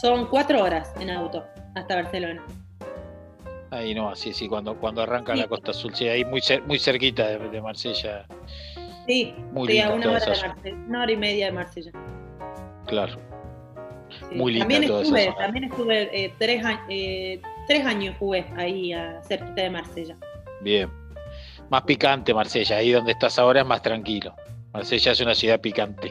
Son 0.00 0.26
cuatro 0.28 0.62
horas 0.62 0.90
en 0.98 1.10
auto 1.10 1.44
hasta 1.74 1.96
Barcelona. 1.96 2.42
Ahí 3.70 3.94
no, 3.94 4.14
sí, 4.16 4.32
sí, 4.32 4.48
cuando, 4.48 4.74
cuando 4.76 5.02
arranca 5.02 5.34
la 5.36 5.46
Costa 5.46 5.70
Azul, 5.70 5.94
sí, 5.94 6.08
ahí 6.08 6.24
muy, 6.24 6.42
muy 6.66 6.78
cerquita 6.78 7.28
de, 7.28 7.60
Marsella. 7.60 8.26
Sí, 9.06 9.34
muy 9.52 9.78
a 9.78 9.90
una 9.90 10.10
hora 10.10 10.20
de 10.20 10.26
Marsella, 10.26 10.76
una 10.88 11.02
hora 11.02 11.12
y 11.12 11.16
media 11.16 11.46
de 11.46 11.52
Marsella. 11.52 11.92
Claro. 12.86 13.16
Muy 14.32 14.54
linda 14.54 14.66
también 14.68 14.92
estuve, 14.92 15.34
También 15.38 15.64
estuve 15.64 16.24
eh, 16.24 16.34
tres, 16.36 16.64
eh, 16.88 17.40
tres, 17.68 17.86
años 17.86 18.16
jugué 18.18 18.44
ahí 18.56 18.92
cerquita 19.22 19.62
de 19.62 19.70
Marsella. 19.70 20.16
Bien. 20.62 20.90
Más 21.68 21.82
picante 21.82 22.34
Marsella, 22.34 22.78
ahí 22.78 22.90
donde 22.90 23.12
estás 23.12 23.38
ahora 23.38 23.60
es 23.60 23.66
más 23.66 23.82
tranquilo. 23.82 24.34
Marsella 24.72 25.12
es 25.12 25.20
una 25.20 25.34
ciudad 25.34 25.60
picante. 25.60 26.08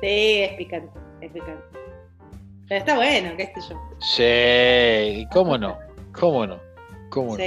Sí, 0.00 0.42
es 0.42 0.52
picante, 0.54 0.98
es 1.20 1.30
picante. 1.30 1.62
Pero 2.68 2.80
está 2.80 2.96
bueno, 2.96 3.30
qué 3.36 3.46
sé 3.54 3.60
yo. 3.70 3.80
Sí, 4.00 5.26
¿cómo 5.32 5.56
no? 5.56 5.78
¿Cómo 6.12 6.44
no? 6.44 6.67
¿Cómo 7.10 7.36
no? 7.36 7.44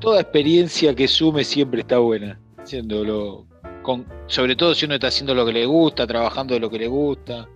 Toda 0.00 0.20
experiencia 0.20 0.94
que 0.94 1.08
sume 1.08 1.44
siempre 1.44 1.80
está 1.80 1.98
buena, 1.98 2.40
haciéndolo 2.58 3.46
con, 3.82 4.06
sobre 4.26 4.54
todo 4.54 4.74
si 4.74 4.86
uno 4.86 4.94
está 4.94 5.08
haciendo 5.08 5.34
lo 5.34 5.46
que 5.46 5.52
le 5.52 5.66
gusta, 5.66 6.06
trabajando 6.06 6.54
de 6.54 6.60
lo 6.60 6.70
que 6.70 6.78
le 6.78 6.88
gusta, 6.88 7.48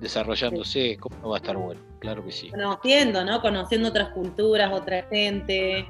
desarrollándose, 0.00 0.96
¿cómo 0.98 1.16
no 1.22 1.30
va 1.30 1.36
a 1.36 1.38
estar 1.38 1.56
bueno? 1.56 1.80
Claro 1.98 2.24
que 2.24 2.30
sí. 2.30 2.50
Conociendo, 2.50 3.24
¿no? 3.24 3.40
Conociendo 3.40 3.88
otras 3.88 4.10
culturas, 4.10 4.72
otra 4.72 5.06
gente. 5.10 5.86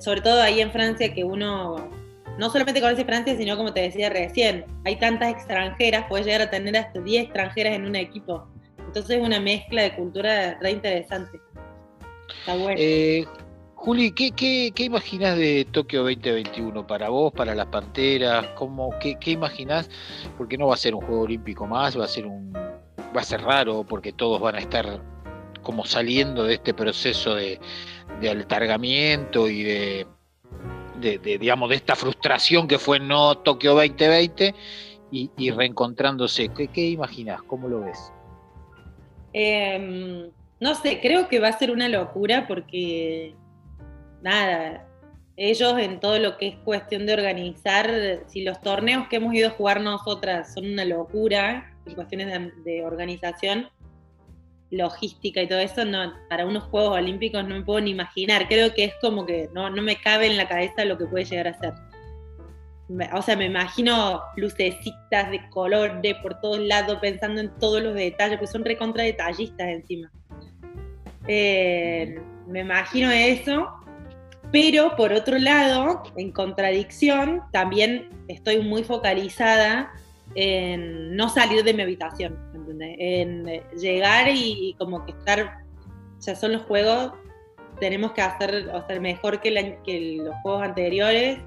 sobre 0.00 0.20
todo 0.20 0.42
ahí 0.42 0.60
en 0.60 0.72
Francia 0.72 1.12
que 1.14 1.22
uno 1.22 1.88
no 2.38 2.50
solamente 2.50 2.80
conoce 2.80 3.04
Francia, 3.04 3.36
sino 3.36 3.56
como 3.56 3.72
te 3.72 3.80
decía 3.80 4.10
recién, 4.10 4.64
hay 4.84 4.96
tantas 4.96 5.30
extranjeras, 5.32 6.06
puedes 6.08 6.24
llegar 6.24 6.42
a 6.42 6.50
tener 6.50 6.76
hasta 6.76 7.00
10 7.00 7.24
extranjeras 7.24 7.74
en 7.74 7.84
un 7.84 7.96
equipo. 7.96 8.46
Entonces 8.78 9.18
es 9.18 9.22
una 9.22 9.40
mezcla 9.40 9.82
de 9.82 9.94
cultura 9.96 10.56
re 10.60 10.70
interesante. 10.70 11.40
Está 12.40 12.56
bueno. 12.56 12.76
Eh, 12.78 13.26
Juli, 13.80 14.10
¿qué, 14.10 14.32
qué, 14.32 14.82
imaginas 14.82 15.38
de 15.38 15.64
Tokio 15.70 16.02
2021 16.02 16.84
para 16.84 17.10
vos, 17.10 17.32
para 17.32 17.54
las 17.54 17.66
Panteras? 17.66 18.44
¿Cómo, 18.56 18.90
qué, 18.98 19.16
¿Qué 19.20 19.30
imaginás? 19.30 19.88
Porque 20.36 20.58
no 20.58 20.66
va 20.66 20.74
a 20.74 20.76
ser 20.76 20.96
un 20.96 21.00
juego 21.00 21.22
olímpico 21.22 21.64
más, 21.64 21.98
va 21.98 22.04
a 22.04 22.08
ser 22.08 22.26
un 22.26 22.52
va 22.52 23.20
a 23.20 23.24
ser 23.24 23.40
raro 23.40 23.84
porque 23.88 24.12
todos 24.12 24.40
van 24.40 24.56
a 24.56 24.58
estar 24.58 25.00
como 25.62 25.84
saliendo 25.84 26.42
de 26.42 26.54
este 26.54 26.74
proceso 26.74 27.36
de, 27.36 27.60
de 28.20 28.28
altargamiento 28.28 29.48
y 29.48 29.62
de, 29.62 30.06
digamos 31.38 31.70
de 31.70 31.76
esta 31.76 31.94
frustración 31.94 32.66
que 32.66 32.80
fue 32.80 32.98
no 32.98 33.38
Tokio 33.38 33.74
2020 33.74 34.56
y, 35.12 35.50
reencontrándose. 35.52 36.48
¿Qué, 36.48 36.66
¿Qué 36.66 36.88
imaginás? 36.88 37.42
¿Cómo 37.44 37.68
lo 37.68 37.82
ves? 37.82 38.12
Em, 39.32 40.30
no 40.58 40.74
sé, 40.74 40.98
creo 41.00 41.28
que 41.28 41.38
va 41.38 41.46
a 41.46 41.58
ser 41.58 41.70
una 41.70 41.88
locura 41.88 42.46
porque, 42.48 43.36
nada, 44.22 44.86
ellos 45.36 45.78
en 45.78 46.00
todo 46.00 46.18
lo 46.18 46.36
que 46.36 46.48
es 46.48 46.56
cuestión 46.56 47.06
de 47.06 47.14
organizar, 47.14 47.90
si 48.26 48.42
los 48.42 48.60
torneos 48.60 49.08
que 49.08 49.16
hemos 49.16 49.34
ido 49.34 49.48
a 49.48 49.52
jugar 49.52 49.80
nosotras 49.80 50.52
son 50.54 50.72
una 50.72 50.84
locura, 50.84 51.72
en 51.86 51.94
cuestiones 51.94 52.52
de, 52.64 52.84
organización, 52.84 53.68
logística 54.70 55.40
y 55.40 55.48
todo 55.48 55.60
eso, 55.60 55.84
no, 55.84 56.12
para 56.28 56.44
unos 56.44 56.64
Juegos 56.64 56.98
Olímpicos 56.98 57.42
no 57.44 57.54
me 57.54 57.62
puedo 57.62 57.80
ni 57.80 57.90
imaginar. 57.90 58.48
Creo 58.48 58.74
que 58.74 58.84
es 58.84 58.94
como 59.00 59.24
que 59.24 59.48
no, 59.54 59.70
no 59.70 59.80
me 59.80 59.96
cabe 59.96 60.26
en 60.26 60.36
la 60.36 60.46
cabeza 60.46 60.84
lo 60.84 60.98
que 60.98 61.06
puede 61.06 61.24
llegar 61.24 61.48
a 61.48 61.58
ser 61.58 61.72
o 63.12 63.22
sea, 63.22 63.36
me 63.36 63.46
imagino 63.46 64.22
lucecitas 64.36 65.30
de 65.30 65.48
color 65.50 66.00
de 66.00 66.14
por 66.16 66.40
todos 66.40 66.58
lados, 66.58 66.98
pensando 67.00 67.40
en 67.40 67.50
todos 67.58 67.82
los 67.82 67.94
detalles, 67.94 68.38
porque 68.38 68.52
son 68.52 68.64
recontra 68.64 69.04
detallistas 69.04 69.68
encima. 69.68 70.10
Eh, 71.26 72.18
me 72.46 72.60
imagino 72.60 73.10
eso, 73.10 73.68
pero 74.50 74.96
por 74.96 75.12
otro 75.12 75.38
lado, 75.38 76.02
en 76.16 76.32
contradicción, 76.32 77.42
también 77.52 78.08
estoy 78.28 78.60
muy 78.60 78.82
focalizada 78.82 79.92
en 80.34 81.16
no 81.16 81.28
salir 81.28 81.64
de 81.64 81.74
mi 81.74 81.82
habitación, 81.82 82.36
en 82.80 83.44
llegar 83.78 84.28
y, 84.32 84.74
como 84.78 85.04
que 85.04 85.12
estar, 85.12 85.58
sea, 86.18 86.36
son 86.36 86.52
los 86.52 86.62
juegos, 86.62 87.12
tenemos 87.80 88.12
que 88.12 88.22
hacer, 88.22 88.70
o 88.72 88.86
sea, 88.86 89.00
mejor 89.00 89.40
que, 89.40 89.78
que 89.84 90.18
los 90.22 90.34
juegos 90.42 90.62
anteriores 90.62 91.38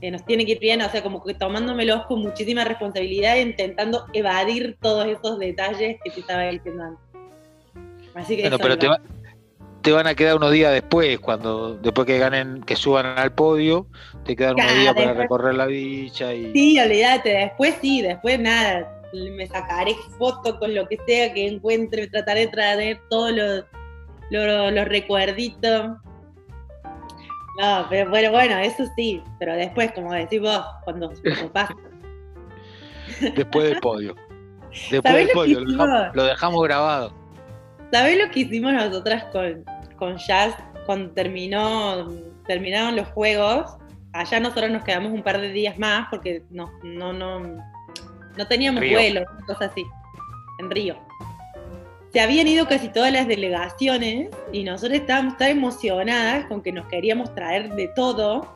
nos 0.00 0.24
tiene 0.24 0.46
que 0.46 0.52
ir 0.52 0.60
bien, 0.60 0.80
o 0.80 0.88
sea, 0.88 1.02
como 1.02 1.22
que 1.22 1.34
tomándomelos 1.34 2.06
con 2.06 2.20
muchísima 2.22 2.64
responsabilidad 2.64 3.36
e 3.36 3.42
intentando 3.42 4.06
evadir 4.12 4.76
todos 4.80 5.06
esos 5.06 5.38
detalles 5.38 5.96
que 6.04 6.10
te 6.10 6.20
estaba 6.20 6.44
diciendo 6.44 6.84
antes. 6.84 7.04
Así 8.14 8.36
que 8.36 8.42
bueno, 8.42 8.58
pero 8.58 8.78
te, 8.78 8.88
van 9.92 10.06
a 10.06 10.14
quedar 10.14 10.36
unos 10.36 10.52
días 10.52 10.72
después, 10.72 11.18
cuando 11.18 11.74
después 11.76 12.06
que 12.06 12.18
ganen, 12.18 12.62
que 12.62 12.76
suban 12.76 13.06
al 13.06 13.32
podio, 13.32 13.86
te 14.24 14.36
quedan 14.36 14.54
unos 14.54 14.74
días 14.74 14.94
para 14.94 15.14
recorrer 15.14 15.54
la 15.54 15.66
villa 15.66 16.34
y... 16.34 16.52
Sí, 16.52 16.80
olvídate, 16.80 17.30
después 17.30 17.74
sí, 17.80 18.02
después 18.02 18.38
nada, 18.38 19.00
me 19.12 19.46
sacaré 19.46 19.94
fotos 20.18 20.54
con 20.58 20.74
lo 20.74 20.86
que 20.86 20.98
sea 21.06 21.32
que 21.32 21.46
encuentre, 21.46 22.06
trataré 22.08 22.40
de 22.40 22.48
traer 22.48 23.00
todos 23.08 23.32
los, 23.32 23.64
los, 24.30 24.72
los 24.72 24.88
recuerditos 24.88 25.96
no, 27.58 27.86
pero 27.90 28.08
bueno, 28.08 28.30
bueno, 28.30 28.56
eso 28.58 28.84
sí, 28.94 29.20
pero 29.40 29.56
después, 29.56 29.90
como 29.92 30.14
decís 30.14 30.40
vos, 30.40 30.64
cuando, 30.84 31.12
pasa. 31.52 31.74
Después 33.34 33.70
del 33.70 33.80
podio. 33.80 34.14
Después 34.90 35.14
del 35.14 35.28
podio, 35.30 35.60
lo 35.60 36.24
dejamos, 36.24 36.62
grabado. 36.62 37.12
¿Sabés 37.92 38.18
lo 38.18 38.30
que 38.30 38.40
hicimos 38.40 38.72
nosotras 38.72 39.24
con, 39.32 39.64
con 39.96 40.16
Jazz 40.18 40.54
cuando 40.86 41.10
terminó, 41.12 42.08
terminaron 42.46 42.96
los 42.96 43.08
juegos? 43.08 43.76
Allá 44.12 44.40
nosotros 44.40 44.70
nos 44.70 44.84
quedamos 44.84 45.12
un 45.12 45.22
par 45.22 45.40
de 45.40 45.50
días 45.50 45.78
más 45.78 46.06
porque 46.10 46.42
no, 46.50 46.70
no, 46.82 47.12
no, 47.12 47.40
no 47.40 48.46
teníamos 48.48 48.80
vuelo, 48.80 49.24
cosas 49.46 49.70
así, 49.70 49.84
en 50.58 50.70
Río 50.70 51.08
se 52.12 52.20
habían 52.20 52.48
ido 52.48 52.66
casi 52.66 52.88
todas 52.88 53.12
las 53.12 53.28
delegaciones 53.28 54.30
y 54.52 54.64
nosotros 54.64 55.00
estábamos 55.00 55.36
tan 55.36 55.50
emocionadas 55.50 56.46
con 56.46 56.62
que 56.62 56.72
nos 56.72 56.86
queríamos 56.86 57.34
traer 57.34 57.70
de 57.74 57.88
todo 57.88 58.52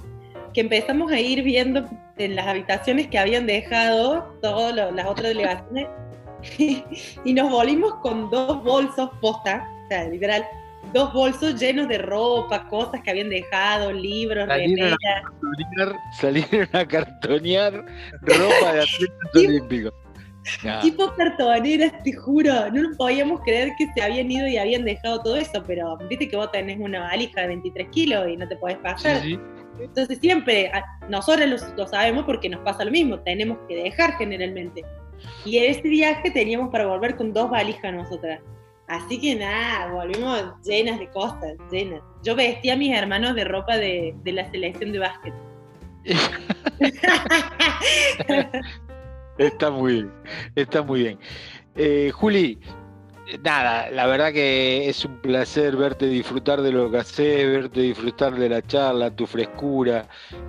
que 0.54 0.62
empezamos 0.62 1.10
a 1.12 1.20
ir 1.20 1.42
viendo 1.42 1.88
en 2.18 2.36
las 2.36 2.46
habitaciones 2.46 3.08
que 3.08 3.18
habían 3.18 3.46
dejado 3.46 4.22
todas 4.42 4.74
las 4.74 5.06
otras 5.06 5.28
delegaciones 5.28 5.86
y 7.24 7.34
nos 7.34 7.50
volvimos 7.50 7.94
con 7.96 8.30
dos 8.30 8.62
bolsos 8.62 9.10
posta, 9.20 9.66
o 9.84 9.88
sea, 9.88 10.08
literal, 10.08 10.46
dos 10.92 11.12
bolsos 11.12 11.58
llenos 11.60 11.88
de 11.88 11.98
ropa, 11.98 12.68
cosas 12.68 13.00
que 13.02 13.10
habían 13.10 13.30
dejado, 13.30 13.92
libros, 13.92 14.46
salieron 14.46 14.92
a, 14.92 16.16
salieron 16.18 16.68
a 16.72 16.86
cartonear 16.86 17.72
ropa 18.22 18.72
de 18.72 18.80
atletas 18.80 19.34
olímpicos. 19.34 19.92
Tipo 20.82 21.12
cartoneras, 21.14 21.92
te 22.02 22.12
juro. 22.12 22.52
No 22.72 22.82
nos 22.82 22.96
podíamos 22.96 23.40
creer 23.42 23.72
que 23.78 23.86
se 23.94 24.02
habían 24.02 24.30
ido 24.30 24.48
y 24.48 24.56
habían 24.56 24.84
dejado 24.84 25.22
todo 25.22 25.36
eso, 25.36 25.62
pero 25.66 25.96
viste 26.08 26.28
que 26.28 26.36
vos 26.36 26.50
tenés 26.50 26.78
una 26.80 27.00
valija 27.00 27.42
de 27.42 27.48
23 27.48 27.88
kilos 27.90 28.28
y 28.28 28.36
no 28.36 28.48
te 28.48 28.56
podés 28.56 28.78
pasar. 28.78 29.22
Entonces 29.80 30.18
siempre, 30.18 30.70
nosotros 31.08 31.48
lo, 31.76 31.86
sabemos 31.86 32.24
porque 32.24 32.48
nos 32.48 32.60
pasa 32.60 32.84
lo 32.84 32.90
mismo, 32.90 33.18
tenemos 33.20 33.58
que 33.68 33.76
dejar 33.84 34.16
generalmente. 34.18 34.84
Y 35.44 35.58
en 35.58 35.70
este 35.70 35.88
viaje 35.88 36.30
teníamos 36.30 36.70
para 36.70 36.86
volver 36.86 37.16
con 37.16 37.32
dos 37.32 37.50
valijas 37.50 37.92
nosotras. 37.92 38.40
Así 38.88 39.20
que 39.20 39.34
nada, 39.34 39.92
volvimos 39.92 40.54
llenas 40.64 40.98
de 40.98 41.08
cosas, 41.10 41.54
llenas. 41.70 42.02
Yo 42.22 42.36
vestía 42.36 42.74
a 42.74 42.76
mis 42.76 42.96
hermanos 42.96 43.34
de 43.34 43.44
ropa 43.44 43.76
de, 43.76 44.14
de 44.22 44.32
la 44.32 44.50
selección 44.50 44.92
de 44.92 44.98
básquet. 44.98 45.34
Está 49.38 49.70
muy 49.70 49.94
bien, 49.94 50.12
está 50.54 50.82
muy 50.82 51.00
bien. 51.00 51.18
Eh, 51.74 52.10
Juli, 52.12 52.60
nada, 53.42 53.90
la 53.90 54.06
verdad 54.06 54.32
que 54.32 54.88
es 54.88 55.04
un 55.04 55.18
placer 55.20 55.76
verte 55.76 56.06
disfrutar 56.06 56.62
de 56.62 56.72
lo 56.72 56.90
que 56.90 56.98
haces, 56.98 57.46
verte 57.46 57.80
disfrutar 57.80 58.34
de 58.34 58.48
la 58.48 58.62
charla, 58.62 59.14
tu 59.14 59.26
frescura. 59.26 60.08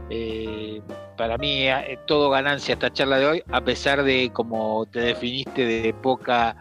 Eh, 0.09 0.81
para 1.17 1.37
mí, 1.37 1.67
eh, 1.67 1.99
todo 2.05 2.29
ganancia 2.29 2.73
esta 2.73 2.91
charla 2.91 3.17
de 3.17 3.25
hoy, 3.25 3.43
a 3.51 3.61
pesar 3.61 4.03
de, 4.03 4.31
como 4.33 4.85
te 4.85 4.99
definiste, 4.99 5.65
de 5.65 5.93
poca 5.93 6.55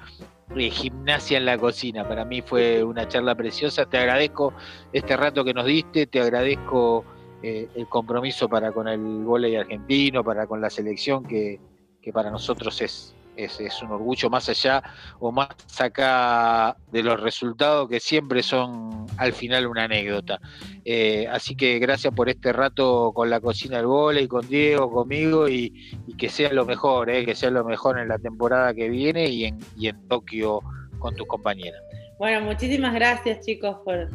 gimnasia 0.54 1.38
en 1.38 1.46
la 1.46 1.56
cocina. 1.56 2.06
Para 2.06 2.24
mí 2.24 2.42
fue 2.42 2.84
una 2.84 3.08
charla 3.08 3.34
preciosa. 3.34 3.86
Te 3.86 3.98
agradezco 3.98 4.52
este 4.92 5.16
rato 5.16 5.44
que 5.44 5.54
nos 5.54 5.64
diste, 5.64 6.06
te 6.06 6.20
agradezco 6.20 7.04
el 7.42 7.88
compromiso 7.88 8.48
para 8.48 8.70
con 8.70 8.86
el 8.86 9.00
voleibol 9.00 9.62
argentino, 9.62 10.22
para 10.22 10.46
con 10.46 10.60
la 10.60 10.70
selección 10.70 11.24
que 11.24 11.58
que 12.02 12.12
para 12.12 12.30
nosotros 12.30 12.82
es, 12.82 13.14
es, 13.37 13.83
un 13.83 13.91
orgullo 13.91 14.30
más 14.30 14.49
allá 14.49 14.83
o 15.18 15.33
más 15.33 15.49
acá 15.78 16.76
de 16.91 17.03
los 17.03 17.20
resultados 17.20 17.89
que 17.89 18.01
siempre 18.01 18.43
son 18.43 19.07
al 19.16 19.33
final 19.33 19.66
una 19.66 19.85
anécdota. 19.85 20.41
Eh, 20.85 21.26
así 21.30 21.57
que 21.57 21.78
gracias 21.78 22.14
por 22.14 22.28
este 22.28 22.53
rato 22.53 23.12
con 23.14 23.30
la 23.30 23.41
cocina 23.41 23.78
del 23.78 24.18
y 24.18 24.28
con 24.28 24.49
Diego, 24.49 24.91
conmigo 24.91 25.49
y, 25.49 25.72
que 26.18 26.28
sea 26.28 26.53
lo 26.53 26.64
mejor, 26.64 27.11
eh, 27.11 27.24
que 27.24 27.35
sea 27.35 27.51
lo 27.51 27.64
mejor 27.64 27.99
en 27.99 28.09
la 28.09 28.18
temporada 28.18 28.74
que 28.74 28.89
viene 28.89 29.28
y 29.28 29.47
en, 29.47 29.59
y 29.76 29.89
en 29.89 30.09
Tokio 30.09 30.61
con 30.99 31.14
tus 31.16 31.26
compañeras. 31.26 31.80
Bueno, 32.18 32.43
muchísimas 32.43 32.95
gracias 32.95 33.45
chicos 33.45 33.78
por 33.85 34.09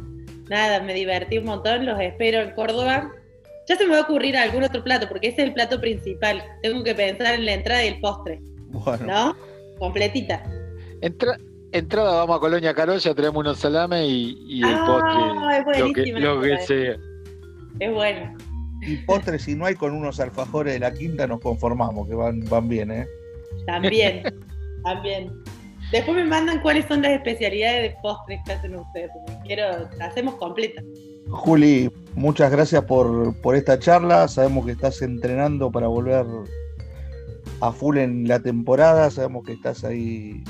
nada, 0.49 0.81
me 0.81 0.93
divertí 0.93 1.37
un 1.37 1.45
montón, 1.45 1.85
los 1.85 1.99
espero 1.99 2.39
en 2.39 2.51
Córdoba 2.51 3.11
ya 3.67 3.75
se 3.75 3.85
me 3.85 3.91
va 3.91 3.99
a 3.99 4.03
ocurrir 4.03 4.37
algún 4.37 4.63
otro 4.63 4.81
plato, 4.81 5.07
porque 5.09 5.27
ese 5.27 5.41
es 5.41 5.47
el 5.49 5.53
plato 5.53 5.79
principal. 5.79 6.41
Tengo 6.61 6.83
que 6.83 6.95
pensar 6.95 7.35
en 7.35 7.45
la 7.45 7.53
entrada 7.53 7.83
y 7.83 7.89
el 7.89 7.99
postre. 7.99 8.39
Bueno. 8.69 9.05
¿No? 9.05 9.35
Completita. 9.79 10.43
entrada 11.71 12.17
vamos 12.17 12.37
a 12.37 12.39
Colonia 12.39 12.73
Carolla, 12.73 13.13
tenemos 13.13 13.37
unos 13.37 13.59
salames 13.59 14.05
y, 14.07 14.61
el 14.63 14.65
ah, 14.65 15.63
postre. 15.63 15.79
lo 15.79 15.93
que, 15.93 16.05
lo 16.13 16.41
que 16.41 16.57
sea. 16.59 16.95
Es 17.79 17.93
bueno. 17.93 18.35
Y 18.81 18.97
postre, 18.97 19.39
si 19.39 19.55
no 19.55 19.65
hay 19.65 19.75
con 19.75 19.93
unos 19.93 20.19
alfajores 20.19 20.73
de 20.73 20.79
la 20.79 20.93
quinta, 20.93 21.27
nos 21.27 21.39
conformamos, 21.39 22.07
que 22.07 22.15
van, 22.15 22.43
van 22.45 22.67
bien, 22.67 22.91
¿eh? 22.91 23.07
También, 23.65 24.23
también. 24.83 25.31
Después 25.91 26.17
me 26.17 26.25
mandan 26.25 26.61
cuáles 26.61 26.85
son 26.85 27.01
las 27.01 27.11
especialidades 27.11 27.91
de 27.91 27.97
postres 28.01 28.41
que 28.45 28.51
hacen 28.51 28.75
ustedes. 28.75 29.09
Quiero, 29.45 29.89
hacemos 30.01 30.35
completa. 30.35 30.81
Juli, 31.29 31.89
muchas 32.13 32.51
gracias 32.51 32.83
por, 32.83 33.33
esta 33.55 33.79
charla. 33.79 34.27
Sabemos 34.27 34.65
que 34.65 34.73
estás 34.73 35.01
entrenando 35.01 35.71
para 35.71 35.87
volver 35.87 36.25
a 37.61 37.71
full 37.71 37.97
en 37.97 38.27
la 38.27 38.39
temporada. 38.39 39.09
Sabemos 39.09 39.45
que 39.45 39.53
estás 39.53 39.83
ahí 39.83 40.43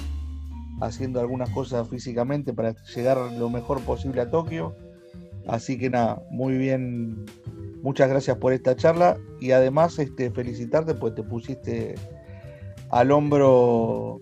haciendo 0.81 1.19
algunas 1.19 1.49
cosas 1.49 1.87
físicamente 1.89 2.53
para 2.53 2.75
llegar 2.95 3.17
lo 3.33 3.49
mejor 3.49 3.81
posible 3.81 4.21
a 4.21 4.29
Tokio. 4.29 4.75
Así 5.47 5.77
que 5.77 5.89
nada, 5.89 6.21
muy 6.29 6.57
bien. 6.57 7.25
Muchas 7.81 8.09
gracias 8.09 8.37
por 8.37 8.53
esta 8.53 8.75
charla 8.75 9.17
y 9.39 9.51
además 9.51 9.97
este, 9.99 10.29
felicitarte 10.31 10.93
pues 10.95 11.15
te 11.15 11.23
pusiste 11.23 11.95
al 12.89 13.11
hombro 13.11 14.21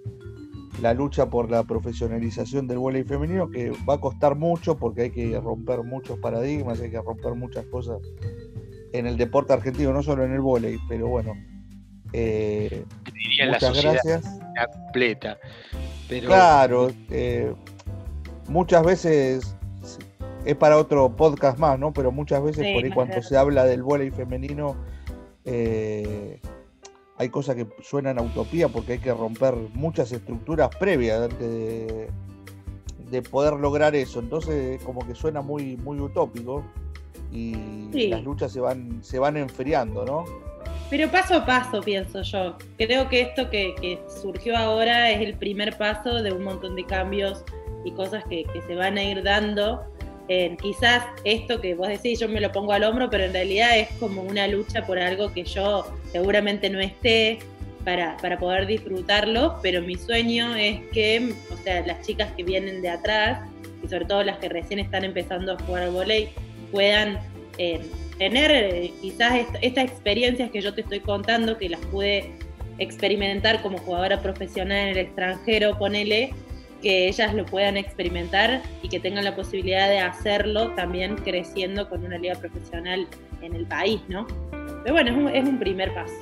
la 0.82 0.94
lucha 0.94 1.30
por 1.30 1.50
la 1.50 1.64
profesionalización 1.64 2.68
del 2.68 2.80
voleibol 2.80 3.08
femenino, 3.08 3.50
que 3.50 3.72
va 3.90 3.96
a 3.96 4.02
costar 4.02 4.36
mucho 4.36 4.78
porque 4.78 5.04
hay 5.04 5.12
que 5.12 5.40
romper 5.40 5.84
muchos 5.84 6.20
paradigmas, 6.20 6.82
hay 6.82 6.92
que 6.92 7.02
romper 7.02 7.34
muchas 7.36 7.66
cosas 7.68 8.02
en 8.92 9.08
el 9.08 9.18
deporte 9.18 9.54
argentino, 9.54 9.94
no 9.94 10.04
solo 10.04 10.26
en 10.26 10.34
el 10.34 10.42
voleibol, 10.42 10.82
pero 10.88 11.08
bueno. 11.08 11.34
Eh, 12.14 12.86
muchas 13.50 13.82
gracias. 13.82 14.40
Completa. 14.74 15.38
Claro, 16.08 16.92
eh, 17.10 17.54
muchas 18.48 18.84
veces 18.84 19.56
es 20.46 20.56
para 20.56 20.78
otro 20.78 21.10
podcast 21.16 21.58
más, 21.58 21.80
¿no? 21.80 21.92
Pero 21.92 22.12
muchas 22.12 22.44
veces 22.44 22.74
por 22.74 22.84
ahí 22.84 22.92
cuando 22.92 23.22
se 23.22 23.36
habla 23.36 23.66
del 23.66 23.82
voleibol 23.82 24.18
femenino 24.18 24.76
eh, 25.46 26.40
hay 27.18 27.30
cosas 27.30 27.56
que 27.56 27.68
suenan 27.82 28.20
a 28.20 28.22
utopía 28.22 28.68
porque 28.68 28.94
hay 28.94 29.00
que 29.00 29.14
romper 29.14 29.56
muchas 29.74 30.12
estructuras 30.12 30.70
previas 30.76 31.22
antes 31.22 31.40
de, 31.40 33.22
poder 33.32 33.54
lograr 33.54 33.96
eso. 33.96 34.20
Entonces, 34.20 34.84
como 34.84 35.08
que 35.08 35.16
suena 35.16 35.42
muy, 35.42 35.78
muy 35.78 36.00
utópico 36.00 36.64
y 37.32 38.10
las 38.10 38.24
luchas 38.24 38.52
se 38.52 38.60
van, 38.60 39.02
se 39.04 39.20
van 39.20 39.38
enfriando, 39.38 40.06
¿no? 40.06 40.26
Pero 40.90 41.10
paso 41.10 41.36
a 41.36 41.46
paso, 41.46 41.82
pienso 41.82 42.22
yo. 42.22 42.58
Creo 42.78 43.10
que 43.10 43.22
esto 43.22 43.50
que, 43.50 44.00
surgió 44.22 44.56
ahora 44.56 45.12
es 45.12 45.22
el 45.22 45.34
primer 45.36 45.78
paso 45.78 46.22
de 46.22 46.32
un 46.32 46.44
montón 46.44 46.76
de 46.76 46.86
cambios 46.86 47.44
y 47.84 47.92
cosas 47.92 48.24
que, 48.26 48.46
se 48.68 48.76
van 48.76 48.98
a 48.98 49.04
ir 49.04 49.24
dando 49.24 49.84
quizás 50.62 51.04
esto 51.24 51.62
que 51.62 51.76
vos 51.76 51.88
decís, 51.88 52.20
yo 52.20 52.28
me 52.28 52.42
lo 52.42 52.52
pongo 52.52 52.74
al 52.74 52.84
hombro, 52.84 53.10
pero 53.10 53.26
en 53.26 53.34
realidad 53.34 53.78
es 53.78 53.90
como 54.00 54.24
una 54.24 54.48
lucha 54.48 54.86
por 54.86 54.98
algo 54.98 55.32
que 55.32 55.44
yo 55.44 55.86
seguramente 56.12 56.70
no 56.70 56.80
esté 56.80 57.40
para, 57.84 58.18
para 58.18 58.40
poder 58.40 58.66
disfrutarlo, 58.66 59.60
pero 59.62 59.82
mi 59.82 59.96
sueño 59.96 60.56
es 60.56 60.80
que, 60.92 61.36
o 61.54 61.58
sea, 61.64 61.86
las 61.86 62.06
chicas 62.06 62.32
que 62.36 62.44
vienen 62.44 62.82
de 62.82 62.90
atrás, 62.90 63.48
y 63.84 63.88
sobre 63.88 64.06
todo 64.06 64.24
las 64.24 64.40
que 64.40 64.50
recién 64.50 64.80
están 64.80 65.04
empezando 65.04 65.54
a 65.54 65.60
jugar 65.60 65.84
al 65.84 65.92
volei, 65.92 66.30
puedan 66.72 67.20
eh, 67.60 67.82
tener 68.18 68.52
eh, 68.52 68.94
quizás 69.02 69.46
estas 69.62 69.86
experiencias 69.86 70.52
que 70.52 70.62
yo 70.62 70.74
te 70.74 70.82
estoy 70.82 71.00
contando, 71.00 71.58
que 71.58 71.70
las 71.70 71.82
pude 71.88 72.32
experimentar 72.78 73.62
como 73.62 73.78
jugadora 73.78 74.22
profesional 74.22 74.78
en 74.78 74.88
el 74.90 74.98
extranjero, 74.98 75.78
ponele, 75.78 76.34
que 76.82 77.08
ellas 77.08 77.34
lo 77.34 77.46
puedan 77.46 77.78
experimentar 77.78 78.62
y 78.84 78.90
que 78.90 79.00
tengan 79.00 79.24
la 79.24 79.36
posibilidad 79.36 79.90
de 79.90 80.00
hacerlo 80.00 80.72
también 80.76 81.16
creciendo 81.16 81.90
con 81.90 82.06
una 82.06 82.18
liga 82.18 82.36
profesional 82.36 83.08
en 83.42 83.56
el 83.56 83.66
país, 83.66 84.02
¿no? 84.08 84.28
Pero 84.84 84.94
bueno, 84.94 85.30
es 85.30 85.48
un, 85.48 85.58
primer 85.58 85.94
paso. 85.94 86.14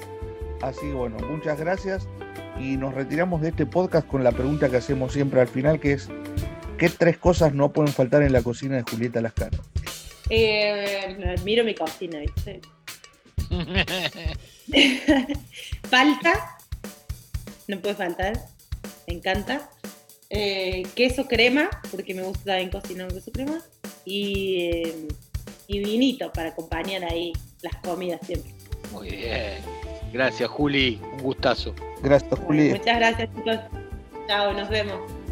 Así 0.61 0.89
bueno, 0.91 1.17
muchas 1.29 1.59
gracias 1.59 2.07
y 2.59 2.77
nos 2.77 2.93
retiramos 2.93 3.41
de 3.41 3.49
este 3.49 3.65
podcast 3.65 4.07
con 4.07 4.23
la 4.23 4.31
pregunta 4.31 4.69
que 4.69 4.77
hacemos 4.77 5.11
siempre 5.11 5.41
al 5.41 5.47
final, 5.47 5.79
que 5.79 5.93
es, 5.93 6.09
¿qué 6.77 6.89
tres 6.89 7.17
cosas 7.17 7.53
no 7.53 7.73
pueden 7.73 7.91
faltar 7.91 8.21
en 8.23 8.31
la 8.31 8.41
cocina 8.41 8.77
de 8.77 8.83
Julieta 8.83 9.19
Lascano? 9.21 9.57
Eh, 10.29 11.35
miro 11.43 11.63
mi 11.63 11.75
cocina, 11.75 12.19
¿viste? 12.19 12.61
Falta, 15.89 16.57
no 17.67 17.79
puede 17.79 17.95
faltar, 17.95 18.33
me 19.07 19.15
encanta. 19.15 19.69
Eh, 20.29 20.83
queso 20.95 21.27
crema, 21.27 21.69
porque 21.91 22.13
me 22.13 22.23
gusta 22.23 22.45
también 22.45 22.71
cocinar 22.71 23.13
queso 23.13 23.31
crema, 23.31 23.59
y, 24.05 24.61
eh, 24.61 25.07
y 25.67 25.79
vinito 25.79 26.31
para 26.31 26.49
acompañar 26.49 27.03
ahí 27.03 27.33
las 27.61 27.75
comidas 27.77 28.19
siempre. 28.25 28.53
Muy 28.91 29.09
bien. 29.09 29.57
Gracias, 30.11 30.49
Juli. 30.49 30.99
Un 31.13 31.23
gustazo. 31.23 31.73
Gracias, 32.01 32.39
Juli. 32.39 32.69
Muchas 32.69 32.97
gracias, 32.97 33.29
chicos. 33.35 33.59
Chao, 34.27 34.53
nos 34.53 34.69
vemos. 34.69 35.22